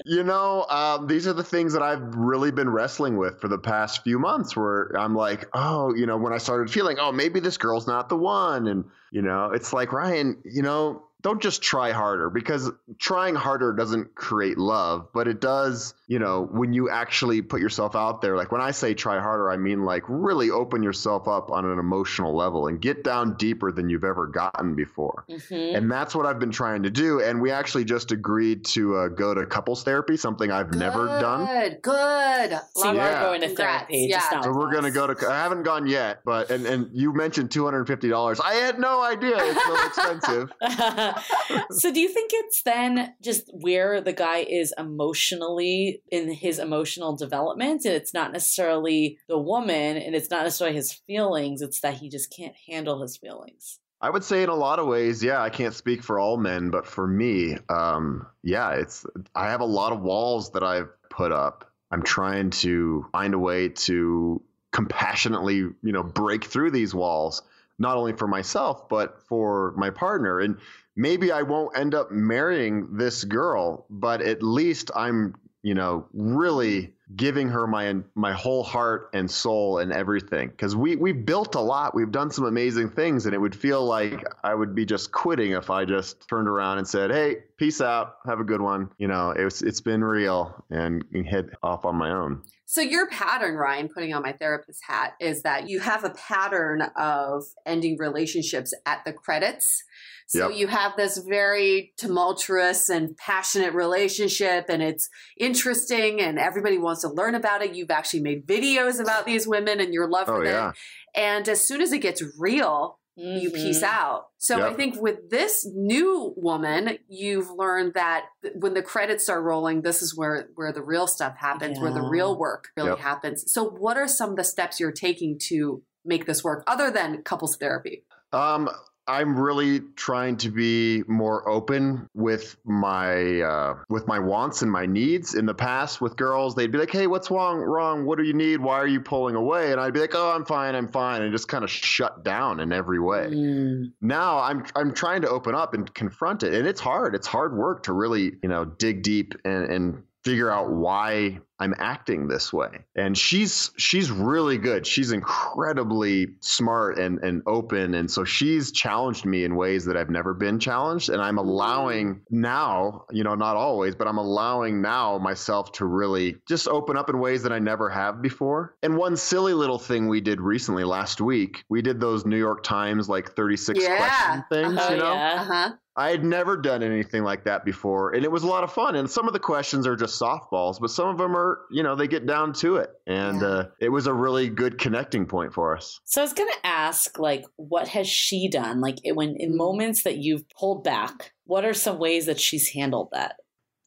You 0.05 0.23
know, 0.23 0.65
um, 0.69 1.07
these 1.07 1.27
are 1.27 1.33
the 1.33 1.43
things 1.43 1.73
that 1.73 1.83
I've 1.83 2.15
really 2.15 2.51
been 2.51 2.69
wrestling 2.69 3.17
with 3.17 3.39
for 3.39 3.47
the 3.47 3.59
past 3.59 4.03
few 4.03 4.17
months 4.17 4.55
where 4.55 4.91
I'm 4.97 5.15
like, 5.15 5.47
oh, 5.53 5.93
you 5.93 6.07
know, 6.07 6.17
when 6.17 6.33
I 6.33 6.37
started 6.39 6.71
feeling, 6.71 6.97
oh, 6.99 7.11
maybe 7.11 7.39
this 7.39 7.57
girl's 7.57 7.85
not 7.85 8.09
the 8.09 8.17
one. 8.17 8.67
And, 8.67 8.85
you 9.11 9.21
know, 9.21 9.51
it's 9.53 9.73
like, 9.73 9.93
Ryan, 9.93 10.41
you 10.43 10.63
know, 10.63 11.03
don't 11.21 11.41
just 11.41 11.61
try 11.61 11.91
harder 11.91 12.29
because 12.29 12.71
trying 12.97 13.35
harder 13.35 13.73
doesn't 13.73 14.15
create 14.15 14.57
love, 14.57 15.09
but 15.13 15.27
it 15.27 15.39
does, 15.39 15.93
you 16.11 16.19
know, 16.19 16.49
when 16.51 16.73
you 16.73 16.89
actually 16.89 17.41
put 17.41 17.61
yourself 17.61 17.95
out 17.95 18.21
there. 18.21 18.35
Like 18.35 18.51
when 18.51 18.59
I 18.59 18.71
say 18.71 18.93
try 18.93 19.21
harder, 19.21 19.49
I 19.49 19.55
mean 19.55 19.85
like 19.85 20.03
really 20.09 20.49
open 20.51 20.83
yourself 20.83 21.25
up 21.29 21.49
on 21.51 21.63
an 21.63 21.79
emotional 21.79 22.35
level 22.35 22.67
and 22.67 22.81
get 22.81 23.05
down 23.05 23.35
deeper 23.37 23.71
than 23.71 23.89
you've 23.89 24.03
ever 24.03 24.27
gotten 24.27 24.75
before. 24.75 25.23
Mhm. 25.29 25.77
And 25.77 25.89
that's 25.89 26.13
what 26.13 26.25
I've 26.25 26.37
been 26.37 26.51
trying 26.51 26.83
to 26.83 26.89
do. 26.89 27.21
And 27.21 27.41
we 27.41 27.49
actually 27.49 27.85
just 27.85 28.11
agreed 28.11 28.65
to 28.75 28.97
uh, 28.97 29.07
go 29.07 29.33
to 29.33 29.45
couples 29.45 29.85
therapy, 29.85 30.17
something 30.17 30.51
I've 30.51 30.73
never 30.73 31.07
done. 31.07 31.45
Good, 31.45 31.81
good. 31.81 32.59
So 32.75 32.87
Love 32.87 32.95
you 32.95 32.99
it. 32.99 33.03
are 33.05 33.11
Yeah. 33.11 33.23
going 33.23 33.41
to 33.41 33.47
Congrats. 33.47 33.77
therapy, 33.87 34.07
Yeah. 34.09 34.41
So 34.41 34.51
we're 34.51 34.73
gonna 34.73 34.91
go 34.91 35.07
to. 35.07 35.29
I 35.29 35.37
haven't 35.43 35.63
gone 35.63 35.87
yet, 35.87 36.19
but 36.25 36.49
and 36.51 36.65
and 36.65 36.89
you 36.91 37.13
mentioned 37.13 37.51
two 37.51 37.63
hundred 37.63 37.79
and 37.79 37.87
fifty 37.87 38.09
dollars. 38.09 38.41
I 38.41 38.55
had 38.55 38.79
no 38.79 39.01
idea 39.01 39.37
it's 39.39 39.63
so 39.63 39.85
expensive. 39.87 40.51
so 41.71 41.91
do 41.93 42.01
you 42.01 42.09
think 42.09 42.31
it's 42.33 42.63
then 42.63 43.13
just 43.21 43.49
where 43.53 44.01
the 44.01 44.11
guy 44.11 44.39
is 44.39 44.73
emotionally 44.77 45.99
in 46.09 46.31
his 46.31 46.59
emotional 46.59 47.15
development 47.15 47.85
and 47.85 47.93
it's 47.93 48.13
not 48.13 48.31
necessarily 48.31 49.17
the 49.27 49.37
woman 49.37 49.97
and 49.97 50.15
it's 50.15 50.29
not 50.29 50.43
necessarily 50.43 50.75
his 50.75 50.93
feelings 50.93 51.61
it's 51.61 51.81
that 51.81 51.95
he 51.95 52.09
just 52.09 52.33
can't 52.35 52.55
handle 52.67 53.01
his 53.01 53.17
feelings 53.17 53.79
I 54.03 54.09
would 54.09 54.23
say 54.23 54.41
in 54.41 54.49
a 54.49 54.55
lot 54.55 54.79
of 54.79 54.87
ways, 54.87 55.23
yeah. 55.23 55.43
I 55.43 55.51
can't 55.51 55.75
speak 55.75 56.01
for 56.01 56.17
all 56.17 56.35
men, 56.35 56.71
but 56.71 56.87
for 56.87 57.05
me, 57.05 57.55
um, 57.69 58.25
yeah, 58.41 58.71
it's. 58.71 59.05
I 59.35 59.51
have 59.51 59.61
a 59.61 59.65
lot 59.65 59.93
of 59.93 60.01
walls 60.01 60.53
that 60.53 60.63
I've 60.63 60.89
put 61.11 61.31
up. 61.31 61.71
I'm 61.91 62.01
trying 62.01 62.49
to 62.49 63.05
find 63.11 63.35
a 63.35 63.37
way 63.37 63.69
to 63.69 64.41
compassionately, 64.71 65.55
you 65.55 65.75
know, 65.83 66.03
break 66.03 66.45
through 66.45 66.71
these 66.71 66.95
walls, 66.95 67.43
not 67.77 67.97
only 67.97 68.13
for 68.13 68.27
myself 68.27 68.89
but 68.89 69.21
for 69.27 69.73
my 69.77 69.89
partner. 69.89 70.39
And 70.39 70.57
maybe 70.95 71.31
I 71.31 71.43
won't 71.43 71.77
end 71.77 71.93
up 71.93 72.11
marrying 72.11 72.97
this 72.97 73.23
girl, 73.23 73.85
but 73.89 74.21
at 74.21 74.41
least 74.41 74.91
I'm, 74.95 75.35
you 75.63 75.75
know, 75.75 76.07
really 76.13 76.81
mm-hmm. 76.81 77.15
giving 77.15 77.49
her 77.49 77.67
my 77.67 77.95
my 78.15 78.33
whole 78.33 78.63
heart 78.63 79.09
and 79.13 79.29
soul 79.29 79.77
and 79.79 79.91
everything. 79.91 80.49
Because 80.49 80.75
we 80.75 80.95
we've 80.95 81.25
built 81.25 81.55
a 81.55 81.59
lot. 81.59 81.93
We've 81.93 82.11
done 82.11 82.31
some 82.31 82.45
amazing 82.45 82.89
things 82.89 83.25
and 83.25 83.35
it 83.35 83.37
would 83.37 83.55
feel 83.55 83.85
like 83.85 84.23
i 84.43 84.53
would 84.53 84.73
be 84.73 84.85
just 84.85 85.11
quitting 85.11 85.51
if 85.51 85.69
i 85.69 85.85
just 85.85 86.27
turned 86.27 86.47
around 86.47 86.79
and 86.79 86.87
said 86.87 87.11
hey 87.11 87.37
peace 87.57 87.81
out. 87.81 88.15
Have 88.25 88.39
a 88.39 88.43
good 88.43 88.61
one. 88.61 88.89
You 88.97 89.07
know 89.07 89.31
it's 89.31 89.61
it's 89.61 89.81
been 89.81 90.03
real 90.03 90.63
and 90.69 91.03
head 91.29 91.51
off 91.61 91.85
on 91.85 91.95
my 91.95 92.11
own. 92.11 92.41
So 92.65 92.79
your 92.79 93.09
pattern, 93.09 93.55
Ryan, 93.55 93.89
putting 93.89 94.13
on 94.13 94.21
my 94.21 94.31
therapist 94.31 94.79
hat, 94.87 95.15
is 95.19 95.43
that 95.43 95.67
you 95.67 95.81
have 95.81 96.05
a 96.05 96.11
pattern 96.11 96.83
of 96.95 97.43
ending 97.65 97.97
relationships 97.99 98.73
at 98.85 99.03
the 99.03 99.11
credits. 99.11 99.83
So 100.31 100.47
yep. 100.47 100.57
you 100.57 100.67
have 100.67 100.95
this 100.95 101.17
very 101.17 101.91
tumultuous 101.97 102.87
and 102.87 103.17
passionate 103.17 103.73
relationship 103.73 104.67
and 104.69 104.81
it's 104.81 105.09
interesting 105.37 106.21
and 106.21 106.39
everybody 106.39 106.77
wants 106.77 107.01
to 107.01 107.09
learn 107.09 107.35
about 107.35 107.61
it. 107.61 107.75
You've 107.75 107.91
actually 107.91 108.21
made 108.21 108.47
videos 108.47 109.01
about 109.01 109.25
these 109.25 109.45
women 109.45 109.81
and 109.81 109.93
your 109.93 110.09
love 110.09 110.27
for 110.27 110.41
oh, 110.41 110.45
them. 110.45 110.73
Yeah. 111.15 111.31
And 111.35 111.49
as 111.49 111.67
soon 111.67 111.81
as 111.81 111.91
it 111.91 111.99
gets 111.99 112.23
real, 112.39 112.97
Mm-hmm. 113.19 113.39
you 113.39 113.49
peace 113.51 113.83
out. 113.83 114.27
So 114.37 114.57
yep. 114.57 114.71
I 114.71 114.73
think 114.73 114.99
with 114.99 115.29
this 115.29 115.67
new 115.75 116.33
woman, 116.37 116.97
you've 117.09 117.51
learned 117.51 117.93
that 117.95 118.27
when 118.55 118.73
the 118.73 118.81
credits 118.81 119.27
are 119.27 119.43
rolling, 119.43 119.81
this 119.81 120.01
is 120.01 120.15
where 120.15 120.47
where 120.55 120.71
the 120.71 120.81
real 120.81 121.07
stuff 121.07 121.35
happens, 121.35 121.75
yeah. 121.75 121.83
where 121.83 121.93
the 121.93 122.03
real 122.03 122.39
work 122.39 122.69
really 122.77 122.91
yep. 122.91 122.99
happens. 122.99 123.51
So 123.51 123.65
what 123.65 123.97
are 123.97 124.07
some 124.07 124.29
of 124.29 124.37
the 124.37 124.45
steps 124.45 124.79
you're 124.79 124.93
taking 124.93 125.37
to 125.49 125.83
make 126.05 126.25
this 126.25 126.41
work 126.41 126.63
other 126.67 126.89
than 126.89 127.21
couples 127.23 127.57
therapy? 127.57 128.05
Um, 128.31 128.69
I'm 129.11 129.37
really 129.37 129.81
trying 129.97 130.37
to 130.37 130.49
be 130.49 131.03
more 131.05 131.47
open 131.47 132.07
with 132.13 132.55
my 132.63 133.41
uh, 133.41 133.75
with 133.89 134.07
my 134.07 134.19
wants 134.19 134.61
and 134.61 134.71
my 134.71 134.85
needs. 134.85 135.35
In 135.35 135.45
the 135.45 135.53
past, 135.53 135.99
with 135.99 136.15
girls, 136.15 136.55
they'd 136.55 136.71
be 136.71 136.77
like, 136.77 136.91
"Hey, 136.91 137.07
what's 137.07 137.29
wrong? 137.29 137.59
Wrong? 137.59 138.05
What 138.05 138.17
do 138.17 138.23
you 138.23 138.33
need? 138.33 138.61
Why 138.61 138.75
are 138.75 138.87
you 138.87 139.01
pulling 139.01 139.35
away?" 139.35 139.73
And 139.73 139.81
I'd 139.81 139.93
be 139.93 139.99
like, 139.99 140.15
"Oh, 140.15 140.31
I'm 140.31 140.45
fine. 140.45 140.75
I'm 140.75 140.87
fine," 140.87 141.23
and 141.23 141.31
just 141.33 141.49
kind 141.49 141.65
of 141.65 141.69
shut 141.69 142.23
down 142.23 142.61
in 142.61 142.71
every 142.71 142.99
way. 142.99 143.27
Mm. 143.29 143.91
Now 143.99 144.39
I'm 144.39 144.65
I'm 144.77 144.93
trying 144.93 145.23
to 145.23 145.29
open 145.29 145.55
up 145.55 145.73
and 145.73 145.93
confront 145.93 146.43
it, 146.43 146.53
and 146.53 146.65
it's 146.65 146.79
hard. 146.79 147.13
It's 147.13 147.27
hard 147.27 147.53
work 147.53 147.83
to 147.83 147.93
really 147.93 148.37
you 148.41 148.49
know 148.49 148.63
dig 148.63 149.03
deep 149.03 149.35
and 149.43 149.65
and 149.65 150.03
figure 150.23 150.51
out 150.51 150.71
why 150.71 151.39
I'm 151.59 151.75
acting 151.77 152.27
this 152.27 152.51
way. 152.51 152.85
And 152.95 153.15
she's 153.15 153.71
she's 153.77 154.09
really 154.09 154.57
good. 154.57 154.85
She's 154.85 155.11
incredibly 155.11 156.29
smart 156.39 156.97
and 156.97 157.19
and 157.19 157.43
open 157.45 157.93
and 157.93 158.09
so 158.09 158.23
she's 158.23 158.71
challenged 158.71 159.25
me 159.25 159.43
in 159.43 159.55
ways 159.55 159.85
that 159.85 159.95
I've 159.95 160.09
never 160.09 160.33
been 160.33 160.59
challenged 160.59 161.09
and 161.09 161.21
I'm 161.21 161.37
allowing 161.37 162.21
now, 162.31 163.05
you 163.11 163.23
know, 163.23 163.35
not 163.35 163.55
always, 163.55 163.95
but 163.95 164.07
I'm 164.07 164.17
allowing 164.17 164.81
now 164.81 165.19
myself 165.19 165.71
to 165.73 165.85
really 165.85 166.37
just 166.47 166.67
open 166.67 166.97
up 166.97 167.09
in 167.09 167.19
ways 167.19 167.43
that 167.43 167.51
I 167.51 167.59
never 167.59 167.89
have 167.89 168.21
before. 168.21 168.75
And 168.81 168.97
one 168.97 169.15
silly 169.15 169.53
little 169.53 169.79
thing 169.79 170.07
we 170.07 170.19
did 170.19 170.41
recently 170.41 170.83
last 170.83 171.21
week, 171.21 171.63
we 171.69 171.83
did 171.83 171.99
those 171.99 172.25
New 172.25 172.37
York 172.37 172.63
Times 172.63 173.07
like 173.07 173.35
36 173.35 173.79
yeah. 173.79 173.97
question 173.97 174.45
things, 174.49 174.79
uh-huh, 174.79 174.93
you 174.93 174.99
know? 174.99 175.13
Yeah. 175.13 175.37
Uh-huh. 175.41 175.71
I 175.95 176.09
had 176.09 176.23
never 176.23 176.55
done 176.55 176.83
anything 176.83 177.23
like 177.23 177.43
that 177.43 177.65
before, 177.65 178.13
and 178.13 178.23
it 178.23 178.31
was 178.31 178.43
a 178.43 178.47
lot 178.47 178.63
of 178.63 178.71
fun. 178.71 178.95
And 178.95 179.09
some 179.09 179.27
of 179.27 179.33
the 179.33 179.39
questions 179.39 179.85
are 179.85 179.95
just 179.95 180.19
softballs, 180.19 180.79
but 180.79 180.89
some 180.89 181.09
of 181.09 181.17
them 181.17 181.35
are, 181.35 181.59
you 181.69 181.83
know, 181.83 181.95
they 181.95 182.07
get 182.07 182.25
down 182.25 182.53
to 182.53 182.77
it. 182.77 182.89
And 183.07 183.41
yeah. 183.41 183.47
uh, 183.47 183.67
it 183.79 183.89
was 183.89 184.07
a 184.07 184.13
really 184.13 184.49
good 184.49 184.77
connecting 184.77 185.25
point 185.25 185.53
for 185.53 185.75
us. 185.75 185.99
So 186.05 186.21
I 186.21 186.23
was 186.23 186.33
going 186.33 186.49
to 186.49 186.67
ask, 186.67 187.19
like, 187.19 187.43
what 187.57 187.89
has 187.89 188.07
she 188.07 188.47
done? 188.49 188.79
Like, 188.79 188.99
when 189.03 189.35
in 189.35 189.57
moments 189.57 190.03
that 190.03 190.17
you've 190.17 190.47
pulled 190.49 190.83
back, 190.83 191.33
what 191.45 191.65
are 191.65 191.73
some 191.73 191.99
ways 191.99 192.25
that 192.27 192.39
she's 192.39 192.69
handled 192.69 193.09
that? 193.11 193.35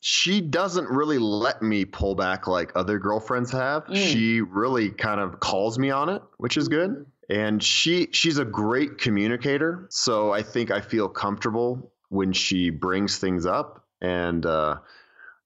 She 0.00 0.42
doesn't 0.42 0.90
really 0.90 1.16
let 1.16 1.62
me 1.62 1.86
pull 1.86 2.14
back 2.14 2.46
like 2.46 2.72
other 2.74 2.98
girlfriends 2.98 3.50
have. 3.52 3.86
Mm. 3.86 3.96
She 3.96 4.42
really 4.42 4.90
kind 4.90 5.18
of 5.18 5.40
calls 5.40 5.78
me 5.78 5.90
on 5.90 6.10
it, 6.10 6.20
which 6.36 6.58
is 6.58 6.68
good 6.68 7.06
and 7.30 7.62
she 7.62 8.08
she's 8.12 8.38
a 8.38 8.44
great 8.44 8.98
communicator 8.98 9.86
so 9.90 10.32
i 10.32 10.42
think 10.42 10.70
i 10.70 10.80
feel 10.80 11.08
comfortable 11.08 11.92
when 12.14 12.32
she 12.32 12.70
brings 12.70 13.18
things 13.18 13.44
up. 13.44 13.84
And, 14.00 14.46
uh, 14.46 14.76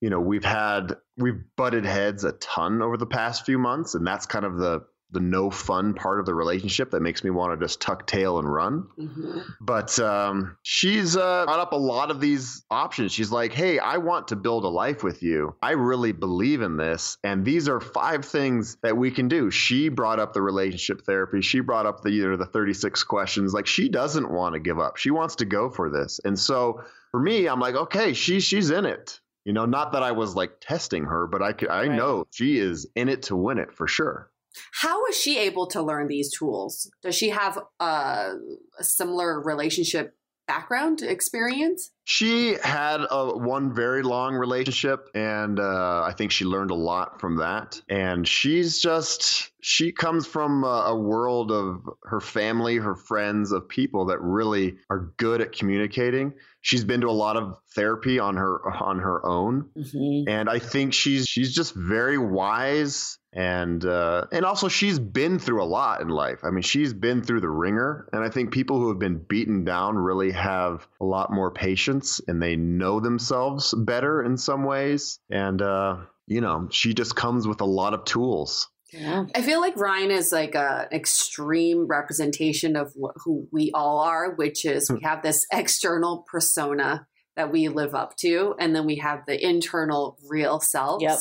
you 0.00 0.10
know, 0.10 0.20
we've 0.20 0.44
had, 0.44 0.96
we've 1.16 1.42
butted 1.56 1.86
heads 1.86 2.24
a 2.24 2.32
ton 2.32 2.82
over 2.82 2.98
the 2.98 3.06
past 3.06 3.46
few 3.46 3.58
months. 3.58 3.94
And 3.94 4.06
that's 4.06 4.26
kind 4.26 4.44
of 4.44 4.58
the, 4.58 4.84
the 5.10 5.20
no 5.20 5.50
fun 5.50 5.94
part 5.94 6.20
of 6.20 6.26
the 6.26 6.34
relationship 6.34 6.90
that 6.90 7.00
makes 7.00 7.24
me 7.24 7.30
want 7.30 7.58
to 7.58 7.64
just 7.64 7.80
tuck 7.80 8.06
tail 8.06 8.38
and 8.38 8.52
run. 8.52 8.86
Mm-hmm. 8.98 9.40
But 9.60 9.98
um, 9.98 10.56
she's 10.62 11.16
uh, 11.16 11.44
brought 11.46 11.60
up 11.60 11.72
a 11.72 11.76
lot 11.76 12.10
of 12.10 12.20
these 12.20 12.64
options. 12.70 13.12
She's 13.12 13.30
like, 13.30 13.52
hey, 13.52 13.78
I 13.78 13.96
want 13.96 14.28
to 14.28 14.36
build 14.36 14.64
a 14.64 14.68
life 14.68 15.02
with 15.02 15.22
you. 15.22 15.56
I 15.62 15.72
really 15.72 16.12
believe 16.12 16.60
in 16.60 16.76
this. 16.76 17.16
And 17.24 17.44
these 17.44 17.68
are 17.68 17.80
five 17.80 18.24
things 18.24 18.76
that 18.82 18.96
we 18.96 19.10
can 19.10 19.28
do. 19.28 19.50
She 19.50 19.88
brought 19.88 20.20
up 20.20 20.34
the 20.34 20.42
relationship 20.42 21.02
therapy. 21.06 21.40
She 21.40 21.60
brought 21.60 21.86
up 21.86 22.02
the, 22.02 22.10
either 22.10 22.36
the 22.36 22.46
36 22.46 23.02
questions. 23.04 23.54
Like 23.54 23.66
she 23.66 23.88
doesn't 23.88 24.30
want 24.30 24.54
to 24.54 24.60
give 24.60 24.78
up. 24.78 24.98
She 24.98 25.10
wants 25.10 25.36
to 25.36 25.46
go 25.46 25.70
for 25.70 25.88
this. 25.88 26.20
And 26.24 26.38
so 26.38 26.82
for 27.12 27.20
me, 27.20 27.46
I'm 27.46 27.60
like, 27.60 27.74
okay, 27.74 28.12
she, 28.12 28.40
she's 28.40 28.70
in 28.70 28.84
it. 28.84 29.20
You 29.44 29.54
know, 29.54 29.64
not 29.64 29.92
that 29.92 30.02
I 30.02 30.12
was 30.12 30.36
like 30.36 30.60
testing 30.60 31.04
her, 31.04 31.26
but 31.26 31.40
I, 31.40 31.54
I 31.70 31.86
right. 31.86 31.90
know 31.90 32.26
she 32.30 32.58
is 32.58 32.86
in 32.94 33.08
it 33.08 33.22
to 33.24 33.36
win 33.36 33.56
it 33.56 33.72
for 33.72 33.88
sure. 33.88 34.30
How 34.72 35.06
is 35.06 35.16
she 35.16 35.38
able 35.38 35.66
to 35.68 35.82
learn 35.82 36.08
these 36.08 36.32
tools? 36.32 36.90
Does 37.02 37.14
she 37.14 37.30
have 37.30 37.58
a, 37.80 38.34
a 38.78 38.84
similar 38.84 39.40
relationship 39.40 40.14
background 40.48 41.02
experience? 41.02 41.92
She 42.04 42.54
had 42.54 43.02
a 43.08 43.36
one 43.36 43.72
very 43.72 44.02
long 44.02 44.34
relationship, 44.34 45.08
and 45.14 45.60
uh, 45.60 46.02
I 46.02 46.14
think 46.16 46.32
she 46.32 46.44
learned 46.46 46.70
a 46.70 46.74
lot 46.74 47.20
from 47.20 47.36
that. 47.36 47.80
And 47.88 48.26
she's 48.26 48.80
just 48.80 49.50
she 49.60 49.92
comes 49.92 50.26
from 50.26 50.64
a, 50.64 50.84
a, 50.86 50.96
world 50.96 51.52
of 51.52 51.82
her 52.04 52.20
family, 52.20 52.76
her 52.76 52.94
friends, 52.94 53.52
of 53.52 53.68
people 53.68 54.06
that 54.06 54.20
really 54.20 54.78
are 54.88 55.12
good 55.18 55.42
at 55.42 55.52
communicating. 55.52 56.32
She's 56.62 56.84
been 56.84 57.02
to 57.02 57.08
a 57.08 57.10
lot 57.10 57.36
of 57.36 57.58
therapy 57.74 58.18
on 58.18 58.36
her 58.36 58.66
on 58.82 58.98
her 58.98 59.24
own, 59.24 59.68
mm-hmm. 59.76 60.28
and 60.28 60.48
I 60.48 60.58
think 60.58 60.94
she's 60.94 61.26
she's 61.26 61.54
just 61.54 61.74
very 61.74 62.18
wise 62.18 63.17
and 63.32 63.84
uh, 63.84 64.26
and 64.32 64.44
also 64.44 64.68
she's 64.68 64.98
been 64.98 65.38
through 65.38 65.62
a 65.62 65.66
lot 65.66 66.00
in 66.00 66.08
life. 66.08 66.40
I 66.44 66.50
mean, 66.50 66.62
she's 66.62 66.92
been 66.92 67.22
through 67.22 67.40
the 67.40 67.50
ringer, 67.50 68.08
and 68.12 68.24
I 68.24 68.30
think 68.30 68.52
people 68.52 68.78
who 68.78 68.88
have 68.88 68.98
been 68.98 69.18
beaten 69.18 69.64
down 69.64 69.96
really 69.96 70.30
have 70.32 70.86
a 71.00 71.04
lot 71.04 71.32
more 71.32 71.50
patience, 71.50 72.20
and 72.26 72.42
they 72.42 72.56
know 72.56 73.00
themselves 73.00 73.74
better 73.74 74.22
in 74.22 74.36
some 74.36 74.64
ways. 74.64 75.18
And 75.30 75.60
uh, 75.60 75.98
you 76.26 76.40
know, 76.40 76.68
she 76.70 76.94
just 76.94 77.16
comes 77.16 77.46
with 77.46 77.60
a 77.60 77.66
lot 77.66 77.94
of 77.94 78.04
tools. 78.04 78.68
Yeah. 78.92 79.26
I 79.34 79.42
feel 79.42 79.60
like 79.60 79.76
Ryan 79.76 80.10
is 80.10 80.32
like 80.32 80.54
an 80.54 80.86
extreme 80.92 81.86
representation 81.86 82.74
of 82.74 82.94
wh- 82.94 83.16
who 83.22 83.46
we 83.52 83.70
all 83.74 83.98
are, 84.00 84.34
which 84.34 84.64
is 84.64 84.90
we 84.90 85.00
have 85.02 85.22
this 85.22 85.46
external 85.52 86.24
persona 86.30 87.06
that 87.36 87.52
we 87.52 87.68
live 87.68 87.94
up 87.94 88.16
to, 88.16 88.54
and 88.58 88.74
then 88.74 88.84
we 88.86 88.96
have 88.96 89.24
the 89.26 89.46
internal 89.46 90.18
real 90.28 90.58
selves. 90.58 91.02
Yep. 91.02 91.18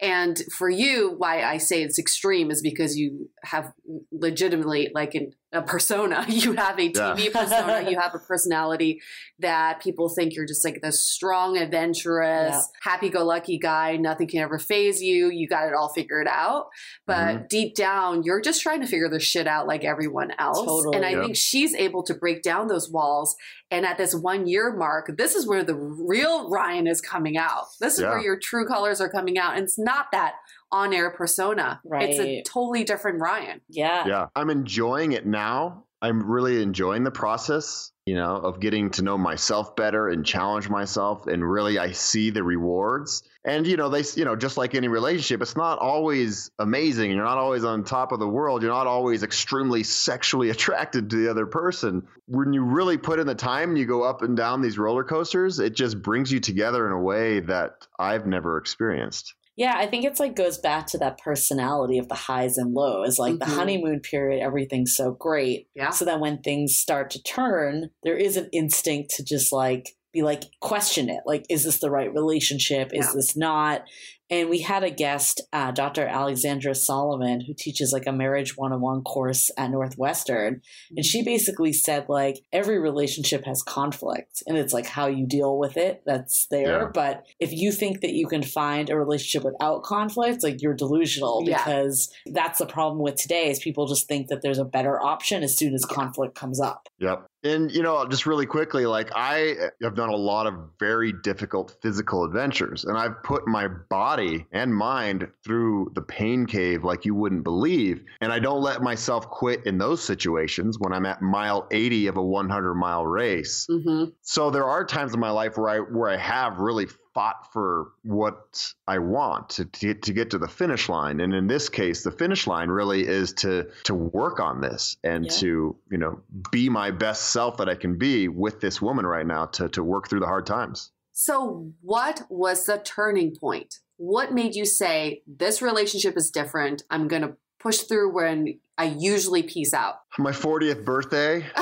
And 0.00 0.36
for 0.56 0.68
you, 0.68 1.14
why 1.16 1.42
I 1.42 1.56
say 1.56 1.82
it's 1.82 1.98
extreme 1.98 2.50
is 2.50 2.60
because 2.60 2.96
you 2.96 3.30
have 3.44 3.72
legitimately 4.12 4.90
like 4.94 5.14
an 5.14 5.32
a 5.56 5.62
persona. 5.62 6.24
You 6.36 6.52
have 6.52 6.78
a 6.78 6.92
TV 6.92 7.24
yeah. 7.32 7.42
persona. 7.42 7.90
You 7.90 7.98
have 7.98 8.14
a 8.14 8.18
personality 8.18 9.00
that 9.38 9.80
people 9.80 10.08
think 10.08 10.34
you're 10.34 10.46
just 10.46 10.64
like 10.64 10.80
this 10.82 11.02
strong, 11.02 11.56
adventurous, 11.56 12.54
yeah. 12.54 12.62
happy-go-lucky 12.82 13.58
guy. 13.58 13.96
Nothing 13.96 14.28
can 14.28 14.40
ever 14.40 14.58
phase 14.58 15.02
you. 15.02 15.30
You 15.30 15.48
got 15.48 15.66
it 15.66 15.74
all 15.74 15.88
figured 15.88 16.28
out. 16.28 16.66
But 17.06 17.16
mm-hmm. 17.16 17.44
deep 17.48 17.74
down, 17.74 18.22
you're 18.22 18.40
just 18.40 18.60
trying 18.60 18.80
to 18.82 18.86
figure 18.86 19.08
this 19.08 19.22
shit 19.22 19.46
out 19.46 19.66
like 19.66 19.84
everyone 19.84 20.32
else. 20.38 20.58
Totally. 20.58 20.96
And 20.96 21.04
I 21.06 21.20
think 21.20 21.36
she's 21.36 21.74
able 21.74 22.02
to 22.04 22.14
break 22.14 22.42
down 22.42 22.68
those 22.68 22.90
walls. 22.90 23.34
And 23.70 23.84
at 23.84 23.98
this 23.98 24.14
one 24.14 24.46
year 24.46 24.74
mark, 24.76 25.16
this 25.16 25.34
is 25.34 25.46
where 25.46 25.64
the 25.64 25.74
real 25.74 26.48
Ryan 26.50 26.86
is 26.86 27.00
coming 27.00 27.36
out. 27.36 27.64
This 27.80 27.94
is 27.94 28.04
where 28.04 28.20
your 28.20 28.38
true 28.38 28.66
colors 28.66 29.00
are 29.00 29.08
coming 29.08 29.38
out. 29.38 29.56
And 29.56 29.64
it's 29.64 29.78
not 29.78 30.06
that 30.12 30.34
on 30.72 30.92
air 30.92 31.10
persona. 31.10 31.80
Right. 31.84 32.10
It's 32.10 32.18
a 32.18 32.42
totally 32.42 32.84
different 32.84 33.20
Ryan. 33.20 33.60
Yeah. 33.68 34.06
Yeah. 34.06 34.26
I'm 34.34 34.50
enjoying 34.50 35.12
it 35.12 35.26
now. 35.26 35.84
I'm 36.02 36.30
really 36.30 36.62
enjoying 36.62 37.04
the 37.04 37.10
process, 37.10 37.90
you 38.04 38.14
know, 38.14 38.36
of 38.36 38.60
getting 38.60 38.90
to 38.90 39.02
know 39.02 39.16
myself 39.16 39.74
better 39.76 40.08
and 40.08 40.26
challenge 40.26 40.68
myself. 40.68 41.26
And 41.26 41.42
really, 41.42 41.78
I 41.78 41.92
see 41.92 42.28
the 42.28 42.42
rewards. 42.42 43.22
And, 43.46 43.66
you 43.66 43.78
know, 43.78 43.88
they, 43.88 44.02
you 44.14 44.26
know, 44.26 44.36
just 44.36 44.58
like 44.58 44.74
any 44.74 44.88
relationship, 44.88 45.40
it's 45.40 45.56
not 45.56 45.78
always 45.78 46.50
amazing. 46.58 47.12
You're 47.12 47.24
not 47.24 47.38
always 47.38 47.64
on 47.64 47.82
top 47.82 48.12
of 48.12 48.18
the 48.18 48.28
world. 48.28 48.60
You're 48.60 48.72
not 48.72 48.86
always 48.86 49.22
extremely 49.22 49.84
sexually 49.84 50.50
attracted 50.50 51.08
to 51.10 51.16
the 51.16 51.30
other 51.30 51.46
person. 51.46 52.06
When 52.26 52.52
you 52.52 52.62
really 52.62 52.98
put 52.98 53.18
in 53.18 53.26
the 53.26 53.34
time 53.34 53.70
and 53.70 53.78
you 53.78 53.86
go 53.86 54.02
up 54.02 54.20
and 54.20 54.36
down 54.36 54.60
these 54.60 54.76
roller 54.76 55.04
coasters, 55.04 55.60
it 55.60 55.74
just 55.74 56.02
brings 56.02 56.30
you 56.30 56.40
together 56.40 56.86
in 56.86 56.92
a 56.92 57.00
way 57.00 57.40
that 57.40 57.86
I've 57.98 58.26
never 58.26 58.58
experienced. 58.58 59.34
Yeah, 59.56 59.74
I 59.76 59.86
think 59.86 60.04
it's 60.04 60.20
like 60.20 60.36
goes 60.36 60.58
back 60.58 60.86
to 60.88 60.98
that 60.98 61.18
personality 61.18 61.98
of 61.98 62.08
the 62.08 62.14
highs 62.14 62.58
and 62.58 62.74
lows. 62.74 63.18
Like 63.18 63.34
mm-hmm. 63.34 63.50
the 63.50 63.56
honeymoon 63.56 64.00
period, 64.00 64.42
everything's 64.42 64.94
so 64.94 65.12
great. 65.12 65.68
Yeah. 65.74 65.90
So 65.90 66.04
then 66.04 66.20
when 66.20 66.42
things 66.42 66.76
start 66.76 67.10
to 67.10 67.22
turn, 67.22 67.90
there 68.02 68.16
is 68.16 68.36
an 68.36 68.50
instinct 68.52 69.14
to 69.16 69.24
just 69.24 69.52
like 69.52 69.96
be 70.12 70.22
like, 70.22 70.44
question 70.60 71.08
it. 71.08 71.20
Like, 71.26 71.44
is 71.50 71.64
this 71.64 71.78
the 71.78 71.90
right 71.90 72.12
relationship? 72.12 72.90
Is 72.92 73.06
Yeah. 73.06 73.12
this 73.14 73.36
not? 73.36 73.82
And 74.30 74.48
we 74.48 74.60
had 74.60 74.82
a 74.82 74.90
guest, 74.90 75.40
uh, 75.52 75.70
Dr. 75.70 76.06
Alexandra 76.06 76.74
Solomon, 76.74 77.40
who 77.40 77.54
teaches 77.56 77.92
like 77.92 78.06
a 78.06 78.12
marriage 78.12 78.56
one 78.56 78.72
on 78.72 78.80
one 78.80 79.02
course 79.02 79.50
at 79.56 79.70
Northwestern. 79.70 80.62
And 80.96 81.04
she 81.04 81.22
basically 81.22 81.72
said, 81.72 82.06
like, 82.08 82.40
every 82.52 82.78
relationship 82.80 83.44
has 83.44 83.62
conflict 83.62 84.42
and 84.46 84.58
it's 84.58 84.72
like 84.72 84.86
how 84.86 85.06
you 85.06 85.26
deal 85.26 85.58
with 85.58 85.76
it 85.76 86.02
that's 86.06 86.46
there. 86.50 86.82
Yeah. 86.82 86.88
But 86.92 87.24
if 87.38 87.52
you 87.52 87.70
think 87.72 88.00
that 88.00 88.12
you 88.14 88.26
can 88.26 88.42
find 88.42 88.90
a 88.90 88.96
relationship 88.96 89.44
without 89.44 89.82
conflict, 89.84 90.42
like, 90.42 90.60
you're 90.60 90.74
delusional 90.74 91.42
Yeah. 91.46 91.58
because 91.58 92.10
that's 92.32 92.58
the 92.58 92.66
problem 92.66 92.98
with 93.00 93.16
today 93.16 93.50
is 93.50 93.58
people 93.60 93.86
just 93.86 94.08
think 94.08 94.28
that 94.28 94.42
there's 94.42 94.58
a 94.58 94.64
better 94.64 95.00
option 95.00 95.42
as 95.42 95.56
soon 95.56 95.74
as 95.74 95.84
conflict 95.84 96.34
comes 96.34 96.60
up. 96.60 96.88
Yep. 96.98 97.26
And 97.46 97.70
you 97.70 97.82
know, 97.82 98.06
just 98.06 98.26
really 98.26 98.46
quickly, 98.46 98.86
like 98.86 99.10
I 99.14 99.54
have 99.82 99.94
done 99.94 100.08
a 100.08 100.16
lot 100.16 100.46
of 100.46 100.54
very 100.78 101.12
difficult 101.12 101.76
physical 101.82 102.24
adventures, 102.24 102.84
and 102.84 102.98
I've 102.98 103.22
put 103.22 103.46
my 103.46 103.68
body 103.68 104.46
and 104.52 104.74
mind 104.74 105.28
through 105.44 105.92
the 105.94 106.02
pain 106.02 106.46
cave 106.46 106.84
like 106.84 107.04
you 107.04 107.14
wouldn't 107.14 107.44
believe. 107.44 108.02
And 108.20 108.32
I 108.32 108.38
don't 108.38 108.62
let 108.62 108.82
myself 108.82 109.28
quit 109.28 109.64
in 109.66 109.78
those 109.78 110.02
situations 110.02 110.78
when 110.78 110.92
I'm 110.92 111.06
at 111.06 111.22
mile 111.22 111.66
80 111.70 112.08
of 112.08 112.16
a 112.16 112.22
100 112.22 112.74
mile 112.74 113.06
race. 113.06 113.66
Mm-hmm. 113.70 114.10
So 114.22 114.50
there 114.50 114.64
are 114.64 114.84
times 114.84 115.14
in 115.14 115.20
my 115.20 115.30
life 115.30 115.56
where 115.56 115.68
I 115.68 115.78
where 115.78 116.10
I 116.10 116.16
have 116.16 116.58
really 116.58 116.86
fought 117.16 117.50
for 117.50 117.92
what 118.02 118.74
I 118.86 118.98
want 118.98 119.48
to, 119.56 119.64
to 119.64 119.86
get 119.86 120.02
to 120.02 120.12
get 120.12 120.30
to 120.32 120.38
the 120.38 120.46
finish 120.46 120.88
line. 120.90 121.20
And 121.20 121.32
in 121.32 121.46
this 121.46 121.70
case, 121.70 122.02
the 122.04 122.10
finish 122.10 122.46
line 122.46 122.68
really 122.68 123.06
is 123.06 123.32
to 123.44 123.68
to 123.84 123.94
work 123.94 124.38
on 124.38 124.60
this 124.60 124.98
and 125.02 125.24
Yeah. 125.24 125.32
to, 125.40 125.76
you 125.90 125.98
know, 125.98 126.20
be 126.52 126.68
my 126.68 126.90
best 126.90 127.30
self 127.32 127.56
that 127.56 127.70
I 127.70 127.74
can 127.74 127.96
be 127.96 128.28
with 128.28 128.60
this 128.60 128.82
woman 128.82 129.06
right 129.06 129.26
now 129.26 129.46
to 129.46 129.68
to 129.70 129.82
work 129.82 130.08
through 130.08 130.20
the 130.20 130.26
hard 130.26 130.44
times. 130.46 130.92
So, 131.12 131.72
what 131.80 132.26
was 132.28 132.66
the 132.66 132.78
turning 132.84 133.34
point? 133.34 133.80
What 133.96 134.34
made 134.34 134.54
you 134.54 134.66
say, 134.66 135.22
this 135.26 135.62
relationship 135.62 136.14
is 136.18 136.30
different? 136.30 136.82
I'm 136.90 137.08
going 137.08 137.22
to 137.22 137.34
push 137.58 137.78
through 137.78 138.12
when 138.12 138.60
I 138.78 138.84
usually 138.84 139.42
peace 139.42 139.72
out? 139.72 140.00
My 140.18 140.32
40th 140.32 140.84
birthday. 140.84 141.40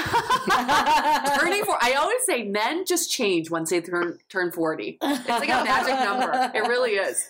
Turning 1.38 1.64
four, 1.64 1.78
I 1.80 1.94
always 1.96 2.24
say 2.24 2.44
men 2.44 2.84
just 2.86 3.10
change 3.10 3.50
once 3.50 3.70
they 3.70 3.80
turn, 3.80 4.18
turn 4.28 4.50
40. 4.50 4.98
It's 5.00 5.28
like 5.28 5.48
a 5.48 5.64
magic 5.64 5.94
number. 5.94 6.50
It 6.54 6.68
really 6.68 6.92
is. 6.92 7.28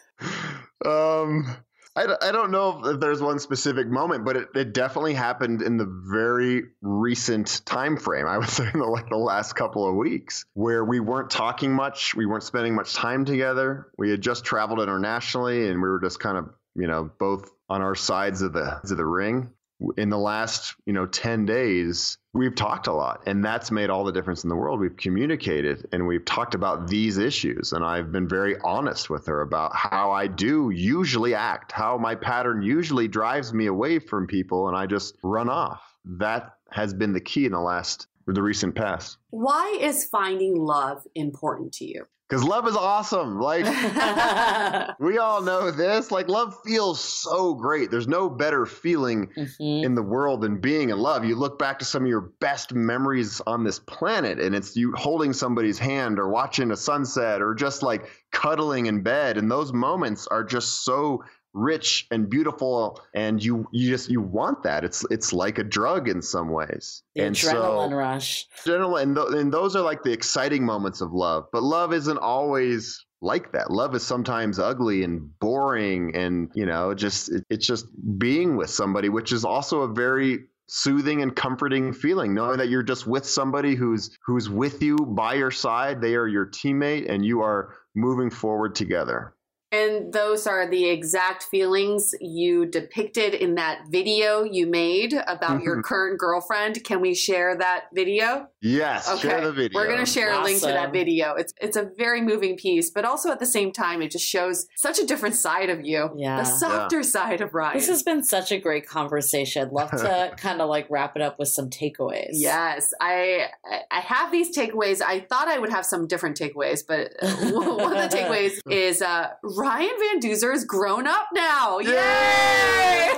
Um, 0.87 1.57
I, 1.97 2.07
I 2.23 2.33
don't 2.33 2.51
know 2.51 2.85
if 2.85 2.99
there's 2.99 3.23
one 3.23 3.39
specific 3.39 3.87
moment, 3.87 4.25
but 4.25 4.37
it, 4.37 4.49
it 4.55 4.75
definitely 4.75 5.15
happened 5.15 5.63
in 5.63 5.77
the 5.77 5.87
very 5.87 6.65
recent 6.83 7.63
time 7.65 7.97
frame. 7.97 8.27
I 8.27 8.39
would 8.39 8.49
say 8.51 8.69
in 8.73 8.81
the, 8.81 8.87
like 8.87 9.09
the 9.09 9.17
last 9.17 9.53
couple 9.53 9.89
of 9.89 9.95
weeks, 9.95 10.45
where 10.55 10.85
we 10.85 10.99
weren't 10.99 11.31
talking 11.31 11.73
much, 11.73 12.15
we 12.15 12.27
weren't 12.27 12.43
spending 12.43 12.75
much 12.75 12.95
time 12.95 13.25
together. 13.25 13.89
We 13.97 14.11
had 14.11 14.21
just 14.21 14.45
traveled 14.45 14.81
internationally, 14.81 15.69
and 15.69 15.81
we 15.81 15.89
were 15.89 16.01
just 16.01 16.19
kind 16.19 16.37
of 16.37 16.51
you 16.75 16.89
know 16.89 17.11
both 17.19 17.51
on 17.69 17.81
our 17.81 17.95
sides 17.95 18.43
of 18.43 18.53
the 18.53 18.81
of 18.83 18.89
the 18.89 19.07
ring. 19.07 19.51
In 19.97 20.09
the 20.09 20.19
last 20.19 20.75
you 20.87 20.93
know 20.93 21.07
ten 21.07 21.47
days, 21.47 22.17
we've 22.33 22.55
talked 22.55 22.87
a 22.87 22.93
lot, 22.93 23.23
and 23.27 23.45
that's 23.45 23.71
made 23.71 23.91
all 23.91 24.05
the 24.05 24.13
difference 24.13 24.45
in 24.45 24.49
the 24.49 24.57
world. 24.57 24.81
We've 24.81 24.97
communicated 24.97 25.89
and 25.93 26.07
we've 26.07 26.25
talked 26.25 26.55
about 26.55 26.89
these 26.89 27.19
issues, 27.19 27.73
and 27.73 27.85
I've 27.85 28.13
been 28.13 28.29
very 28.29 28.57
honest 28.63 29.11
with 29.11 29.27
her 29.27 29.41
about 29.43 29.75
how 29.75 30.13
I 30.13 30.27
do 30.27 30.71
usually 30.71 31.35
act, 31.35 31.73
how 31.73 31.99
my 31.99 32.15
pattern 32.15 32.63
usually 32.63 33.09
drives 33.09 33.53
me 33.53 33.67
away 33.67 33.99
from 33.99 34.27
people, 34.27 34.69
and 34.69 34.77
I 34.77 34.87
just 34.87 35.17
run 35.23 35.49
off. 35.49 35.83
That 36.05 36.55
has 36.71 36.95
been 36.95 37.13
the 37.13 37.21
key 37.21 37.47
in 37.47 37.53
the 37.53 37.61
last, 37.61 38.07
the 38.27 38.43
recent 38.43 38.75
past. 38.75 39.19
Why 39.31 39.79
is 39.81 40.07
finding 40.07 40.57
love 40.57 41.03
important 41.15 41.73
to 41.75 41.85
you? 41.85 42.07
Because 42.29 42.43
love 42.43 42.67
is 42.67 42.75
awesome. 42.75 43.39
Like, 43.39 43.65
we 44.99 45.19
all 45.19 45.43
know 45.43 45.71
this. 45.71 46.11
Like, 46.11 46.29
love 46.29 46.57
feels 46.65 46.99
so 47.01 47.55
great. 47.55 47.91
There's 47.91 48.09
no 48.09 48.31
better 48.31 48.65
feeling 48.65 49.29
Mhm. 49.37 49.85
in 49.85 49.95
the 49.95 50.03
world 50.03 50.41
than 50.41 50.59
being 50.59 50.89
in 50.91 50.99
love. 50.99 51.25
You 51.25 51.37
look 51.37 51.59
back 51.59 51.79
to 51.81 51.85
some 51.85 52.03
of 52.03 52.09
your 52.09 52.33
best 52.41 52.73
memories 52.73 53.43
on 53.47 53.63
this 53.63 53.79
planet, 53.79 54.41
and 54.41 54.55
it's 54.55 54.75
you 54.75 54.93
holding 54.97 55.33
somebody's 55.35 55.79
hand 55.79 56.19
or 56.19 56.29
watching 56.29 56.71
a 56.71 56.77
sunset 56.77 57.43
or 57.43 57.55
just 57.55 57.83
like 57.83 58.09
cuddling 58.33 58.87
in 58.87 59.03
bed. 59.03 59.37
And 59.37 59.51
those 59.51 59.73
moments 59.73 60.27
are 60.27 60.45
just 60.45 60.85
so 60.85 61.23
rich 61.55 62.07
and 62.11 62.29
beautiful 62.29 63.01
and 63.15 63.43
you 63.43 63.67
you 63.73 63.89
just 63.89 64.11
you 64.11 64.21
want 64.21 64.65
that. 64.65 64.85
It's 64.85 65.05
it's 65.11 65.33
like 65.33 65.59
a 65.59 65.65
drug 65.65 66.09
in 66.09 66.21
some 66.21 66.51
ways. 66.51 67.03
The 67.15 67.23
and 67.23 67.37
adrenaline 67.37 67.91
so 67.91 67.97
rush. 67.97 68.47
general 68.65 68.97
and, 68.97 69.17
th- 69.17 69.29
and 69.31 69.53
those 69.53 69.77
are 69.77 69.83
like 69.83 70.03
the 70.03 70.13
exciting 70.13 70.67
moments 70.67 71.01
of 71.01 71.13
love. 71.13 71.47
But 71.53 71.63
love 71.63 71.93
isn't 71.93 72.19
always 72.19 73.05
like 73.23 73.53
that. 73.53 73.71
Love 73.71 73.95
is 73.95 74.03
sometimes 74.03 74.59
ugly 74.59 75.05
and 75.05 75.39
boring 75.39 76.15
and 76.15 76.51
you 76.55 76.67
know 76.67 76.93
just 76.93 77.31
it, 77.31 77.45
it's 77.49 77.67
just 77.67 77.87
being 78.19 78.57
with 78.57 78.69
somebody 78.69 79.09
which 79.09 79.33
is 79.33 79.45
also 79.45 79.83
a 79.83 79.89
very 79.89 80.41
soothing 80.67 81.23
and 81.23 81.37
comforting 81.37 81.93
feeling 81.93 82.33
knowing 82.33 82.57
that 82.57 82.71
you're 82.71 82.83
just 82.83 83.07
with 83.07 83.25
somebody 83.25 83.75
who's 83.75 84.19
who's 84.27 84.51
with 84.51 84.83
you 84.83 84.97
by 84.97 85.35
your 85.35 85.53
side. 85.53 86.01
They 86.01 86.17
are 86.17 86.27
your 86.27 86.47
teammate 86.47 87.09
and 87.09 87.25
you 87.25 87.43
are 87.43 87.77
moving 87.95 88.29
forward 88.29 88.75
together 88.75 89.35
And 89.75 90.13
those 90.13 90.47
are 90.47 90.69
the 90.69 90.89
exact 90.89 91.45
feelings 91.45 92.15
you 92.21 92.67
depicted 92.67 93.35
in 93.35 93.57
that 93.57 93.87
video 93.89 94.45
you 94.45 94.67
made 94.67 95.15
about 95.27 95.63
your 95.63 95.83
current 95.83 96.19
girlfriend. 96.19 96.85
Can 96.85 97.01
we 97.01 97.15
share 97.15 97.57
that 97.57 97.87
video? 97.93 98.49
yes 98.65 99.21
share 99.21 99.43
the 99.43 99.53
video 99.53 99.79
We're 99.79 99.87
going 99.87 100.05
to 100.05 100.11
share 100.11 100.33
a 100.33 100.43
link 100.43 100.61
to 100.61 100.67
that 100.67 100.93
video. 100.93 101.35
It's 101.35 101.53
it's 101.61 101.77
a 101.77 101.91
very 101.97 102.23
moving 102.23 102.57
piece, 102.57 102.91
but 102.91 103.05
also 103.05 103.31
at 103.31 103.39
the 103.39 103.47
same 103.47 103.73
time, 103.73 104.01
it 104.01 104.11
just 104.11 104.25
shows 104.25 104.67
such 104.77 104.99
a 104.99 105.07
different 105.07 105.35
side 105.35 105.69
of 105.69 105.85
you. 105.85 106.11
Yeah. 106.17 106.39
The 106.39 106.45
softer 106.45 107.03
side 107.03 107.41
of 107.41 107.53
Ryan. 107.53 107.77
This 107.77 107.89
has 107.89 108.03
been 108.03 108.23
such 108.23 108.53
a 108.53 108.59
great 108.59 108.87
conversation. 108.87 109.69
Love 109.71 109.91
to 109.91 110.33
kind 110.37 110.61
of 110.61 110.69
like 110.69 110.87
wrap 110.91 111.15
it 111.17 111.23
up 111.23 111.39
with 111.39 111.49
some 111.49 111.69
takeaways. 111.69 112.31
Yes, 112.33 112.93
I 113.01 113.49
I 113.91 114.01
have 114.01 114.33
these 114.33 114.57
takeaways. 114.57 115.03
I 115.03 115.21
thought 115.21 115.49
I 115.49 115.59
would 115.59 115.71
have 115.71 115.85
some 115.85 116.07
different 116.07 116.39
takeaways, 116.39 116.83
but 116.87 117.13
one 117.21 117.97
of 117.97 118.11
the 118.11 118.17
takeaways 118.17 118.59
is 118.71 119.03
uh, 119.03 119.29
Ryan 119.65 119.97
Van 119.99 120.21
Duzer 120.21 120.55
is 120.55 120.65
grown 120.65 121.07
up 121.07 121.29
now. 121.33 121.79
Yay! 121.79 123.11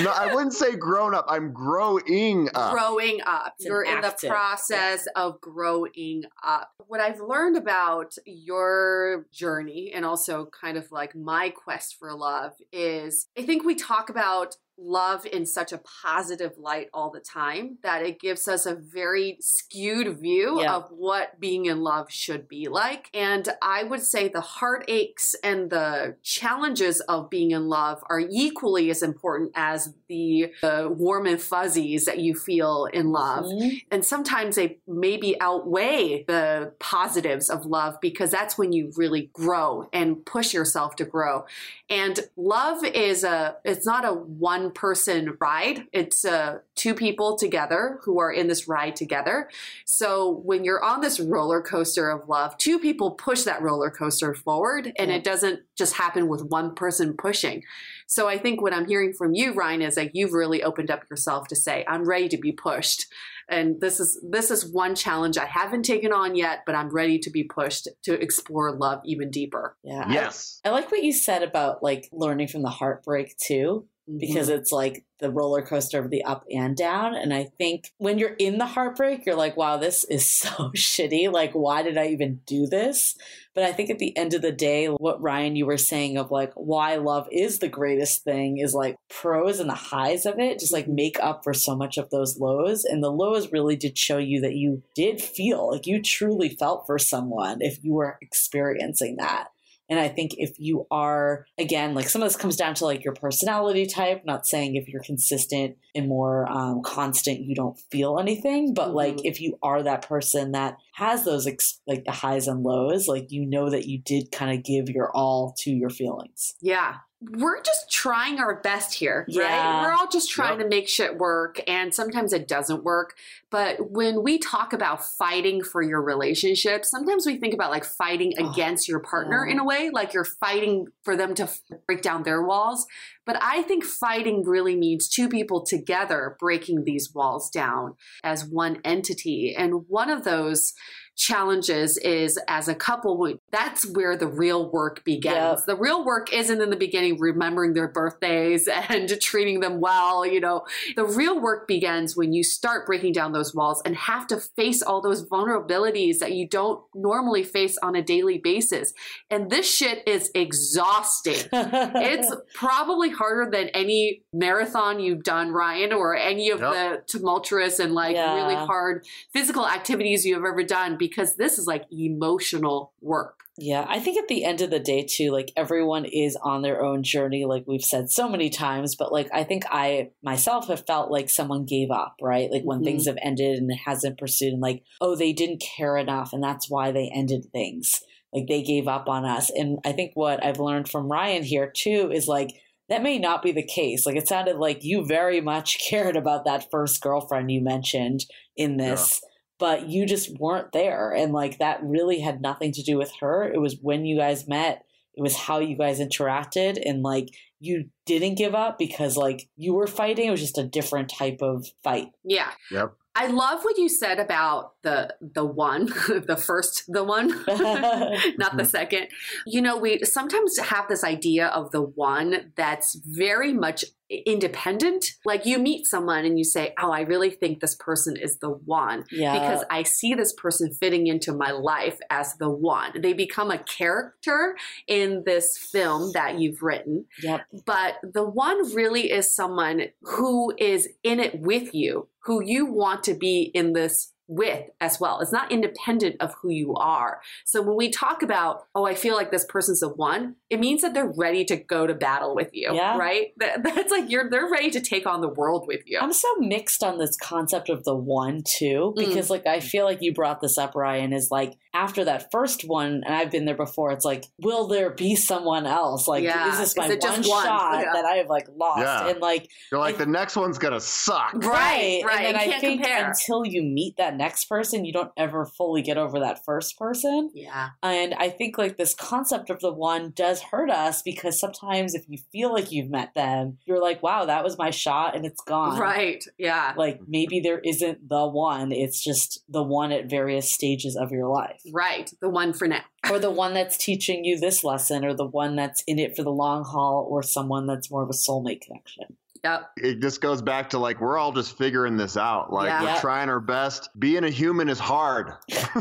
no 0.00 0.10
i 0.10 0.30
wouldn't 0.32 0.52
say 0.52 0.76
grown 0.76 1.14
up 1.14 1.24
i'm 1.28 1.52
growing 1.52 2.48
up 2.54 2.72
growing 2.72 3.20
up. 3.26 3.54
It's 3.58 3.66
You're 3.66 3.82
in 3.82 4.00
the 4.00 4.08
active, 4.08 4.30
process 4.30 5.06
of 5.16 5.40
growing 5.40 6.24
up. 6.44 6.70
What 6.86 7.00
I've 7.00 7.20
learned 7.20 7.56
about 7.56 8.14
your 8.24 9.26
journey 9.32 9.92
and 9.94 10.04
also 10.04 10.46
kind 10.46 10.76
of 10.76 10.90
like 10.92 11.14
my 11.14 11.50
quest 11.50 11.96
for 11.98 12.14
love 12.14 12.52
is 12.72 13.26
I 13.38 13.42
think 13.42 13.64
we 13.64 13.74
talk 13.74 14.10
about 14.10 14.56
love 14.78 15.26
in 15.26 15.44
such 15.44 15.72
a 15.72 15.78
positive 15.78 16.56
light 16.56 16.88
all 16.94 17.10
the 17.10 17.20
time 17.20 17.78
that 17.82 18.02
it 18.02 18.20
gives 18.20 18.46
us 18.46 18.64
a 18.64 18.74
very 18.74 19.36
skewed 19.40 20.18
view 20.20 20.60
Yeah. 20.60 20.76
of 20.76 20.90
what 20.90 21.40
being 21.40 21.66
in 21.66 21.80
love 21.82 22.10
should 22.10 22.48
be 22.48 22.68
like. 22.68 23.10
And 23.12 23.48
I 23.60 23.82
would 23.84 24.02
say 24.02 24.28
the 24.28 24.40
heartaches 24.40 25.34
and 25.42 25.70
the 25.70 26.16
challenges 26.22 27.00
of 27.02 27.28
being 27.28 27.50
in 27.50 27.68
love 27.68 28.02
are 28.08 28.20
equally 28.20 28.90
as 28.90 29.02
important 29.02 29.50
as 29.54 29.94
the, 30.08 30.52
the 30.62 30.88
warm 30.88 31.26
and 31.26 31.40
fuzzies 31.42 32.04
that 32.04 32.20
you 32.20 32.34
feel 32.34 32.86
in 32.92 33.10
love. 33.10 33.44
Mhm. 33.46 33.82
And 33.90 34.04
sometimes 34.04 34.56
they 34.56 34.78
maybe 34.86 35.38
outweigh 35.40 36.24
the 36.26 36.72
positives 36.78 37.50
of 37.50 37.66
love 37.66 38.00
because 38.00 38.30
that's 38.30 38.56
when 38.56 38.72
you 38.72 38.92
really 38.96 39.30
grow 39.32 39.88
and 39.92 40.24
push 40.24 40.54
yourself 40.54 40.96
to 40.96 41.04
grow. 41.04 41.44
And 41.90 42.20
love 42.36 42.84
is 42.84 43.24
a 43.24 43.56
it's 43.64 43.84
not 43.86 44.04
a 44.04 44.12
one 44.12 44.67
person 44.70 45.36
ride. 45.40 45.84
It's 45.92 46.24
uh 46.24 46.58
two 46.74 46.94
people 46.94 47.36
together 47.36 47.98
who 48.02 48.20
are 48.20 48.32
in 48.32 48.48
this 48.48 48.68
ride 48.68 48.96
together. 48.96 49.50
So 49.84 50.40
when 50.44 50.64
you're 50.64 50.82
on 50.82 51.00
this 51.00 51.20
roller 51.20 51.60
coaster 51.60 52.10
of 52.10 52.28
love, 52.28 52.56
two 52.58 52.78
people 52.78 53.12
push 53.12 53.42
that 53.42 53.62
roller 53.62 53.90
coaster 53.90 54.34
forward 54.34 54.92
and 54.98 55.10
it 55.10 55.24
doesn't 55.24 55.60
just 55.76 55.94
happen 55.94 56.28
with 56.28 56.42
one 56.44 56.74
person 56.74 57.14
pushing. 57.16 57.62
So 58.06 58.28
I 58.28 58.38
think 58.38 58.62
what 58.62 58.72
I'm 58.72 58.86
hearing 58.86 59.12
from 59.12 59.34
you 59.34 59.52
Ryan 59.52 59.82
is 59.82 59.96
that 59.96 60.14
you've 60.14 60.32
really 60.32 60.62
opened 60.62 60.90
up 60.90 61.04
yourself 61.10 61.48
to 61.48 61.56
say 61.56 61.84
I'm 61.88 62.04
ready 62.04 62.28
to 62.28 62.38
be 62.38 62.52
pushed 62.52 63.06
and 63.48 63.80
this 63.80 63.98
is 63.98 64.20
this 64.22 64.50
is 64.50 64.70
one 64.70 64.94
challenge 64.94 65.38
I 65.38 65.46
haven't 65.46 65.84
taken 65.84 66.12
on 66.12 66.36
yet, 66.36 66.60
but 66.66 66.74
I'm 66.74 66.90
ready 66.90 67.18
to 67.20 67.30
be 67.30 67.44
pushed 67.44 67.88
to 68.02 68.20
explore 68.20 68.72
love 68.72 69.00
even 69.04 69.30
deeper. 69.30 69.76
Yeah. 69.82 70.04
I- 70.06 70.12
yes 70.12 70.60
I 70.64 70.70
like 70.70 70.90
what 70.90 71.02
you 71.02 71.12
said 71.12 71.42
about 71.42 71.82
like 71.82 72.08
learning 72.12 72.48
from 72.48 72.62
the 72.62 72.68
heartbreak 72.68 73.36
too. 73.38 73.86
Because 74.16 74.48
mm-hmm. 74.48 74.58
it's 74.58 74.72
like 74.72 75.04
the 75.18 75.30
roller 75.30 75.62
coaster 75.62 75.98
of 75.98 76.10
the 76.10 76.22
up 76.24 76.44
and 76.50 76.76
down. 76.76 77.14
And 77.14 77.34
I 77.34 77.44
think 77.58 77.92
when 77.98 78.18
you're 78.18 78.36
in 78.38 78.58
the 78.58 78.66
heartbreak, 78.66 79.26
you're 79.26 79.34
like, 79.34 79.56
wow, 79.56 79.76
this 79.76 80.04
is 80.04 80.26
so 80.28 80.70
shitty. 80.76 81.30
Like, 81.32 81.52
why 81.52 81.82
did 81.82 81.98
I 81.98 82.08
even 82.08 82.40
do 82.46 82.66
this? 82.66 83.16
But 83.54 83.64
I 83.64 83.72
think 83.72 83.90
at 83.90 83.98
the 83.98 84.16
end 84.16 84.34
of 84.34 84.42
the 84.42 84.52
day, 84.52 84.86
what 84.86 85.20
Ryan, 85.20 85.56
you 85.56 85.66
were 85.66 85.76
saying 85.76 86.16
of 86.16 86.30
like 86.30 86.52
why 86.54 86.94
love 86.96 87.26
is 87.32 87.58
the 87.58 87.68
greatest 87.68 88.22
thing 88.22 88.58
is 88.58 88.72
like 88.72 88.96
pros 89.10 89.58
and 89.58 89.68
the 89.68 89.74
highs 89.74 90.26
of 90.26 90.38
it 90.38 90.60
just 90.60 90.72
like 90.72 90.84
mm-hmm. 90.84 90.94
make 90.94 91.20
up 91.20 91.42
for 91.42 91.52
so 91.52 91.74
much 91.74 91.98
of 91.98 92.10
those 92.10 92.38
lows. 92.38 92.84
And 92.84 93.02
the 93.02 93.10
lows 93.10 93.50
really 93.50 93.74
did 93.76 93.98
show 93.98 94.18
you 94.18 94.40
that 94.42 94.54
you 94.54 94.82
did 94.94 95.20
feel 95.20 95.72
like 95.72 95.86
you 95.86 96.00
truly 96.00 96.50
felt 96.50 96.86
for 96.86 96.98
someone 96.98 97.60
if 97.60 97.82
you 97.82 97.94
were 97.94 98.18
experiencing 98.22 99.16
that. 99.16 99.48
And 99.88 99.98
I 99.98 100.08
think 100.08 100.32
if 100.36 100.58
you 100.58 100.86
are, 100.90 101.46
again, 101.58 101.94
like 101.94 102.08
some 102.08 102.22
of 102.22 102.28
this 102.28 102.36
comes 102.36 102.56
down 102.56 102.74
to 102.74 102.84
like 102.84 103.04
your 103.04 103.14
personality 103.14 103.86
type, 103.86 104.22
not 104.24 104.46
saying 104.46 104.76
if 104.76 104.88
you're 104.88 105.02
consistent 105.02 105.76
and 105.94 106.08
more 106.08 106.50
um, 106.50 106.82
constant, 106.82 107.40
you 107.40 107.54
don't 107.54 107.78
feel 107.90 108.18
anything, 108.18 108.74
but 108.74 108.88
Mm-hmm. 108.88 108.96
like 108.96 109.24
if 109.24 109.40
you 109.40 109.58
are 109.62 109.82
that 109.82 110.06
person 110.08 110.52
that 110.52 110.76
has 110.94 111.24
those 111.24 111.46
ex- 111.46 111.80
like 111.86 112.04
the 112.04 112.12
highs 112.12 112.46
and 112.48 112.62
lows, 112.62 113.06
like 113.08 113.26
you 113.30 113.46
know 113.46 113.70
that 113.70 113.86
you 113.86 114.00
did 114.04 114.30
kind 114.32 114.56
of 114.56 114.64
give 114.64 114.88
your 114.88 115.10
all 115.14 115.54
to 115.58 115.70
your 115.70 115.90
feelings. 115.90 116.54
Yeah. 116.60 116.96
We're 117.20 117.60
just 117.62 117.90
trying 117.90 118.38
our 118.38 118.60
best 118.60 118.94
here, 118.94 119.24
Yeah. 119.28 119.42
right? 119.42 119.82
We're 119.82 119.92
all 119.92 120.06
just 120.06 120.30
trying 120.30 120.58
Yep. 120.60 120.70
to 120.70 120.76
make 120.76 120.88
shit 120.88 121.18
work, 121.18 121.60
and 121.66 121.92
sometimes 121.92 122.32
it 122.32 122.46
doesn't 122.46 122.84
work. 122.84 123.16
But 123.50 123.90
when 123.90 124.22
we 124.22 124.38
talk 124.38 124.72
about 124.72 125.04
fighting 125.04 125.64
for 125.64 125.82
your 125.82 126.00
relationship, 126.00 126.84
sometimes 126.84 127.26
we 127.26 127.36
think 127.36 127.54
about 127.54 127.72
like 127.72 127.84
fighting 127.84 128.34
Oh, 128.38 128.50
against 128.50 128.86
your 128.88 129.00
partner 129.00 129.44
in 129.44 129.58
a 129.58 129.64
way, 129.64 129.90
like 129.90 130.12
you're 130.14 130.24
fighting 130.24 130.86
for 131.02 131.16
them 131.16 131.34
to 131.34 131.48
break 131.88 132.02
down 132.02 132.22
their 132.22 132.42
walls. 132.42 132.86
But 133.26 133.36
I 133.42 133.62
think 133.62 133.84
fighting 133.84 134.44
really 134.44 134.76
means 134.76 135.08
two 135.08 135.28
people 135.28 135.64
together 135.66 136.36
breaking 136.38 136.84
these 136.84 137.12
walls 137.12 137.50
down 137.50 137.96
as 138.22 138.44
one 138.44 138.80
entity. 138.84 139.56
And 139.58 139.88
one 139.88 140.08
of 140.08 140.22
those 140.22 140.72
challenges 141.18 141.98
is 141.98 142.38
as 142.48 142.68
a 142.68 142.74
couple 142.74 143.18
that's 143.50 143.84
where 143.94 144.16
the 144.16 144.26
real 144.26 144.70
work 144.70 145.04
begins 145.04 145.34
Yep. 145.34 145.64
the 145.66 145.76
real 145.76 146.04
work 146.04 146.32
isn't 146.32 146.60
in 146.62 146.70
the 146.70 146.76
beginning 146.76 147.18
remembering 147.18 147.74
their 147.74 147.88
birthdays 147.88 148.68
and 148.88 149.08
treating 149.20 149.60
them 149.60 149.80
well 149.80 150.24
you 150.24 150.40
know 150.40 150.64
the 150.96 151.04
real 151.04 151.40
work 151.40 151.66
begins 151.66 152.16
when 152.16 152.32
you 152.32 152.44
start 152.44 152.86
breaking 152.86 153.12
down 153.12 153.32
those 153.32 153.54
walls 153.54 153.82
and 153.84 153.96
have 153.96 154.26
to 154.28 154.38
face 154.56 154.80
all 154.80 155.00
those 155.02 155.26
vulnerabilities 155.28 156.18
that 156.20 156.32
you 156.32 156.46
don't 156.48 156.80
normally 156.94 157.42
face 157.42 157.76
on 157.82 157.96
a 157.96 158.02
daily 158.02 158.38
basis 158.38 158.92
and 159.30 159.50
this 159.50 159.68
shit 159.72 160.06
is 160.06 160.30
exhausting 160.34 161.48
it's 161.52 162.32
probably 162.54 163.10
harder 163.10 163.50
than 163.50 163.68
any 163.70 164.22
marathon 164.32 165.00
you've 165.00 165.24
done, 165.24 165.50
Ryan, 165.52 165.92
or 165.92 166.16
any 166.16 166.50
of 166.50 166.60
Yep. 166.60 166.72
the 166.72 167.02
tumultuous 167.18 167.78
and 167.80 167.92
like 167.92 168.14
Yeah. 168.14 168.34
really 168.36 168.54
hard 168.54 169.04
physical 169.32 169.66
activities 169.66 170.24
you 170.24 170.34
have 170.34 170.44
ever 170.44 170.62
done 170.62 170.96
because 171.08 171.36
this 171.36 171.58
is 171.58 171.66
like 171.66 171.84
emotional 171.90 172.92
work. 173.00 173.40
Yeah, 173.60 173.84
I 173.88 173.98
think 173.98 174.18
at 174.18 174.28
the 174.28 174.44
end 174.44 174.60
of 174.60 174.70
the 174.70 174.78
day, 174.78 175.04
too, 175.04 175.30
like 175.32 175.50
everyone 175.56 176.04
is 176.04 176.36
on 176.42 176.62
their 176.62 176.80
own 176.82 177.02
journey, 177.02 177.44
like 177.44 177.64
we've 177.66 177.82
said 177.82 178.08
so 178.08 178.28
many 178.28 178.50
times. 178.50 178.94
But 178.94 179.12
like, 179.12 179.28
I 179.32 179.42
think 179.42 179.64
I 179.68 180.10
myself 180.22 180.68
have 180.68 180.86
felt 180.86 181.10
like 181.10 181.28
someone 181.28 181.64
gave 181.64 181.90
up, 181.90 182.14
right? 182.22 182.50
Like 182.52 182.62
when 182.62 182.80
Mhm. 182.80 182.84
things 182.84 183.06
have 183.06 183.18
ended 183.20 183.58
and 183.58 183.70
it 183.70 183.78
hasn't 183.84 184.18
pursued, 184.18 184.52
and 184.52 184.62
like, 184.62 184.84
oh, 185.00 185.16
they 185.16 185.32
didn't 185.32 185.60
care 185.76 185.96
enough, 185.96 186.32
and 186.32 186.42
that's 186.42 186.70
why 186.70 186.92
they 186.92 187.10
ended 187.12 187.46
things. 187.50 188.00
Like 188.32 188.46
they 188.46 188.62
gave 188.62 188.86
up 188.86 189.08
on 189.08 189.24
us. 189.24 189.50
And 189.50 189.78
I 189.84 189.92
think 189.92 190.12
what 190.14 190.44
I've 190.44 190.60
learned 190.60 190.88
from 190.88 191.10
Ryan 191.10 191.42
here, 191.42 191.72
too, 191.74 192.10
is 192.12 192.28
like, 192.28 192.50
that 192.88 193.02
may 193.02 193.18
not 193.18 193.42
be 193.42 193.52
the 193.52 193.62
case. 193.66 194.06
Like 194.06 194.16
it 194.16 194.28
sounded 194.28 194.56
like 194.56 194.84
you 194.84 195.04
very 195.04 195.40
much 195.40 195.78
cared 195.90 196.14
about 196.16 196.44
that 196.44 196.70
first 196.70 197.00
girlfriend 197.00 197.50
you 197.50 197.60
mentioned 197.62 198.24
in 198.56 198.76
this 198.76 199.20
but 199.58 199.88
you 199.88 200.06
just 200.06 200.38
weren't 200.38 200.72
there 200.72 201.12
and 201.12 201.32
like 201.32 201.58
that 201.58 201.80
really 201.82 202.20
had 202.20 202.40
nothing 202.40 202.72
to 202.72 202.82
do 202.82 202.96
with 202.96 203.12
her 203.20 203.50
it 203.50 203.60
was 203.60 203.76
when 203.82 204.04
you 204.04 204.16
guys 204.16 204.48
met 204.48 204.84
it 205.14 205.22
was 205.22 205.36
how 205.36 205.58
you 205.58 205.76
guys 205.76 205.98
interacted 205.98 206.80
and 206.84 207.02
like 207.02 207.28
you 207.60 207.86
didn't 208.06 208.36
give 208.36 208.54
up 208.54 208.78
because 208.78 209.16
like 209.16 209.48
you 209.56 209.74
were 209.74 209.86
fighting 209.86 210.28
it 210.28 210.30
was 210.30 210.40
just 210.40 210.58
a 210.58 210.66
different 210.66 211.08
type 211.08 211.38
of 211.42 211.66
fight 211.82 212.08
Yeah. 212.24 212.50
Yep. 212.70 212.94
I 213.18 213.26
love 213.26 213.64
what 213.64 213.76
you 213.78 213.88
said 213.88 214.20
about 214.20 214.74
the 214.84 215.12
the 215.20 215.44
one, 215.44 215.86
the 216.08 216.40
first 216.40 216.84
the 216.86 217.02
one, 217.02 217.28
not 218.38 218.56
the 218.56 218.64
second. 218.64 219.08
You 219.44 219.60
know, 219.60 219.76
we 219.76 220.04
sometimes 220.04 220.56
have 220.58 220.86
this 220.88 221.02
idea 221.02 221.48
of 221.48 221.72
the 221.72 221.82
one 221.82 222.52
that's 222.54 222.94
very 223.04 223.52
much 223.52 223.84
independent. 224.10 225.12
Like 225.24 225.46
you 225.46 225.58
meet 225.58 225.86
someone 225.86 226.24
and 226.24 226.38
you 226.38 226.44
say, 226.44 226.74
"Oh, 226.78 226.90
I 226.90 227.00
really 227.00 227.30
think 227.30 227.60
this 227.60 227.74
person 227.74 228.16
is 228.16 228.38
the 228.38 228.50
one." 228.50 229.04
yeah 229.10 229.38
because 229.38 229.64
I 229.70 229.82
see 229.82 230.14
this 230.14 230.32
person 230.32 230.72
fitting 230.72 231.06
into 231.06 231.32
my 231.32 231.50
life 231.50 231.98
as 232.10 232.34
the 232.36 232.50
one. 232.50 233.00
They 233.00 233.12
become 233.12 233.50
a 233.50 233.58
character 233.58 234.56
in 234.86 235.22
this 235.24 235.56
film 235.56 236.12
that 236.12 236.38
you've 236.38 236.62
written, 236.62 237.06
yep 237.22 237.42
but 237.66 237.96
the 238.02 238.24
one 238.24 238.74
really 238.74 239.10
is 239.10 239.34
someone 239.34 239.82
who 240.02 240.54
is 240.58 240.88
in 241.02 241.20
it 241.20 241.40
with 241.40 241.74
you, 241.74 242.08
who 242.20 242.42
you 242.42 242.66
want 242.66 243.02
to 243.04 243.14
be 243.14 243.50
in 243.54 243.72
this 243.72 244.12
with 244.28 244.64
as 244.80 245.00
well. 245.00 245.20
It's 245.20 245.32
not 245.32 245.50
independent 245.50 246.16
of 246.20 246.34
who 246.34 246.50
you 246.50 246.74
are. 246.74 247.20
So 247.44 247.62
when 247.62 247.76
we 247.76 247.90
talk 247.90 248.22
about, 248.22 248.66
oh, 248.74 248.84
I 248.84 248.94
feel 248.94 249.16
like 249.16 249.30
this 249.30 249.46
person's 249.46 249.80
the 249.80 249.88
one, 249.88 250.36
it 250.50 250.58
means 250.60 250.80
that 250.82 250.94
they're 250.94 251.12
ready 251.16 251.44
to 251.44 251.56
go 251.56 251.86
to 251.86 251.94
battle 251.94 252.34
with 252.34 252.50
you, 252.52 252.74
Yeah. 252.74 252.96
right? 252.96 253.32
That, 253.38 253.62
that's 253.62 253.90
like 253.90 254.10
you're 254.10 254.30
they're 254.30 254.48
ready 254.50 254.70
to 254.70 254.80
take 254.80 255.06
on 255.06 255.20
the 255.20 255.28
world 255.28 255.66
with 255.66 255.80
you. 255.86 255.98
I'm 256.00 256.12
so 256.12 256.28
mixed 256.38 256.82
on 256.82 256.98
this 256.98 257.16
concept 257.16 257.68
of 257.68 257.84
the 257.84 257.94
one 257.94 258.42
too, 258.44 258.94
Mm. 258.96 259.06
because 259.08 259.30
like 259.30 259.46
I 259.46 259.60
feel 259.60 259.84
like 259.84 259.98
you 260.00 260.12
brought 260.14 260.40
this 260.40 260.56
up, 260.58 260.74
Ryan, 260.74 261.12
is 261.12 261.30
like 261.30 261.58
after 261.74 262.04
that 262.06 262.30
first 262.32 262.62
one, 262.66 263.02
and 263.04 263.14
I've 263.14 263.30
been 263.30 263.44
there 263.44 263.54
before, 263.54 263.92
it's 263.92 264.04
like, 264.04 264.24
will 264.40 264.66
there 264.68 264.90
be 264.90 265.14
someone 265.14 265.66
else? 265.66 266.08
Like, 266.08 266.24
Yeah. 266.24 266.50
is 266.50 266.58
this 266.58 266.70
Is 266.70 266.76
my 266.76 266.86
it 266.88 267.00
just 267.00 267.28
one, 267.28 267.36
one? 267.36 267.44
shot 267.46 267.80
Yeah. 267.82 267.92
that 267.92 268.04
I 268.04 268.16
have 268.16 268.28
like 268.28 268.48
lost? 268.56 268.80
Yeah. 268.80 269.08
And 269.08 269.20
like 269.20 269.48
You're 269.70 269.80
like, 269.80 269.98
the 269.98 270.06
next 270.06 270.34
one's 270.36 270.58
going 270.58 270.72
to 270.74 270.80
suck. 270.80 271.34
Right, 271.34 272.02
right. 272.04 272.26
And 272.26 272.36
then 272.36 272.36
I 272.36 272.58
think 272.58 272.82
compare. 272.82 273.08
until 273.08 273.44
you 273.44 273.62
meet 273.62 273.96
that 273.98 274.16
next 274.16 274.46
person, 274.46 274.84
you 274.84 274.92
don't 274.92 275.12
ever 275.16 275.44
fully 275.44 275.82
get 275.82 275.98
over 275.98 276.20
that 276.20 276.44
first 276.44 276.78
person. 276.78 277.30
yeah. 277.34 277.68
And 277.82 278.14
I 278.14 278.30
think 278.30 278.56
like 278.58 278.76
this 278.76 278.94
concept 278.94 279.50
of 279.50 279.60
the 279.60 279.72
one 279.72 280.12
does 280.16 280.37
hurt 280.42 280.70
us 280.70 281.02
because 281.02 281.38
sometimes 281.38 281.94
if 281.94 282.04
you 282.08 282.18
feel 282.32 282.52
like 282.52 282.72
you've 282.72 282.90
met 282.90 283.14
them, 283.14 283.58
you're 283.66 283.82
like, 283.82 284.02
wow, 284.02 284.24
that 284.24 284.44
was 284.44 284.58
my 284.58 284.70
shot 284.70 285.14
and 285.14 285.24
it's 285.24 285.42
gone. 285.42 285.78
Right. 285.78 286.24
Yeah. 286.38 286.74
Like 286.76 287.00
maybe 287.06 287.40
there 287.40 287.60
isn't 287.60 288.08
the 288.08 288.26
one, 288.26 288.72
it's 288.72 289.02
just 289.02 289.42
the 289.48 289.62
one 289.62 289.92
at 289.92 290.08
various 290.08 290.50
stages 290.50 290.96
of 290.96 291.10
your 291.10 291.28
life. 291.28 291.60
Right. 291.72 292.10
The 292.20 292.30
one 292.30 292.52
for 292.52 292.66
now. 292.66 292.82
Or 293.10 293.18
the 293.18 293.30
one 293.30 293.54
that's 293.54 293.76
teaching 293.76 294.24
you 294.24 294.40
this 294.40 294.64
lesson, 294.64 295.04
or 295.04 295.14
the 295.14 295.26
one 295.26 295.54
that's 295.54 295.84
in 295.86 295.98
it 295.98 296.16
for 296.16 296.22
the 296.22 296.32
long 296.32 296.64
haul, 296.64 297.06
or 297.08 297.22
someone 297.22 297.66
that's 297.66 297.90
more 297.90 298.02
of 298.02 298.08
a 298.08 298.12
soulmate 298.12 298.60
connection. 298.60 299.17
Yep. 299.44 299.70
It 299.78 300.00
just 300.00 300.20
goes 300.20 300.42
back 300.42 300.70
to 300.70 300.78
like, 300.78 301.00
we're 301.00 301.16
all 301.18 301.32
just 301.32 301.56
figuring 301.56 301.96
this 301.96 302.16
out. 302.16 302.52
Like, 302.52 302.68
Yeah. 302.68 302.82
we're 302.82 302.88
Yeah. 302.88 303.00
trying 303.00 303.28
our 303.28 303.40
best. 303.40 303.88
Being 303.98 304.24
a 304.24 304.30
human 304.30 304.68
is 304.68 304.78
hard. 304.78 305.32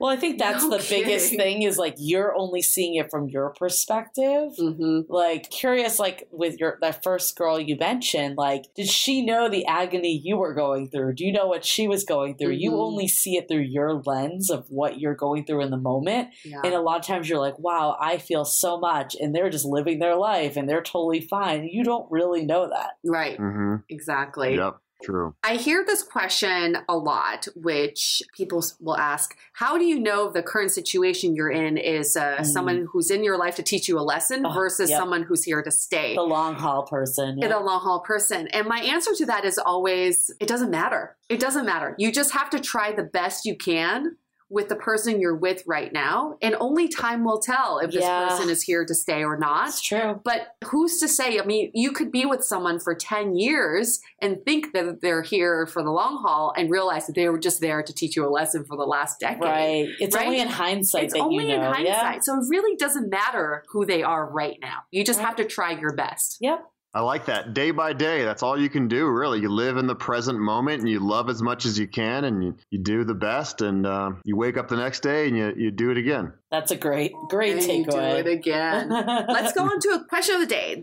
Well, 0.00 0.12
I 0.12 0.16
think 0.16 0.38
that's 0.38 0.62
No 0.62 0.78
the 0.78 0.86
biggest 0.88 1.34
thing 1.34 1.62
is 1.62 1.76
like 1.76 1.94
you're 1.98 2.32
only 2.36 2.62
seeing 2.62 2.94
it 2.94 3.10
from 3.10 3.28
your 3.28 3.50
perspective. 3.58 4.52
hmm 4.56 5.00
Like 5.08 5.50
curious, 5.50 5.98
like 5.98 6.28
with 6.30 6.58
your 6.60 6.78
that 6.82 7.02
first 7.02 7.36
girl 7.36 7.58
you 7.58 7.76
mentioned, 7.76 8.36
like 8.36 8.64
did 8.76 8.86
she 8.88 9.24
know 9.24 9.48
the 9.48 9.66
agony 9.66 10.20
you 10.22 10.36
were 10.36 10.54
going 10.54 10.88
through? 10.88 11.14
Do 11.14 11.24
you 11.24 11.32
know 11.32 11.46
what 11.48 11.64
she 11.64 11.88
was 11.88 12.04
going 12.04 12.36
through? 12.36 12.52
You 12.52 12.72
Mhm. 12.72 12.78
only 12.86 13.08
see 13.08 13.36
it 13.36 13.48
through 13.48 13.62
your 13.62 13.94
lens 14.06 14.50
of 14.50 14.66
what 14.70 15.00
you're 15.00 15.14
going 15.16 15.44
through 15.44 15.62
in 15.62 15.70
the 15.70 15.76
moment. 15.76 16.28
Yeah. 16.44 16.60
And 16.64 16.74
a 16.74 16.80
lot 16.80 17.00
of 17.00 17.04
times 17.06 17.28
you're 17.28 17.40
like, 17.40 17.58
wow, 17.58 17.96
I 18.00 18.18
feel 18.18 18.44
so 18.44 18.78
much. 18.78 19.16
And 19.18 19.34
they're 19.34 19.50
just 19.50 19.64
living 19.64 19.98
their 19.98 20.16
life 20.16 20.56
and 20.56 20.68
they're 20.68 20.82
totally 20.82 21.20
fine. 21.20 21.64
You 21.64 21.82
don't 21.82 22.06
really 22.10 22.44
know 22.46 22.68
that. 22.68 22.90
Right. 23.04 23.36
hmm 23.36 23.76
Exactly. 23.88 24.56
Yep. 24.56 24.76
True. 25.00 25.36
I 25.44 25.54
hear 25.54 25.84
this 25.86 26.02
question 26.02 26.76
a 26.88 26.96
lot, 26.96 27.46
which 27.54 28.20
people 28.36 28.64
will 28.80 28.96
ask 28.96 29.36
How 29.52 29.78
do 29.78 29.84
you 29.84 30.00
know 30.00 30.28
the 30.28 30.42
current 30.42 30.72
situation 30.72 31.36
you're 31.36 31.50
in 31.52 31.76
is 31.76 32.16
uh, 32.16 32.38
Mm. 32.40 32.46
someone 32.46 32.88
who's 32.90 33.08
in 33.12 33.22
your 33.22 33.38
life 33.38 33.54
to 33.56 33.62
teach 33.62 33.88
you 33.88 33.96
a 33.96 34.02
lesson 34.02 34.44
Oh, 34.44 34.50
versus 34.52 34.90
yep. 34.90 34.98
someone 34.98 35.22
who's 35.22 35.44
here 35.44 35.62
to 35.62 35.70
stay? 35.70 36.16
The 36.16 36.22
long 36.22 36.56
haul 36.56 36.82
person. 36.82 37.38
The 37.38 37.48
long 37.60 37.80
haul 37.80 38.00
person. 38.00 38.48
And 38.48 38.66
my 38.66 38.80
answer 38.80 39.14
to 39.14 39.26
that 39.26 39.44
is 39.44 39.56
always 39.56 40.32
it 40.40 40.48
doesn't 40.48 40.70
matter. 40.70 41.16
It 41.28 41.38
doesn't 41.38 41.64
matter. 41.64 41.94
You 41.96 42.10
just 42.10 42.32
have 42.32 42.50
to 42.50 42.58
try 42.58 42.90
the 42.90 43.04
best 43.04 43.46
you 43.46 43.56
can 43.56 44.16
with 44.50 44.68
the 44.68 44.76
person 44.76 45.20
you're 45.20 45.36
with 45.36 45.62
right 45.66 45.92
now. 45.92 46.36
And 46.40 46.54
only 46.58 46.88
time 46.88 47.22
will 47.24 47.38
tell 47.38 47.78
if 47.80 47.90
this 47.90 48.02
Yeah. 48.02 48.28
person 48.28 48.48
is 48.48 48.62
here 48.62 48.84
to 48.84 48.94
stay 48.94 49.22
or 49.22 49.36
not. 49.36 49.66
That's 49.66 49.82
true. 49.82 50.20
But 50.24 50.54
who's 50.64 50.98
to 51.00 51.08
say? 51.08 51.38
I 51.38 51.44
mean, 51.44 51.70
you 51.74 51.92
could 51.92 52.10
be 52.10 52.24
with 52.24 52.42
someone 52.42 52.80
for 52.80 52.94
10 52.94 53.36
years 53.36 54.00
and 54.22 54.42
think 54.46 54.72
that 54.72 55.02
they're 55.02 55.22
here 55.22 55.66
for 55.66 55.82
the 55.82 55.90
long 55.90 56.16
haul 56.22 56.54
and 56.56 56.70
realize 56.70 57.06
that 57.06 57.14
they 57.14 57.28
were 57.28 57.38
just 57.38 57.60
there 57.60 57.82
to 57.82 57.92
teach 57.92 58.16
you 58.16 58.24
a 58.26 58.30
lesson 58.30 58.64
for 58.64 58.76
the 58.76 58.84
last 58.86 59.20
decade. 59.20 59.42
Right. 59.42 59.88
It's 60.00 60.16
Right? 60.16 60.26
only 60.26 60.40
in 60.40 60.48
hindsight 60.48 61.04
It's 61.04 61.12
that 61.14 61.20
only 61.20 61.50
you 61.50 61.56
know. 61.56 61.66
in 61.68 61.72
hindsight. 61.74 62.14
Yeah. 62.14 62.20
So 62.20 62.34
it 62.38 62.44
really 62.48 62.74
doesn't 62.76 63.10
matter 63.10 63.64
who 63.68 63.84
they 63.84 64.02
are 64.02 64.26
right 64.30 64.56
now. 64.62 64.78
You 64.90 65.04
just 65.04 65.18
Right. 65.18 65.26
have 65.26 65.36
to 65.36 65.44
try 65.44 65.72
your 65.72 65.92
best. 65.94 66.38
Yep. 66.40 66.64
I 66.94 67.00
like 67.02 67.26
that. 67.26 67.52
Day 67.52 67.70
by 67.70 67.92
day, 67.92 68.24
that's 68.24 68.42
all 68.42 68.58
you 68.58 68.70
can 68.70 68.88
do, 68.88 69.06
really. 69.06 69.40
You 69.40 69.50
live 69.50 69.76
in 69.76 69.86
the 69.86 69.94
present 69.94 70.40
moment 70.40 70.80
and 70.80 70.88
you 70.88 71.00
love 71.00 71.28
as 71.28 71.42
much 71.42 71.66
as 71.66 71.78
you 71.78 71.86
can 71.86 72.24
and 72.24 72.42
you, 72.42 72.56
you 72.70 72.78
do 72.78 73.04
the 73.04 73.14
best 73.14 73.60
and 73.60 73.86
uh, 73.86 74.12
you 74.24 74.36
wake 74.36 74.56
up 74.56 74.68
the 74.68 74.76
next 74.76 75.00
day 75.00 75.28
and 75.28 75.36
you, 75.36 75.52
you 75.54 75.70
do 75.70 75.90
it 75.90 75.98
again. 75.98 76.32
That's 76.50 76.70
a 76.70 76.76
great, 76.76 77.12
great 77.28 77.58
And 77.58 77.62
you 77.62 77.84
do 77.84 77.98
it 77.98 78.26
again. 78.26 78.88
Let's 79.28 79.52
go 79.52 79.64
on 79.64 79.78
to 79.80 79.88
a 79.90 80.04
question 80.04 80.36
of 80.36 80.40
the 80.40 80.46
day. 80.46 80.82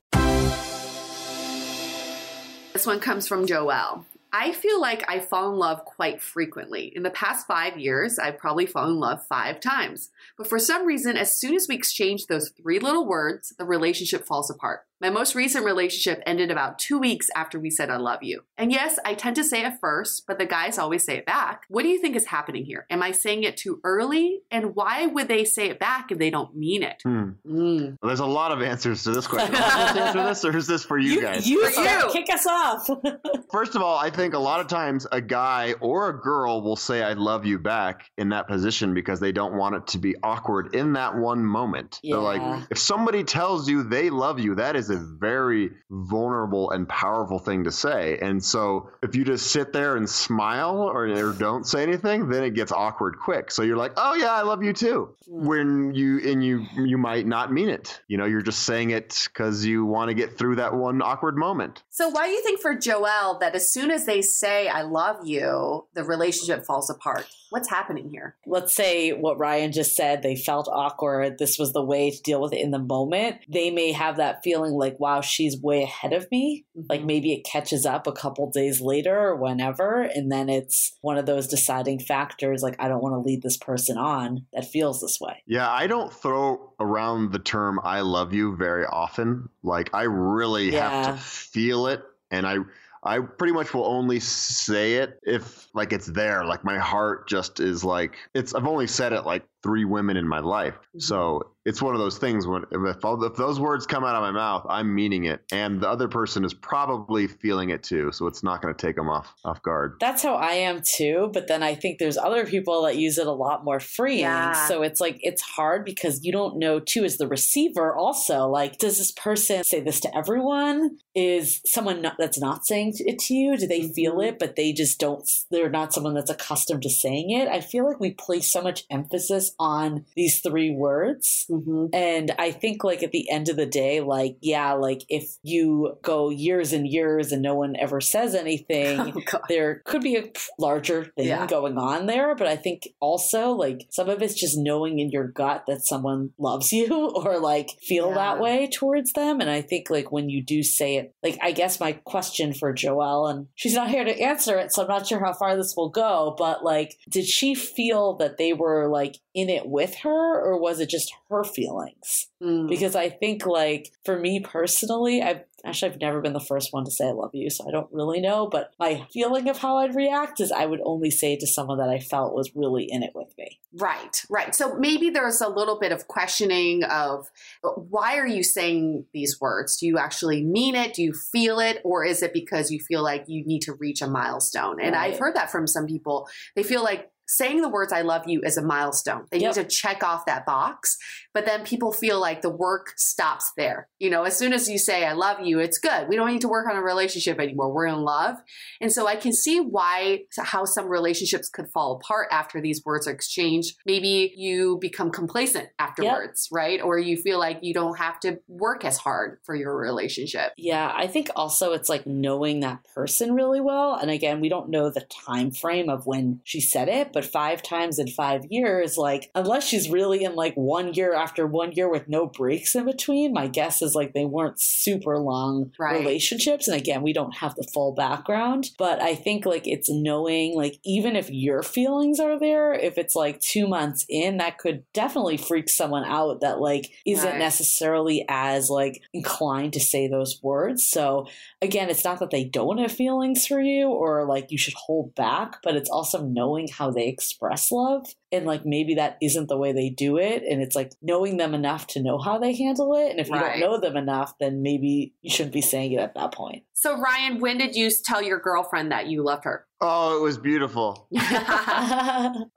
This 2.73 2.85
one 2.85 2.99
comes 2.99 3.27
from 3.27 3.47
Joelle. 3.47 4.05
I 4.37 4.51
feel 4.51 4.81
like 4.81 5.09
I 5.09 5.21
fall 5.21 5.49
in 5.53 5.57
love 5.57 5.85
quite 5.85 6.21
frequently. 6.21 6.91
In 6.93 7.03
the 7.03 7.09
past 7.09 7.47
five 7.47 7.79
years, 7.79 8.19
I've 8.19 8.37
probably 8.37 8.65
fallen 8.65 8.91
in 8.91 8.99
love 8.99 9.25
five 9.29 9.61
times. 9.61 10.11
But 10.37 10.47
for 10.47 10.59
some 10.59 10.85
reason, 10.85 11.15
as 11.15 11.39
soon 11.39 11.55
as 11.55 11.67
we 11.69 11.75
exchange 11.75 12.25
those 12.25 12.49
three 12.49 12.79
little 12.79 13.07
words, 13.07 13.55
the 13.57 13.63
relationship 13.63 14.27
falls 14.27 14.51
apart. 14.51 14.81
My 15.01 15.09
most 15.09 15.35
recent 15.35 15.65
relationship 15.65 16.23
ended 16.25 16.51
about 16.51 16.79
two 16.79 16.97
weeks 16.97 17.29
after 17.35 17.59
we 17.59 17.69
said 17.69 17.89
I 17.89 17.97
love 17.97 18.23
you. 18.23 18.43
And 18.57 18.71
yes, 18.71 18.97
I 19.03 19.13
tend 19.13 19.35
to 19.35 19.43
say 19.43 19.65
it 19.65 19.73
first, 19.81 20.23
but 20.25 20.39
the 20.39 20.45
guys 20.45 20.77
always 20.77 21.03
say 21.03 21.17
it 21.17 21.25
back. 21.25 21.63
What 21.67 21.83
do 21.83 21.89
you 21.89 21.99
think 21.99 22.15
is 22.15 22.25
happening 22.27 22.63
here? 22.63 22.85
Am 22.89 23.03
I 23.03 23.11
saying 23.11 23.43
it 23.43 23.57
too 23.57 23.81
early? 23.83 24.39
And 24.51 24.73
why 24.73 25.05
would 25.07 25.27
they 25.27 25.43
say 25.43 25.69
it 25.69 25.79
back 25.79 26.11
if 26.11 26.17
they 26.17 26.29
don't 26.29 26.55
mean 26.55 26.81
it? 26.81 27.01
Hmm. 27.03 27.31
Mm. 27.45 27.97
Well, 28.01 28.07
there's 28.07 28.21
a 28.21 28.25
lot 28.25 28.53
of 28.53 28.61
answers 28.61 29.03
to 29.03 29.11
this 29.11 29.27
question. 29.27 29.53
Am 29.53 29.61
I 29.61 29.67
supposed 29.69 29.93
to 29.95 29.99
answer 30.01 30.23
this 30.23 30.45
or 30.45 30.57
is 30.57 30.67
this 30.67 30.85
for 30.85 30.97
you, 30.97 31.21
guys? 31.21 31.45
you 31.47 31.69
For 31.69 31.81
you. 31.81 32.09
kick 32.13 32.33
us 32.33 32.47
off. 32.47 32.87
First 33.51 33.75
of 33.75 33.81
all, 33.81 33.97
I 33.97 34.09
think 34.09 34.33
a 34.33 34.39
lot 34.39 34.61
of 34.61 34.67
times 34.67 35.05
a 35.11 35.19
guy 35.19 35.73
or 35.81 36.09
a 36.09 36.17
girl 36.19 36.61
will 36.61 36.77
say 36.77 37.03
I 37.03 37.13
love 37.13 37.45
you 37.45 37.59
back 37.59 38.09
in 38.17 38.29
that 38.29 38.47
position 38.47 38.93
because 38.93 39.19
they 39.19 39.33
don't 39.33 39.55
want 39.57 39.75
it 39.75 39.87
to 39.87 39.97
be 39.97 40.15
awkward 40.23 40.73
in 40.73 40.93
that 40.93 41.15
one 41.15 41.43
moment. 41.45 41.95
So 41.95 41.99
Yeah. 42.03 42.15
like 42.17 42.63
if 42.71 42.77
somebody 42.77 43.23
tells 43.25 43.69
you 43.69 43.83
they 43.83 44.09
love 44.09 44.39
you, 44.39 44.55
that 44.55 44.75
is 44.77 44.84
a 44.89 44.97
very 44.97 45.71
vulnerable 45.89 46.71
and 46.71 46.87
powerful 46.87 47.39
thing 47.39 47.63
to 47.63 47.71
say. 47.71 48.17
And 48.19 48.43
so 48.43 48.89
if 49.01 49.15
you 49.15 49.23
just 49.23 49.51
sit 49.51 49.73
there 49.73 49.95
and 49.95 50.09
smile 50.09 50.77
or, 50.77 51.07
or 51.07 51.33
don't 51.33 51.65
say 51.65 51.83
anything, 51.83 52.29
then 52.29 52.43
it 52.43 52.51
gets 52.51 52.71
awkward 52.71 53.17
quick. 53.19 53.51
So 53.51 53.61
you're 53.61 53.77
like, 53.77 53.93
"Oh 53.97 54.15
yeah, 54.15 54.33
I 54.33 54.41
love 54.41 54.63
you 54.63 54.73
too." 54.73 55.15
When 55.27 55.93
you 55.93 56.19
and 56.19 56.43
you 56.43 56.65
you 56.77 56.97
might 56.97 57.25
not 57.25 57.51
mean 57.51 57.69
it. 57.69 58.01
You 58.07 58.17
know, 58.17 58.25
you're 58.25 58.41
just 58.41 58.63
saying 58.63 58.91
it 58.91 59.27
cuz 59.33 59.65
you 59.65 59.85
want 59.85 60.09
to 60.09 60.13
get 60.13 60.37
through 60.37 60.55
that 60.57 60.73
one 60.73 61.01
awkward 61.01 61.37
moment. 61.37 61.83
So, 61.89 62.09
why 62.09 62.27
do 62.27 62.31
you 62.31 62.43
think 62.43 62.61
for 62.61 62.75
Joelle 62.75 63.39
that 63.39 63.55
as 63.55 63.71
soon 63.71 63.91
as 63.91 64.05
they 64.05 64.21
say 64.21 64.67
"I 64.67 64.81
love 64.81 65.25
you," 65.25 65.87
the 65.93 66.03
relationship 66.03 66.65
falls 66.65 66.89
apart? 66.89 67.27
What's 67.49 67.69
happening 67.69 68.09
here? 68.09 68.35
Let's 68.45 68.75
say 68.75 69.11
what 69.11 69.37
Ryan 69.37 69.71
just 69.71 69.95
said, 69.95 70.21
they 70.21 70.35
felt 70.35 70.67
awkward. 70.71 71.37
This 71.37 71.57
was 71.59 71.73
the 71.73 71.83
way 71.83 72.11
to 72.11 72.21
deal 72.21 72.41
with 72.41 72.53
it 72.53 72.59
in 72.61 72.71
the 72.71 72.79
moment. 72.79 73.37
They 73.47 73.71
may 73.71 73.91
have 73.91 74.17
that 74.17 74.43
feeling 74.43 74.73
like, 74.73 74.99
wow, 74.99 75.21
she's 75.21 75.61
way 75.61 75.83
ahead 75.83 76.13
of 76.13 76.29
me. 76.31 76.65
Mm-hmm. 76.77 76.87
Like 76.89 77.03
maybe 77.03 77.33
it 77.33 77.45
catches 77.45 77.85
up 77.85 78.07
a 78.07 78.11
couple 78.11 78.49
days 78.49 78.81
later 78.81 79.15
or 79.17 79.35
whenever. 79.35 80.01
And 80.01 80.31
then 80.31 80.49
it's 80.49 80.97
one 81.01 81.17
of 81.17 81.25
those 81.25 81.47
deciding 81.47 81.99
factors 81.99 82.61
like, 82.63 82.75
I 82.79 82.87
don't 82.87 83.01
want 83.03 83.13
to 83.13 83.19
lead 83.27 83.41
this 83.41 83.57
person 83.57 83.97
on 83.97 84.45
that 84.53 84.65
feels 84.65 85.01
this 85.01 85.19
way. 85.21 85.43
Yeah, 85.45 85.69
I 85.69 85.87
don't 85.87 86.11
throw 86.11 86.73
around 86.79 87.31
the 87.31 87.39
term 87.39 87.79
I 87.83 88.01
love 88.01 88.33
you 88.33 88.55
very 88.55 88.85
often. 88.85 89.49
Like 89.63 89.89
I 89.93 90.03
really 90.03 90.71
Yeah. 90.73 90.89
have 90.89 91.15
to 91.15 91.21
feel 91.21 91.87
it 91.87 92.01
and 92.31 92.45
I 92.47 92.57
I 93.05 93.19
pretty 93.19 93.53
much 93.53 93.73
will 93.73 93.85
only 93.85 94.19
say 94.19 94.95
it 94.95 95.19
if 95.23 95.67
like 95.75 95.93
it's 95.93 96.07
there. 96.07 96.43
Like 96.43 96.63
my 96.63 96.79
heart 96.79 97.27
just 97.27 97.59
is 97.59 97.83
like 97.83 98.15
it's 98.33 98.55
I've 98.55 98.67
only 98.67 98.87
said 98.87 99.13
it 99.13 99.25
like 99.25 99.45
three 99.65 99.83
women 99.83 100.15
in 100.15 100.27
my 100.27 100.39
life. 100.39 100.75
So 100.99 101.41
it's 101.65 101.81
one 101.81 101.95
of 101.95 101.99
those 101.99 102.19
things 102.19 102.45
when 102.45 102.61
if, 102.71 102.97
if 103.03 103.35
those 103.35 103.59
words 103.59 103.87
come 103.87 104.03
out 104.03 104.13
of 104.15 104.21
my 104.21 104.29
mouth, 104.29 104.63
I'm 104.69 104.93
meaning 104.93 105.25
it 105.25 105.41
and 105.51 105.81
the 105.81 105.89
other 105.89 106.07
person 106.07 106.45
is 106.45 106.53
probably 106.53 107.25
feeling 107.25 107.71
it 107.71 107.81
too, 107.81 108.11
so 108.11 108.27
it's 108.27 108.43
not 108.43 108.61
going 108.61 108.75
to 108.75 108.79
take 108.87 108.95
them 108.95 109.09
off 109.09 109.33
off 109.43 109.63
guard. 109.63 109.95
That's 109.99 110.21
how 110.21 110.35
I 110.35 110.51
am 110.69 110.83
too. 110.87 111.31
But 111.33 111.47
then 111.47 111.63
I 111.63 111.73
think 111.73 111.97
there's 111.97 112.17
other 112.17 112.45
people 112.45 112.83
that 112.83 112.97
use 112.97 113.17
it 113.17 113.25
a 113.25 113.31
lot 113.31 113.65
more 113.65 113.79
freeing. 113.79 114.19
Yeah. 114.19 114.67
So 114.67 114.83
it's 114.83 115.01
like, 115.01 115.17
it's 115.21 115.41
hard 115.41 115.83
because 115.83 116.23
you 116.23 116.31
don't 116.31 116.59
know 116.59 116.79
too, 116.79 117.03
as 117.03 117.17
the 117.17 117.27
receiver 117.27 117.95
also, 117.95 118.47
like, 118.47 118.77
does 118.77 118.99
this 118.99 119.11
person 119.11 119.63
say 119.63 119.79
this 119.81 119.99
to 120.01 120.15
everyone? 120.15 120.97
Is 121.15 121.61
someone 121.65 122.03
not, 122.03 122.17
that's 122.19 122.39
not 122.39 122.67
saying 122.67 122.93
it 122.99 123.17
to 123.19 123.33
you? 123.33 123.57
Do 123.57 123.65
they 123.65 123.87
feel 123.89 124.17
Mhm. 124.17 124.27
it, 124.27 124.39
but 124.39 124.55
they 124.55 124.71
just 124.71 124.99
don't, 124.99 125.27
they're 125.49 125.69
not 125.69 125.93
someone 125.93 126.13
that's 126.13 126.29
accustomed 126.29 126.83
to 126.83 126.89
saying 126.89 127.31
it? 127.31 127.47
I 127.47 127.61
feel 127.61 127.85
like 127.87 127.99
we 127.99 128.11
place 128.11 128.51
so 128.53 128.61
much 128.61 128.83
emphasis 128.91 129.54
on 129.59 130.05
these 130.15 130.41
three 130.41 130.71
words. 130.71 131.45
Mm-hmm. 131.49 131.87
And 131.93 132.31
I 132.39 132.51
think, 132.51 132.83
like, 132.83 133.03
at 133.03 133.11
the 133.11 133.29
end 133.29 133.49
of 133.49 133.55
the 133.55 133.65
day, 133.65 134.01
like, 134.01 134.37
yeah, 134.41 134.73
like, 134.73 135.01
if 135.09 135.23
you 135.43 135.97
go 136.03 136.29
years 136.29 136.73
and 136.73 136.87
years 136.87 137.31
and 137.31 137.41
no 137.41 137.55
one 137.55 137.75
ever 137.77 138.01
says 138.01 138.35
anything, 138.35 139.23
Oh, 139.35 139.39
there 139.49 139.81
could 139.85 140.01
be 140.01 140.15
a 140.17 140.31
larger 140.59 141.05
thing 141.15 141.27
Yeah. 141.27 141.45
going 141.47 141.77
on 141.77 142.05
there. 142.05 142.35
But 142.35 142.47
I 142.47 142.55
think 142.55 142.83
also, 142.99 143.51
like, 143.51 143.87
some 143.91 144.09
of 144.09 144.21
it's 144.21 144.33
just 144.39 144.57
knowing 144.57 144.99
in 144.99 145.09
your 145.09 145.27
gut 145.27 145.63
that 145.67 145.85
someone 145.85 146.31
loves 146.37 146.71
you 146.71 146.87
or, 147.15 147.39
like, 147.39 147.69
feel 147.81 148.09
Yeah. 148.09 148.15
that 148.15 148.39
way 148.39 148.69
towards 148.71 149.11
them. 149.13 149.41
And 149.41 149.49
I 149.49 149.61
think, 149.61 149.89
like, 149.89 150.11
when 150.11 150.29
you 150.29 150.43
do 150.43 150.63
say 150.63 150.95
it, 150.97 151.13
like, 151.23 151.37
I 151.41 151.51
guess 151.51 151.79
my 151.79 151.93
question 151.93 152.53
for 152.53 152.73
Joelle, 152.73 153.29
and 153.31 153.47
she's 153.55 153.73
not 153.73 153.89
here 153.89 154.03
to 154.03 154.19
answer 154.21 154.57
it, 154.57 154.71
so 154.73 154.81
I'm 154.83 154.87
not 154.87 155.07
sure 155.07 155.19
how 155.23 155.33
far 155.33 155.55
this 155.55 155.73
will 155.75 155.89
go, 155.89 156.35
but, 156.37 156.63
like, 156.63 156.95
did 157.09 157.25
she 157.25 157.55
feel 157.55 158.15
that 158.17 158.37
they 158.37 158.53
were, 158.53 158.87
like, 158.87 159.17
in 159.33 159.44
it 159.49 159.67
with 159.67 159.95
her, 160.03 160.41
or 160.41 160.59
was 160.59 160.79
it 160.79 160.89
just 160.89 161.13
her 161.29 161.43
feelings? 161.43 162.27
Mm. 162.43 162.67
because 162.67 162.95
I 162.95 163.09
think 163.09 163.45
like 163.45 163.91
for 164.03 164.19
me 164.19 164.41
personally, 164.41 165.21
I've 165.21 165.43
actually 165.63 165.93
I've 165.93 166.01
never 166.01 166.21
been 166.21 166.33
the 166.33 166.39
first 166.41 166.73
one 166.73 166.83
to 166.83 166.91
say 166.91 167.07
I 167.07 167.11
love 167.11 167.31
you, 167.33 167.49
so 167.49 167.65
I 167.67 167.71
don't 167.71 167.91
really 167.91 168.19
know. 168.19 168.47
But 168.47 168.71
my 168.77 169.07
feeling 169.11 169.47
of 169.47 169.57
how 169.57 169.77
I'd 169.77 169.95
react 169.95 170.41
is 170.41 170.51
I 170.51 170.65
would 170.65 170.81
only 170.83 171.09
say 171.09 171.33
it 171.33 171.39
to 171.39 171.47
someone 171.47 171.77
that 171.77 171.89
I 171.89 171.99
felt 171.99 172.35
was 172.35 172.51
really 172.53 172.87
in 172.89 173.03
it 173.03 173.11
with 173.15 173.33
me. 173.37 173.61
Right, 173.73 174.21
right. 174.29 174.53
So 174.53 174.75
maybe 174.77 175.09
there's 175.09 175.39
a 175.39 175.47
little 175.47 175.79
bit 175.79 175.93
of 175.93 176.07
questioning 176.09 176.83
of 176.83 177.27
uh, 177.63 177.69
why 177.69 178.17
are 178.17 178.27
you 178.27 178.43
saying 178.43 179.05
these 179.13 179.39
words? 179.39 179.77
Do 179.77 179.87
you 179.87 179.97
actually 179.97 180.43
mean 180.43 180.75
it? 180.75 180.93
Do 180.93 181.03
you 181.03 181.13
feel 181.13 181.59
it? 181.59 181.79
Or 181.85 182.03
is 182.03 182.21
it 182.21 182.33
because 182.33 182.69
you 182.69 182.79
feel 182.79 183.01
like 183.01 183.23
you 183.27 183.45
need 183.45 183.61
to 183.61 183.73
reach 183.73 184.01
a 184.01 184.07
milestone? 184.07 184.81
And 184.81 184.93
Right. 184.93 185.13
I've 185.13 185.19
heard 185.19 185.35
that 185.35 185.49
from 185.51 185.67
some 185.67 185.87
people. 185.87 186.27
They 186.55 186.63
feel 186.63 186.83
like 186.83 187.09
saying 187.27 187.61
the 187.61 187.69
words 187.69 187.91
I 187.93 188.01
love 188.01 188.23
you 188.27 188.41
is 188.43 188.57
a 188.57 188.61
milestone. 188.61 189.25
They 189.31 189.39
Yep. 189.39 189.55
need 189.55 189.63
to 189.63 189.67
check 189.67 190.03
off 190.03 190.25
that 190.25 190.45
box. 190.45 190.97
But 191.35 191.45
then 191.45 191.65
people 191.65 191.91
feel 191.91 192.17
like 192.19 192.41
the 192.41 192.49
work 192.49 192.93
stops 192.95 193.51
there. 193.57 193.89
You 193.99 194.09
know, 194.09 194.23
as 194.23 194.37
soon 194.37 194.53
as 194.53 194.69
you 194.69 194.79
say 194.79 195.05
I 195.05 195.11
love 195.11 195.41
you, 195.41 195.59
it's 195.59 195.77
good. 195.77 196.07
We 196.07 196.15
don't 196.15 196.31
need 196.31 196.41
to 196.41 196.47
work 196.47 196.65
on 196.69 196.77
a 196.77 196.81
relationship 196.81 197.41
anymore. 197.41 197.73
We're 197.73 197.87
in 197.87 198.03
love. 198.03 198.37
And 198.79 198.89
so 198.89 199.05
I 199.05 199.17
can 199.17 199.33
see 199.33 199.59
why 199.59 200.21
how 200.39 200.63
some 200.63 200.87
relationships 200.87 201.49
could 201.49 201.67
fall 201.73 201.97
apart 201.97 202.29
after 202.31 202.61
these 202.61 202.81
words 202.85 203.05
are 203.05 203.11
exchanged. 203.11 203.75
Maybe 203.85 204.33
you 204.37 204.77
become 204.79 205.11
complacent 205.11 205.67
afterwards, 205.77 206.47
right? 206.53 206.81
Or 206.81 206.97
you 206.97 207.17
feel 207.17 207.37
like 207.37 207.59
you 207.61 207.73
don't 207.73 207.97
have 207.97 208.17
to 208.21 208.39
work 208.47 208.85
as 208.85 208.97
hard 208.97 209.39
for 209.43 209.55
your 209.55 209.75
relationship. 209.75 210.53
Yeah, 210.57 210.89
I 210.95 211.07
think 211.07 211.29
also 211.35 211.73
it's 211.73 211.89
like 211.89 212.07
knowing 212.07 212.61
that 212.61 212.85
person 212.95 213.33
really 213.33 213.59
well. 213.59 213.95
And 213.95 214.09
again, 214.09 214.39
we 214.39 214.47
don't 214.47 214.69
know 214.69 214.89
the 214.89 215.05
time 215.25 215.51
frame 215.51 215.89
of 215.89 216.05
when 216.05 216.39
she 216.45 216.61
said 216.61 216.87
it, 216.87 217.11
but 217.11 217.25
five 217.25 217.61
times 217.61 217.99
in 217.99 218.07
five 218.07 218.45
years, 218.49 218.97
like 218.97 219.31
unless 219.35 219.67
she's 219.67 219.89
really 219.89 220.23
in 220.23 220.35
like 220.35 220.55
one 220.55 220.93
year 220.93 221.13
after 221.25 221.47
one 221.47 221.71
year 221.71 221.89
with 221.89 222.07
no 222.07 222.27
breaks 222.27 222.75
in 222.75 222.85
between, 222.85 223.33
my 223.33 223.47
guess 223.47 223.81
is 223.81 223.95
like 223.95 224.13
they 224.13 224.25
weren't 224.25 224.61
super 224.61 225.17
long 225.17 225.71
Right. 225.79 225.97
relationships. 225.99 226.67
And 226.67 226.77
again, 226.79 227.01
we 227.01 227.13
don't 227.13 227.35
have 227.37 227.55
the 227.55 227.67
full 227.73 227.93
background, 227.93 228.69
but 228.77 229.01
I 229.01 229.15
think 229.15 229.45
like 229.45 229.67
it's 229.67 229.89
knowing 229.89 230.55
like 230.55 230.79
even 230.85 231.15
if 231.15 231.29
your 231.31 231.63
feelings 231.63 232.19
are 232.19 232.37
there, 232.39 232.73
if 232.73 232.99
it's 232.99 233.15
like 233.15 233.39
two 233.39 233.67
months 233.67 234.05
in, 234.07 234.37
that 234.37 234.59
could 234.59 234.83
definitely 234.93 235.37
freak 235.37 235.67
someone 235.67 236.05
out 236.05 236.41
that 236.41 236.59
like 236.59 236.91
isn't 237.05 237.25
Right. 237.27 237.39
necessarily 237.39 238.23
as 238.29 238.69
like 238.69 239.01
inclined 239.13 239.73
to 239.73 239.79
say 239.79 240.07
those 240.07 240.39
words. 240.43 240.87
So 240.87 241.25
again, 241.61 241.89
it's 241.89 242.05
not 242.05 242.19
that 242.19 242.29
they 242.29 242.43
don't 242.43 242.77
have 242.77 242.91
feelings 242.91 243.47
for 243.47 243.59
you 243.59 243.87
or 243.87 244.25
like 244.25 244.51
you 244.51 244.57
should 244.59 244.75
hold 244.75 245.15
back, 245.15 245.57
but 245.63 245.75
it's 245.75 245.89
also 245.89 246.21
knowing 246.23 246.67
how 246.67 246.91
they 246.91 247.07
express 247.07 247.71
love. 247.71 248.05
And 248.31 248.45
like 248.45 248.65
maybe 248.65 248.95
that 248.95 249.17
isn't 249.21 249.47
the 249.47 249.57
way 249.57 249.71
they 249.71 249.89
do 249.89 250.17
it. 250.17 250.43
And 250.43 250.61
it's 250.61 250.75
like 250.75 250.91
knowing 251.01 251.37
them 251.37 251.53
enough 251.53 251.87
to 251.87 252.01
know 252.01 252.17
how 252.17 252.37
they 252.37 252.55
handle 252.55 252.93
it. 252.95 253.11
And 253.11 253.19
if 253.19 253.29
you 253.29 253.35
don't 253.35 253.59
know 253.59 253.79
them 253.79 253.95
enough, 253.95 254.33
then 254.39 254.61
maybe 254.61 255.13
you 255.21 255.29
shouldn't 255.29 255.53
be 255.53 255.61
saying 255.61 255.93
it 255.93 255.99
at 255.99 256.15
that 256.15 256.33
point. 256.33 256.63
So 256.73 256.97
Ryan, 256.99 257.39
when 257.39 257.57
did 257.57 257.75
you 257.75 257.89
tell 258.03 258.21
your 258.21 258.39
girlfriend 258.39 258.91
that 258.91 259.07
you 259.07 259.23
loved 259.23 259.45
her? 259.45 259.65
Oh, 259.81 260.17
it 260.17 260.21
was 260.21 260.37
beautiful. 260.37 261.07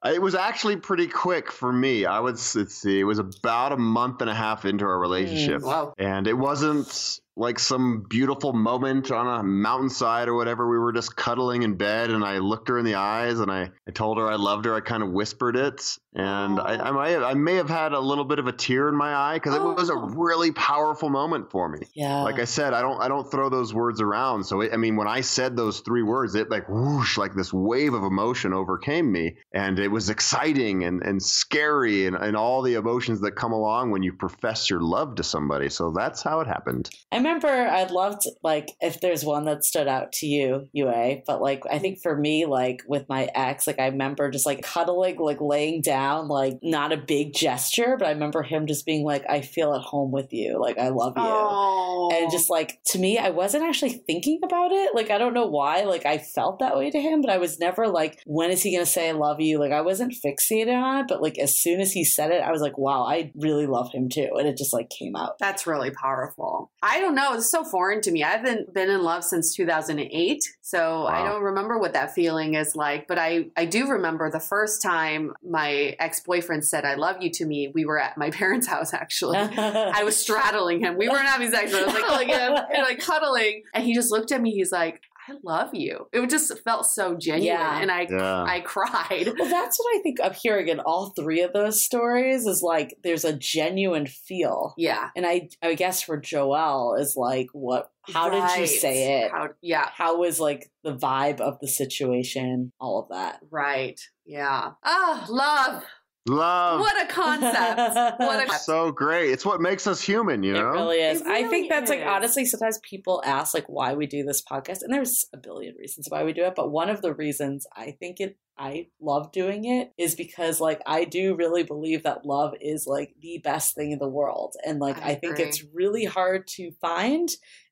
Uh, 0.00 0.10
it 0.12 0.22
was 0.22 0.34
actually 0.34 0.76
pretty 0.76 1.06
quick 1.06 1.50
for 1.50 1.72
me. 1.72 2.06
I 2.06 2.20
would 2.20 2.38
let's 2.54 2.74
see. 2.74 3.00
It 3.00 3.04
was 3.04 3.18
about 3.18 3.72
a 3.72 3.76
month 3.76 4.20
and 4.20 4.30
a 4.30 4.34
half 4.34 4.64
into 4.64 4.84
our 4.84 4.96
mm. 4.96 5.00
relationship, 5.00 5.62
Wow. 5.62 5.94
and 5.98 6.26
it 6.26 6.34
wasn't 6.34 7.20
like 7.38 7.58
some 7.58 8.04
beautiful 8.08 8.52
moment 8.52 9.10
on 9.10 9.26
a 9.40 9.42
mountainside 9.42 10.28
or 10.28 10.34
whatever. 10.34 10.68
We 10.68 10.78
were 10.78 10.92
just 10.92 11.16
cuddling 11.16 11.62
in 11.62 11.76
bed, 11.76 12.10
and 12.10 12.24
I 12.24 12.38
looked 12.38 12.68
her 12.68 12.78
in 12.78 12.84
the 12.84 12.96
eyes, 12.96 13.38
and 13.40 13.50
I, 13.50 13.70
I 13.86 13.90
told 13.92 14.18
her 14.18 14.26
I 14.28 14.34
loved 14.34 14.64
her. 14.64 14.74
I 14.74 14.80
kind 14.80 15.02
of 15.02 15.10
whispered 15.12 15.56
it, 15.56 15.98
and 16.14 16.58
I, 16.58 16.88
I, 16.88 16.90
might 16.90 17.10
have, 17.10 17.22
I 17.22 17.34
may 17.34 17.54
have 17.54 17.68
had 17.68 17.92
a 17.92 18.00
little 18.00 18.24
bit 18.24 18.38
of 18.38 18.46
a 18.48 18.52
tear 18.52 18.88
in 18.88 18.96
my 18.96 19.14
eye 19.14 19.34
because 19.36 19.54
it 19.54 19.62
was 19.62 19.88
a 19.90 19.94
Oh. 19.94 20.08
really 20.10 20.52
powerful 20.52 21.08
moment 21.08 21.50
for 21.50 21.68
me. 21.68 21.80
Yeah. 21.94 22.22
Like 22.22 22.38
I 22.38 22.44
said, 22.44 22.72
I 22.74 22.80
don't 22.82 23.00
I 23.00 23.08
don't 23.08 23.28
throw 23.30 23.48
those 23.48 23.72
words 23.74 24.00
around. 24.00 24.44
So 24.44 24.60
it, 24.60 24.72
I 24.72 24.76
mean, 24.76 24.96
when 24.96 25.08
I 25.08 25.20
said 25.22 25.56
those 25.56 25.80
three 25.80 26.02
words, 26.02 26.34
it 26.34 26.50
like 26.50 26.68
whoosh, 26.68 27.16
like 27.18 27.34
this 27.34 27.52
wave 27.52 27.94
of 27.94 28.02
emotion 28.02 28.52
overcame 28.52 29.10
me, 29.10 29.36
and 29.52 29.78
it 29.78 29.88
was 29.88 30.10
exciting 30.10 30.84
and 30.84 31.02
and 31.02 31.22
scary 31.22 32.06
and, 32.06 32.16
and 32.16 32.36
all 32.36 32.62
the 32.62 32.74
emotions 32.74 33.20
that 33.20 33.32
come 33.32 33.52
along 33.52 33.90
when 33.90 34.02
you 34.02 34.12
profess 34.12 34.68
your 34.70 34.80
love 34.80 35.14
to 35.16 35.22
somebody. 35.22 35.68
So 35.68 35.90
that's 35.90 36.22
how 36.22 36.40
it 36.40 36.46
happened. 36.46 36.90
I 37.12 37.16
remember 37.28 37.48
I'd 37.48 37.90
loved 37.90 38.22
like 38.42 38.72
if 38.80 39.00
there's 39.00 39.24
one 39.24 39.44
that 39.44 39.64
stood 39.64 39.88
out 39.88 40.12
to 40.12 40.26
you, 40.26 40.68
Yue, 40.72 41.22
but 41.26 41.40
like 41.40 41.62
I 41.70 41.78
think 41.78 42.00
for 42.02 42.16
me, 42.16 42.46
like 42.46 42.82
with 42.86 43.08
my 43.08 43.28
ex, 43.34 43.66
like 43.66 43.78
I 43.78 43.86
remember 43.86 44.30
just 44.30 44.46
like 44.46 44.62
cuddling, 44.62 45.18
like 45.18 45.40
laying 45.40 45.82
down, 45.82 46.28
like 46.28 46.58
not 46.62 46.92
a 46.92 46.96
big 46.96 47.34
gesture, 47.34 47.96
but 47.98 48.06
I 48.06 48.12
remember 48.12 48.42
him 48.42 48.66
just 48.66 48.86
being 48.86 49.04
like, 49.04 49.24
I 49.28 49.42
feel 49.42 49.74
at 49.74 49.82
home 49.82 50.10
with 50.10 50.32
you. 50.32 50.60
Like 50.60 50.78
I 50.78 50.88
love 50.88 51.14
you. 51.16 51.22
Oh. 51.24 52.10
And 52.12 52.30
just 52.30 52.50
like 52.50 52.80
to 52.86 52.98
me, 52.98 53.18
I 53.18 53.30
wasn't 53.30 53.64
actually 53.64 54.02
thinking 54.06 54.40
about 54.42 54.72
it. 54.72 54.94
Like 54.94 55.10
I 55.10 55.18
don't 55.18 55.34
know 55.34 55.46
why. 55.46 55.82
Like 55.82 56.06
I 56.06 56.18
felt 56.18 56.60
that 56.60 56.76
way 56.76 56.90
to 56.90 57.00
him, 57.00 57.20
but 57.20 57.30
I 57.30 57.38
was 57.38 57.58
never 57.58 57.88
like, 57.88 58.20
when 58.26 58.50
is 58.50 58.62
he 58.62 58.74
gonna 58.74 58.86
say 58.86 59.08
I 59.08 59.12
love 59.12 59.40
you? 59.40 59.58
Like 59.58 59.72
I 59.72 59.82
wasn't 59.82 60.14
fixated 60.24 60.74
on 60.74 61.00
it, 61.00 61.06
but 61.08 61.22
like 61.22 61.38
as 61.38 61.58
soon 61.58 61.80
as 61.80 61.92
he 61.92 62.04
said 62.04 62.30
it, 62.30 62.42
I 62.42 62.50
was 62.50 62.60
like, 62.60 62.78
wow, 62.78 63.04
I 63.04 63.32
really 63.36 63.66
love 63.66 63.92
him 63.92 64.08
too. 64.08 64.28
And 64.36 64.48
it 64.48 64.56
just 64.56 64.72
like 64.72 64.90
came 64.90 65.16
out. 65.16 65.38
That's 65.38 65.66
really 65.66 65.90
powerful. 65.90 66.70
I 66.82 67.00
don't 67.00 67.14
know. 67.18 67.34
It's 67.34 67.50
so 67.50 67.64
foreign 67.64 68.00
to 68.02 68.10
me. 68.10 68.22
I 68.22 68.30
haven't 68.30 68.72
been 68.72 68.88
in 68.90 69.02
love 69.02 69.24
since 69.24 69.54
2008. 69.54 70.42
So 70.62 71.06
I 71.06 71.26
don't 71.26 71.42
remember 71.42 71.78
what 71.78 71.94
that 71.94 72.14
feeling 72.14 72.54
is 72.54 72.76
like. 72.76 73.08
But 73.08 73.18
I, 73.18 73.46
I 73.56 73.64
do 73.64 73.88
remember 73.88 74.30
the 74.30 74.40
first 74.40 74.82
time 74.82 75.32
my 75.42 75.96
ex 75.98 76.20
boyfriend 76.20 76.64
said, 76.64 76.84
I 76.84 76.94
love 76.94 77.16
you 77.20 77.30
to 77.30 77.46
me. 77.46 77.70
We 77.74 77.84
were 77.84 77.98
at 77.98 78.18
my 78.18 78.30
parents' 78.38 78.66
house, 78.66 78.92
actually. 78.92 79.38
I 79.38 80.04
was 80.04 80.16
straddling 80.22 80.80
him. 80.80 80.96
We 80.98 81.08
weren't 81.08 81.26
having 81.26 81.50
sex, 81.50 81.72
but 81.72 81.82
I 81.82 81.86
was 81.86 82.10
like 82.10 82.28
him 82.28 82.52
like 82.82 83.00
cuddling. 83.00 83.62
And 83.74 83.84
he 83.84 83.94
just 83.94 84.10
looked 84.10 84.32
at 84.32 84.40
me. 84.40 84.52
He's 84.52 84.72
like, 84.72 85.02
I 85.28 85.34
love 85.44 85.74
you. 85.74 86.08
It 86.12 86.30
just 86.30 86.52
felt 86.64 86.86
so 86.86 87.16
genuine. 87.16 87.44
Yeah. 87.44 87.80
And 87.80 87.90
I, 87.90 88.06
Yeah. 88.10 88.42
I 88.44 88.60
cried. 88.60 89.32
Well, 89.38 89.48
that's 89.48 89.78
what 89.78 89.96
I 89.96 90.00
think 90.02 90.18
I'm 90.22 90.32
hearing 90.34 90.68
in 90.68 90.80
all 90.80 91.10
three 91.10 91.42
of 91.42 91.52
those 91.52 91.84
stories 91.84 92.46
is 92.46 92.62
like 92.62 92.96
there's 93.02 93.24
a 93.24 93.36
genuine 93.36 94.06
feel. 94.06 94.74
Yeah. 94.78 95.10
And 95.14 95.26
I 95.26 95.48
I 95.62 95.74
guess 95.74 96.02
for 96.02 96.20
Joelle 96.20 96.98
is 96.98 97.14
like 97.16 97.48
what 97.52 97.90
how 98.02 98.30
did 98.30 98.58
you 98.60 98.66
say 98.66 99.20
it? 99.22 99.30
How, 99.30 99.48
yeah. 99.60 99.88
How 99.92 100.18
was 100.18 100.40
like 100.40 100.70
the 100.82 100.96
vibe 100.96 101.40
of 101.40 101.58
the 101.60 101.68
situation, 101.68 102.72
all 102.80 103.00
of 103.00 103.08
that. 103.10 103.40
Right. 103.50 104.00
Yeah. 104.24 104.72
Oh, 104.84 105.26
love. 105.28 105.84
Love. 106.28 106.80
What 106.80 107.02
a 107.02 107.06
concept. 107.06 108.20
What 108.20 108.48
a 108.48 108.58
so 108.58 108.92
great. 108.92 109.30
It's 109.30 109.44
what 109.44 109.60
makes 109.60 109.86
us 109.86 110.00
human, 110.00 110.42
you 110.42 110.52
know? 110.52 110.58
It 110.58 110.62
know? 110.62 110.70
really 110.72 111.00
is. 111.00 111.20
It 111.20 111.26
I 111.26 111.48
think 111.48 111.68
that's 111.68 111.90
like 111.90 112.04
honestly 112.04 112.44
sometimes 112.44 112.78
people 112.82 113.22
ask 113.24 113.54
like 113.54 113.66
why 113.68 113.94
we 113.94 114.06
do 114.06 114.24
this 114.24 114.42
podcast 114.42 114.82
and 114.82 114.92
there's 114.92 115.26
a 115.32 115.36
billion 115.36 115.74
reasons 115.76 116.06
why 116.08 116.24
we 116.24 116.32
do 116.32 116.44
it, 116.44 116.54
but 116.54 116.70
one 116.70 116.90
of 116.90 117.02
the 117.02 117.14
reasons 117.14 117.66
I 117.76 117.92
think 117.92 118.20
it 118.20 118.36
I 118.58 118.88
love 119.00 119.30
doing 119.30 119.64
it 119.66 119.92
is 119.96 120.14
because 120.14 120.60
like 120.60 120.80
I 120.84 121.04
do 121.04 121.34
really 121.36 121.62
believe 121.62 122.02
that 122.02 122.26
love 122.26 122.54
is 122.60 122.86
like 122.86 123.14
the 123.20 123.40
best 123.42 123.74
thing 123.74 123.92
in 123.92 123.98
the 123.98 124.08
world 124.08 124.54
and 124.66 124.80
like 124.80 125.00
I 125.00 125.10
I, 125.10 125.14
think 125.14 125.38
it's 125.38 125.64
really 125.72 126.04
hard 126.04 126.46
to 126.48 126.72
find 126.80 127.28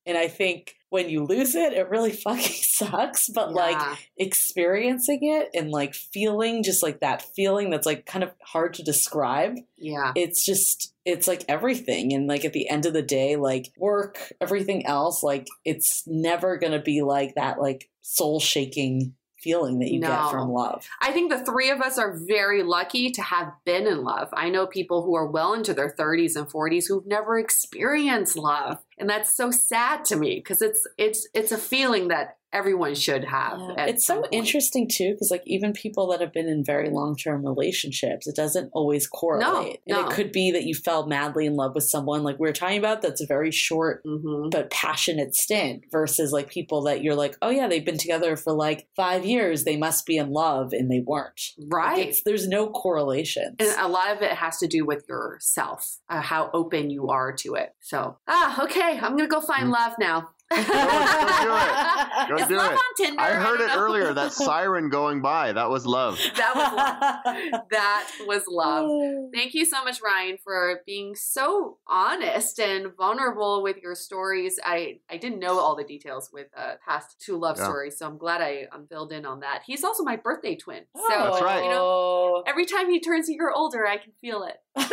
and 0.07 0.16
I 0.16 0.28
think 0.28 0.76
when 0.90 1.11
you 1.11 1.24
lose 1.24 1.54
it 1.54 1.72
it 1.72 1.90
really 1.90 2.12
fucking 2.24 2.62
sucks, 2.62 3.28
but 3.28 3.52
like 3.52 3.98
experiencing 4.16 5.20
it 5.22 5.50
and 5.54 5.70
like 5.70 5.94
feeling 5.94 6.62
just 6.62 6.82
like 6.82 7.00
that 7.00 7.22
feeling 7.34 7.70
that's 7.70 7.86
like 7.86 8.07
kind 8.07 8.22
of 8.22 8.32
hard 8.42 8.74
to 8.74 8.82
describe 8.82 9.57
yeah. 9.76 10.12
it's 10.14 10.44
just 10.44 10.94
it's 11.04 11.26
like 11.26 11.44
everything 11.48 12.12
and 12.12 12.26
like 12.26 12.44
at 12.44 12.52
the 12.52 12.68
end 12.68 12.86
of 12.86 12.92
the 12.92 13.02
day 13.02 13.36
like 13.36 13.72
work 13.78 14.32
everything 14.40 14.86
else 14.86 15.22
like 15.22 15.46
it's 15.64 16.04
never 16.07 16.57
gonna 16.57 16.80
be 16.80 17.02
like 17.02 17.34
that 17.34 17.61
like 17.61 17.88
soul 18.02 18.38
shaking 18.40 19.14
feeling 19.38 19.78
that 19.78 19.90
you 19.90 20.00
No. 20.00 20.09
get 20.09 20.30
from 20.30 20.50
love 20.50 20.86
I 21.00 21.12
think 21.12 21.30
the 21.30 21.44
three 21.44 21.70
of 21.70 21.80
us 21.80 21.98
are 21.98 22.18
very 22.26 22.62
lucky 22.62 23.11
to 23.12 23.22
have 23.22 23.52
been 23.64 23.86
in 23.86 24.02
love. 24.02 24.28
I 24.32 24.48
know 24.48 24.66
people 24.66 25.02
who 25.02 25.14
are 25.14 25.26
well 25.26 25.52
into 25.54 25.72
their 25.72 25.94
30s 25.96 26.34
and 26.36 26.48
40s 26.48 26.88
who've 26.88 27.07
never 27.07 27.38
experienced 27.38 28.36
love. 28.36 28.78
And 28.99 29.09
that's 29.11 29.36
so 29.36 29.51
sad 29.51 30.05
to 30.07 30.16
me 30.16 30.36
because 30.42 30.62
it's 30.62 30.86
it's 30.97 31.28
it's 31.34 31.53
a 31.53 31.59
feeling 31.59 32.09
that 32.09 32.36
everyone 32.53 32.94
should 32.94 33.24
have. 33.24 33.59
Yeah, 33.76 33.86
it's 33.86 34.07
so 34.07 34.20
point. 34.20 34.32
interesting 34.32 34.88
too 34.90 35.11
because 35.12 35.30
like 35.30 35.42
even 35.47 35.72
people 35.74 36.07
that 36.11 36.20
have 36.22 36.32
been 36.32 36.49
in 36.49 36.64
very 36.64 36.88
long-term 36.88 37.44
relationships 37.44 38.26
it 38.26 38.36
doesn't 38.36 38.70
always 38.72 39.07
correlate 39.07 39.80
No, 39.86 39.97
and 39.99 40.05
no. 40.05 40.09
it 40.09 40.14
could 40.14 40.32
be 40.32 40.53
that 40.53 40.62
you 40.62 40.74
fell 40.74 41.07
madly 41.07 41.44
in 41.44 41.55
love 41.55 41.74
with 41.74 41.84
someone 41.84 42.22
like 42.22 42.38
we 42.38 42.47
were 42.49 42.53
talking 42.55 42.78
about 42.78 43.03
that's 43.03 43.20
a 43.20 43.26
very 43.26 43.51
short 43.51 44.03
Mhm. 44.07 44.51
but 44.53 44.70
passionate 44.70 45.34
stint 45.34 45.82
versus 45.90 46.32
like 46.32 46.49
people 46.49 46.82
that 46.84 47.03
you're 47.03 47.16
like 47.16 47.36
oh 47.42 47.51
yeah 47.51 47.66
they've 47.68 47.84
been 47.84 47.99
together 47.99 48.36
for 48.36 48.53
like 48.55 48.86
five 48.97 49.26
years 49.26 49.64
they 49.64 49.76
must 49.76 50.07
be 50.07 50.16
in 50.16 50.30
love 50.30 50.72
and 50.72 50.90
they 50.90 51.03
weren't 51.05 51.40
Right. 51.66 51.99
it's- 51.99 52.22
there's 52.24 52.47
no 52.49 52.68
correlation 52.70 53.57
And 53.59 53.68
a 53.78 53.88
lot 53.88 54.16
of 54.16 54.22
it 54.22 54.30
has 54.32 54.57
to 54.59 54.66
do 54.68 54.86
with 54.86 55.05
yourself, 55.09 55.99
uh, 56.09 56.20
how 56.22 56.51
open 56.55 56.88
you 56.90 57.09
are 57.09 57.32
to 57.40 57.55
it. 57.55 57.74
So, 57.80 58.16
ah, 58.28 58.64
okay, 58.64 58.86
I'm 58.95 59.16
gonna 59.16 59.26
go 59.28 59.41
find 59.41 59.68
mm. 59.68 59.72
love 59.72 59.95
now. 59.99 60.30
Go 60.49 60.57
do 60.57 60.62
it. 60.62 62.28
Go 62.28 62.36
Is 62.36 62.47
do 62.49 62.57
love 62.57 62.72
it. 62.72 62.76
on 62.76 62.94
Tinder? 62.97 63.20
I 63.20 63.32
heard 63.32 63.59
don't 63.59 63.68
it 63.70 63.74
know. 63.74 63.78
earlier, 63.80 64.12
that 64.14 64.32
siren 64.47 64.88
going 64.90 65.20
by. 65.20 65.53
That 65.53 65.70
was 65.70 65.86
love. 65.86 66.18
that 66.36 66.55
was 66.55 66.72
love. 66.72 67.62
that 67.70 68.11
was 68.26 68.42
love. 68.49 69.30
Thank 69.34 69.55
you 69.55 69.64
so 69.64 69.82
much, 69.84 70.01
Ryan, 70.03 70.38
for 70.42 70.82
being 70.86 71.14
so 71.16 71.78
honest 71.88 72.59
and 72.61 72.94
vulnerable 72.97 73.62
with 73.62 73.78
your 73.78 73.94
stories. 73.94 74.59
I, 74.64 75.01
I 75.11 75.16
didn't 75.16 75.40
know 75.40 75.59
all 75.59 75.74
the 75.76 75.84
details 75.84 76.30
with 76.32 76.47
uh, 76.57 76.74
past 76.86 77.20
two 77.20 77.36
love 77.38 77.57
Yeah. 77.59 77.64
stories, 77.64 77.99
so 77.99 78.07
I'm 78.07 78.18
glad 78.18 78.40
I 78.40 78.66
um, 78.72 78.86
filled 78.88 79.12
in 79.12 79.26
on 79.26 79.40
that. 79.40 79.62
He's 79.66 79.82
also 79.84 80.03
my 80.05 80.16
birthday 80.16 80.55
twin. 80.57 80.82
So 80.97 81.03
That's 81.09 81.42
right. 81.42 81.64
you 81.64 81.70
know, 81.70 82.44
every 82.47 82.66
time 82.66 82.88
he 82.90 83.01
turns 83.01 83.28
a 83.28 83.32
year 83.32 83.51
older, 83.55 83.86
I 83.86 83.97
can 83.97 84.12
feel 84.20 84.44
it. 84.44 84.57
You're 84.78 84.84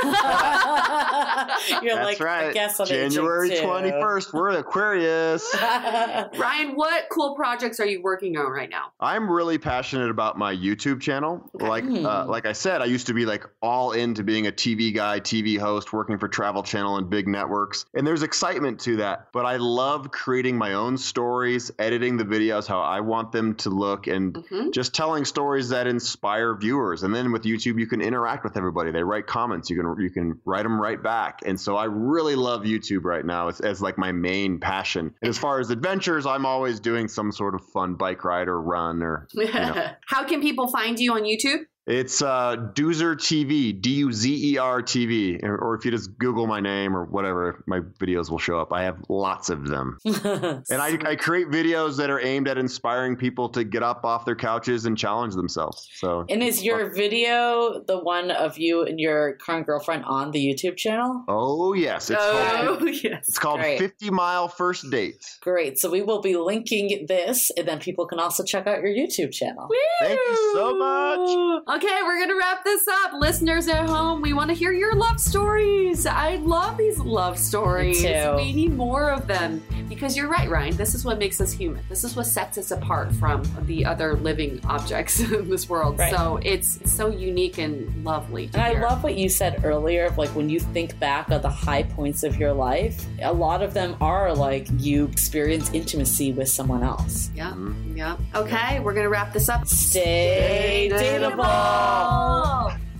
That's 1.96 2.06
like, 2.06 2.20
right. 2.20 2.48
I 2.50 2.54
guess 2.54 2.80
I'm 2.80 2.88
January 2.88 3.50
21st, 3.50 4.34
we're 4.34 4.52
at 4.52 4.60
Aquarius. 4.60 5.43
Ryan, 6.40 6.76
what 6.76 7.06
cool 7.10 7.36
projects 7.36 7.80
are 7.80 7.86
you 7.86 8.02
working 8.02 8.38
on 8.38 8.52
right 8.52 8.70
now? 8.70 8.92
I'm 9.00 9.30
really 9.30 9.58
passionate 9.58 10.10
about 10.10 10.38
my 10.38 10.56
YouTube 10.56 11.02
channel. 11.02 11.50
Okay. 11.56 11.68
Like 11.68 11.84
Hmm. 11.84 12.06
uh, 12.06 12.26
like 12.28 12.46
I 12.46 12.54
said, 12.54 12.82
I 12.82 12.86
used 12.86 13.08
to 13.08 13.14
be 13.14 13.26
like 13.26 13.46
all 13.62 13.92
into 13.92 14.24
being 14.24 14.48
a 14.48 14.52
TV 14.52 14.94
guy, 14.94 15.20
TV 15.20 15.58
host, 15.60 15.92
working 15.92 16.18
for 16.18 16.28
Travel 16.28 16.64
Channel 16.64 16.98
and 16.98 17.10
big 17.10 17.28
networks. 17.28 17.86
And 17.94 18.06
there's 18.08 18.24
excitement 18.24 18.80
to 18.82 18.98
that. 18.98 19.28
But 19.34 19.46
I 19.46 19.58
love 19.58 20.12
creating 20.12 20.58
my 20.58 20.74
own 20.74 20.98
stories, 20.98 21.72
editing 21.80 22.18
the 22.18 22.26
videos 22.26 22.68
how 22.68 22.80
I 22.82 23.02
want 23.02 23.32
them 23.32 23.56
to 23.56 23.70
look 23.70 24.08
and 24.08 24.38
hmm 24.50 24.70
just 24.72 24.94
telling 24.96 25.24
stories 25.26 25.70
that 25.70 25.86
inspire 25.88 26.56
viewers. 26.56 27.04
And 27.04 27.14
then 27.14 27.32
with 27.32 27.44
YouTube, 27.44 27.80
you 27.80 27.86
can 27.86 28.02
interact 28.02 28.44
with 28.44 28.58
everybody. 28.58 28.92
They 28.92 29.04
write 29.04 29.28
comments. 29.28 29.70
You 29.70 29.76
can 29.76 30.02
you 30.02 30.10
can 30.10 30.40
write 30.46 30.64
them 30.64 30.80
right 30.82 31.02
back. 31.02 31.42
And 31.46 31.60
so 31.60 31.76
I 31.76 31.86
really 31.86 32.36
love 32.36 32.64
YouTube 32.64 33.04
right 33.04 33.26
now 33.26 33.50
It's 33.50 33.60
as 33.60 33.82
like 33.82 33.98
my 33.98 34.12
main 34.12 34.60
passion. 34.60 35.14
And 35.22 35.33
as 35.34 35.40
far 35.40 35.60
as 35.60 35.72
adventures, 35.72 36.28
I'm 36.28 36.46
always 36.46 36.80
doing 36.80 37.08
some 37.08 37.32
sort 37.32 37.56
of 37.56 37.62
fun 37.74 37.96
bike 37.96 38.24
ride 38.24 38.48
or 38.48 38.62
run 38.62 39.02
or 39.02 39.28
know. 39.34 39.92
How 40.06 40.24
can 40.26 40.42
people 40.42 40.68
find 40.68 41.00
you 41.00 41.14
on 41.14 41.24
YouTube? 41.24 41.62
It's 41.86 42.22
uh, 42.22 42.56
Duzer 42.74 43.16
TV, 43.16 43.80
D 43.80 43.96
U 43.96 44.14
Z 44.14 44.54
E 44.54 44.58
R 44.58 44.82
TV, 44.82 45.44
or, 45.44 45.58
or 45.58 45.76
if 45.76 45.84
you 45.84 45.92
just 45.92 46.18
Google 46.18 46.48
my 46.48 46.62
name 46.62 46.96
or 46.96 47.04
whatever, 47.04 47.62
my 47.68 47.82
videos 47.82 48.30
will 48.30 48.40
show 48.40 48.58
up. 48.58 48.72
I 48.72 48.84
have 48.84 48.98
lots 49.10 49.50
of 49.50 49.68
them. 49.68 49.98
And 50.70 50.82
I, 50.82 50.98
I 51.06 51.16
create 51.16 51.48
videos 51.48 51.98
that 51.98 52.10
are 52.10 52.20
aimed 52.20 52.48
at 52.48 52.58
inspiring 52.58 53.16
people 53.16 53.50
to 53.50 53.64
get 53.64 53.84
up 53.84 54.06
off 54.06 54.26
their 54.26 54.36
couches 54.36 54.86
and 54.86 54.98
challenge 54.98 55.36
themselves. 55.36 55.88
So, 55.96 56.26
and 56.30 56.42
is 56.42 56.64
your 56.64 56.94
video 56.94 57.84
the 57.86 58.00
one 58.00 58.32
of 58.32 58.58
you 58.58 58.84
and 58.84 59.00
your 59.00 59.36
current 59.38 59.66
girlfriend 59.66 60.06
on 60.06 60.32
the 60.32 60.40
YouTube 60.40 60.78
channel? 60.78 61.24
oh 61.28 61.74
yes, 61.74 62.10
it's 62.10 62.22
called, 62.22 62.82
oh, 62.82 62.86
yes. 63.04 63.28
it's 63.28 63.40
called 63.40 63.60
Great. 63.60 63.80
50 63.80 64.10
Mile 64.12 64.48
First 64.48 64.90
Date. 64.90 65.26
Great. 65.42 65.80
So 65.80 65.90
we 65.90 66.02
will 66.02 66.22
be 66.22 66.38
linking 66.38 67.06
this, 67.08 67.52
and 67.58 67.68
then 67.68 67.80
people 67.80 68.08
can 68.08 68.20
also 68.20 68.44
check 68.44 68.68
out 68.68 68.82
your 68.82 68.92
YouTube 68.92 69.32
channel. 69.32 69.68
Thank 70.02 70.20
you 70.20 70.52
so 70.54 70.76
much. 70.78 71.64
Okay, 71.74 72.02
we're 72.04 72.20
gonna 72.20 72.38
wrap 72.38 72.64
this 72.64 72.88
up. 72.88 73.14
Listeners 73.14 73.68
at 73.68 73.90
home, 73.90 74.22
we 74.22 74.32
want 74.34 74.50
to 74.50 74.54
hear 74.54 74.72
your 74.72 74.94
love 74.94 75.20
stories. 75.20 76.06
I 76.06 76.36
love 76.36 76.78
these 76.78 77.00
love 77.00 77.40
stories. 77.40 78.04
Me 78.04 78.14
too. 78.14 78.36
We 78.36 78.54
need 78.54 78.76
more 78.76 79.10
of 79.10 79.26
them 79.26 79.64
because 79.90 80.16
you're 80.16 80.28
right, 80.28 80.48
Ryan. 80.48 80.78
This 80.78 80.94
is 80.94 81.04
what 81.04 81.18
makes 81.18 81.42
us 81.42 81.52
human. 81.52 81.84
This 81.90 82.04
is 82.04 82.16
what 82.16 82.28
sets 82.28 82.60
us 82.60 82.70
apart 82.70 83.12
from 83.14 83.44
the 83.66 83.86
other 83.86 84.14
living 84.14 84.62
objects 84.66 85.20
in 85.32 85.50
this 85.50 85.68
world. 85.68 85.98
Right. 85.98 86.14
So 86.14 86.40
it's 86.44 86.92
so 86.92 87.08
unique 87.08 87.58
and 87.58 88.04
lovely. 88.04 88.50
To 88.50 88.60
And 88.60 88.78
I 88.78 88.80
love 88.88 89.04
what 89.04 89.16
you 89.16 89.28
said 89.28 89.66
earlier 89.66 90.06
of 90.06 90.20
like 90.20 90.30
when 90.36 90.50
you 90.50 90.60
think 90.60 91.00
back 91.00 91.32
of 91.32 91.42
the 91.42 91.50
high 91.50 91.84
points 91.84 92.22
of 92.22 92.40
your 92.40 92.54
life, 92.54 93.04
a 93.20 93.34
lot 93.34 93.64
of 93.64 93.74
them 93.74 93.96
are 94.00 94.32
like 94.36 94.68
you 94.78 95.06
experience 95.06 95.72
intimacy 95.74 96.34
with 96.34 96.50
someone 96.50 96.84
else. 96.84 97.32
Yeah, 97.36 97.50
mm-hmm. 97.50 97.98
yeah. 97.98 98.18
Okay, 98.36 98.80
we're 98.80 98.94
gonna 98.94 99.10
wrap 99.10 99.34
this 99.34 99.50
up. 99.50 99.66
Stay 99.66 100.90
Stay 100.90 101.18
dateable. 101.18 101.63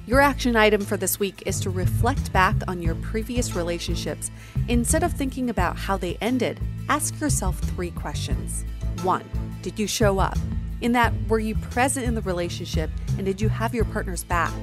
Your 0.06 0.22
action 0.22 0.56
item 0.56 0.82
for 0.82 0.96
this 0.96 1.20
week 1.20 1.42
is 1.46 1.60
to 1.62 1.70
reflect 1.70 2.32
back 2.34 2.56
on 2.68 2.82
your 2.82 2.94
previous 2.96 3.56
relationships. 3.56 4.30
Instead 4.68 5.02
of 5.02 5.14
thinking 5.14 5.50
about 5.50 5.78
how 5.78 5.98
they 5.98 6.18
ended, 6.22 6.60
ask 6.90 7.20
yourself 7.20 7.58
three 7.60 7.92
questions. 7.92 8.66
One, 9.02 9.24
did 9.62 9.80
you 9.80 9.88
show 9.88 10.20
up? 10.20 10.38
In 10.82 10.92
that, 10.92 11.14
were 11.28 11.40
you 11.40 11.56
present 11.56 12.06
in 12.06 12.14
the 12.14 12.22
relationship 12.22 12.90
and 13.18 13.26
did 13.26 13.42
you 13.42 13.50
have 13.50 13.74
your 13.74 13.86
partner's 13.86 14.24
back? 14.24 14.54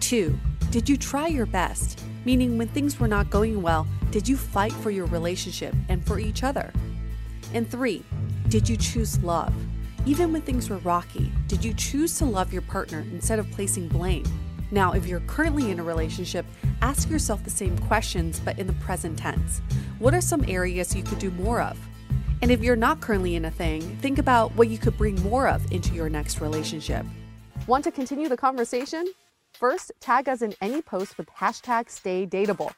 Two, 0.00 0.38
did 0.70 0.88
you 0.88 0.96
try 0.96 1.26
your 1.26 1.46
best? 1.46 2.02
Meaning, 2.24 2.58
when 2.58 2.68
things 2.68 2.98
were 2.98 3.08
not 3.08 3.30
going 3.30 3.62
well, 3.62 3.86
did 4.10 4.28
you 4.28 4.36
fight 4.36 4.72
for 4.72 4.90
your 4.90 5.06
relationship 5.06 5.74
and 5.88 6.04
for 6.06 6.18
each 6.18 6.42
other? 6.42 6.72
And 7.54 7.70
three, 7.70 8.04
did 8.48 8.68
you 8.68 8.76
choose 8.76 9.22
love? 9.22 9.54
Even 10.06 10.32
when 10.32 10.40
things 10.40 10.70
were 10.70 10.78
rocky, 10.78 11.30
did 11.46 11.62
you 11.62 11.74
choose 11.74 12.16
to 12.16 12.24
love 12.24 12.54
your 12.54 12.62
partner 12.62 13.00
instead 13.12 13.38
of 13.38 13.50
placing 13.50 13.86
blame? 13.86 14.24
Now, 14.70 14.92
if 14.92 15.06
you're 15.06 15.20
currently 15.20 15.70
in 15.70 15.78
a 15.78 15.82
relationship, 15.82 16.46
ask 16.80 17.10
yourself 17.10 17.44
the 17.44 17.50
same 17.50 17.76
questions 17.80 18.40
but 18.40 18.58
in 18.58 18.66
the 18.66 18.72
present 18.74 19.18
tense. 19.18 19.60
What 19.98 20.14
are 20.14 20.22
some 20.22 20.42
areas 20.48 20.94
you 20.96 21.02
could 21.02 21.18
do 21.18 21.30
more 21.32 21.60
of? 21.60 21.78
And 22.40 22.50
if 22.50 22.62
you're 22.62 22.76
not 22.76 23.02
currently 23.02 23.34
in 23.34 23.44
a 23.44 23.50
thing, 23.50 23.82
think 24.00 24.18
about 24.18 24.54
what 24.56 24.68
you 24.68 24.78
could 24.78 24.96
bring 24.96 25.20
more 25.22 25.46
of 25.46 25.70
into 25.70 25.92
your 25.94 26.08
next 26.08 26.40
relationship. 26.40 27.04
Want 27.66 27.84
to 27.84 27.90
continue 27.90 28.30
the 28.30 28.38
conversation? 28.38 29.06
First, 29.52 29.92
tag 30.00 30.30
us 30.30 30.40
in 30.40 30.54
any 30.62 30.80
post 30.80 31.18
with 31.18 31.28
hashtag 31.28 31.88
StayDateable. 31.88 32.72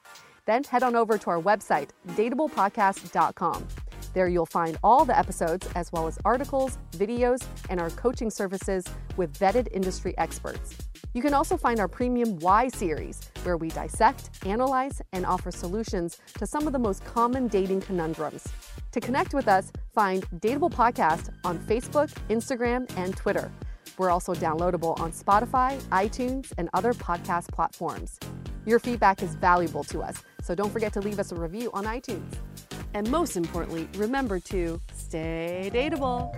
Then 0.44 0.64
head 0.64 0.82
on 0.82 0.96
over 0.96 1.18
to 1.18 1.30
our 1.30 1.40
website, 1.40 1.90
dateablepodcast.com. 2.08 3.68
There 4.14 4.28
you'll 4.28 4.46
find 4.46 4.78
all 4.82 5.04
the 5.04 5.18
episodes, 5.18 5.68
as 5.74 5.90
well 5.92 6.06
as 6.06 6.18
articles, 6.24 6.78
videos, 6.92 7.44
and 7.70 7.80
our 7.80 7.90
coaching 7.90 8.30
services 8.30 8.84
with 9.16 9.32
vetted 9.38 9.68
industry 9.72 10.14
experts. 10.18 10.76
You 11.14 11.22
can 11.22 11.34
also 11.34 11.56
find 11.56 11.78
our 11.80 11.88
premium 11.88 12.38
Why 12.38 12.68
series, 12.68 13.20
where 13.42 13.56
we 13.56 13.68
dissect, 13.68 14.30
analyze, 14.46 15.02
and 15.12 15.26
offer 15.26 15.50
solutions 15.50 16.18
to 16.38 16.46
some 16.46 16.66
of 16.66 16.72
the 16.72 16.78
most 16.78 17.04
common 17.04 17.48
dating 17.48 17.82
conundrums. 17.82 18.46
To 18.92 19.00
connect 19.00 19.34
with 19.34 19.48
us, 19.48 19.72
find 19.94 20.22
Dateable 20.40 20.72
Podcast 20.72 21.30
on 21.44 21.58
Facebook, 21.58 22.10
Instagram, 22.28 22.90
and 22.96 23.16
Twitter. 23.16 23.50
We're 23.98 24.10
also 24.10 24.34
downloadable 24.34 24.98
on 25.00 25.12
Spotify, 25.12 25.80
iTunes, 25.90 26.52
and 26.56 26.70
other 26.72 26.94
podcast 26.94 27.48
platforms. 27.52 28.18
Your 28.64 28.78
feedback 28.78 29.22
is 29.22 29.34
valuable 29.34 29.84
to 29.84 30.00
us, 30.00 30.22
so 30.42 30.54
don't 30.54 30.70
forget 30.70 30.92
to 30.94 31.00
leave 31.00 31.18
us 31.18 31.32
a 31.32 31.34
review 31.34 31.70
on 31.74 31.84
iTunes. 31.84 32.32
And 32.95 33.11
most 33.11 33.36
importantly, 33.36 33.88
remember 33.97 34.38
to 34.40 34.80
stay 34.95 35.70
dateable. 35.72 36.32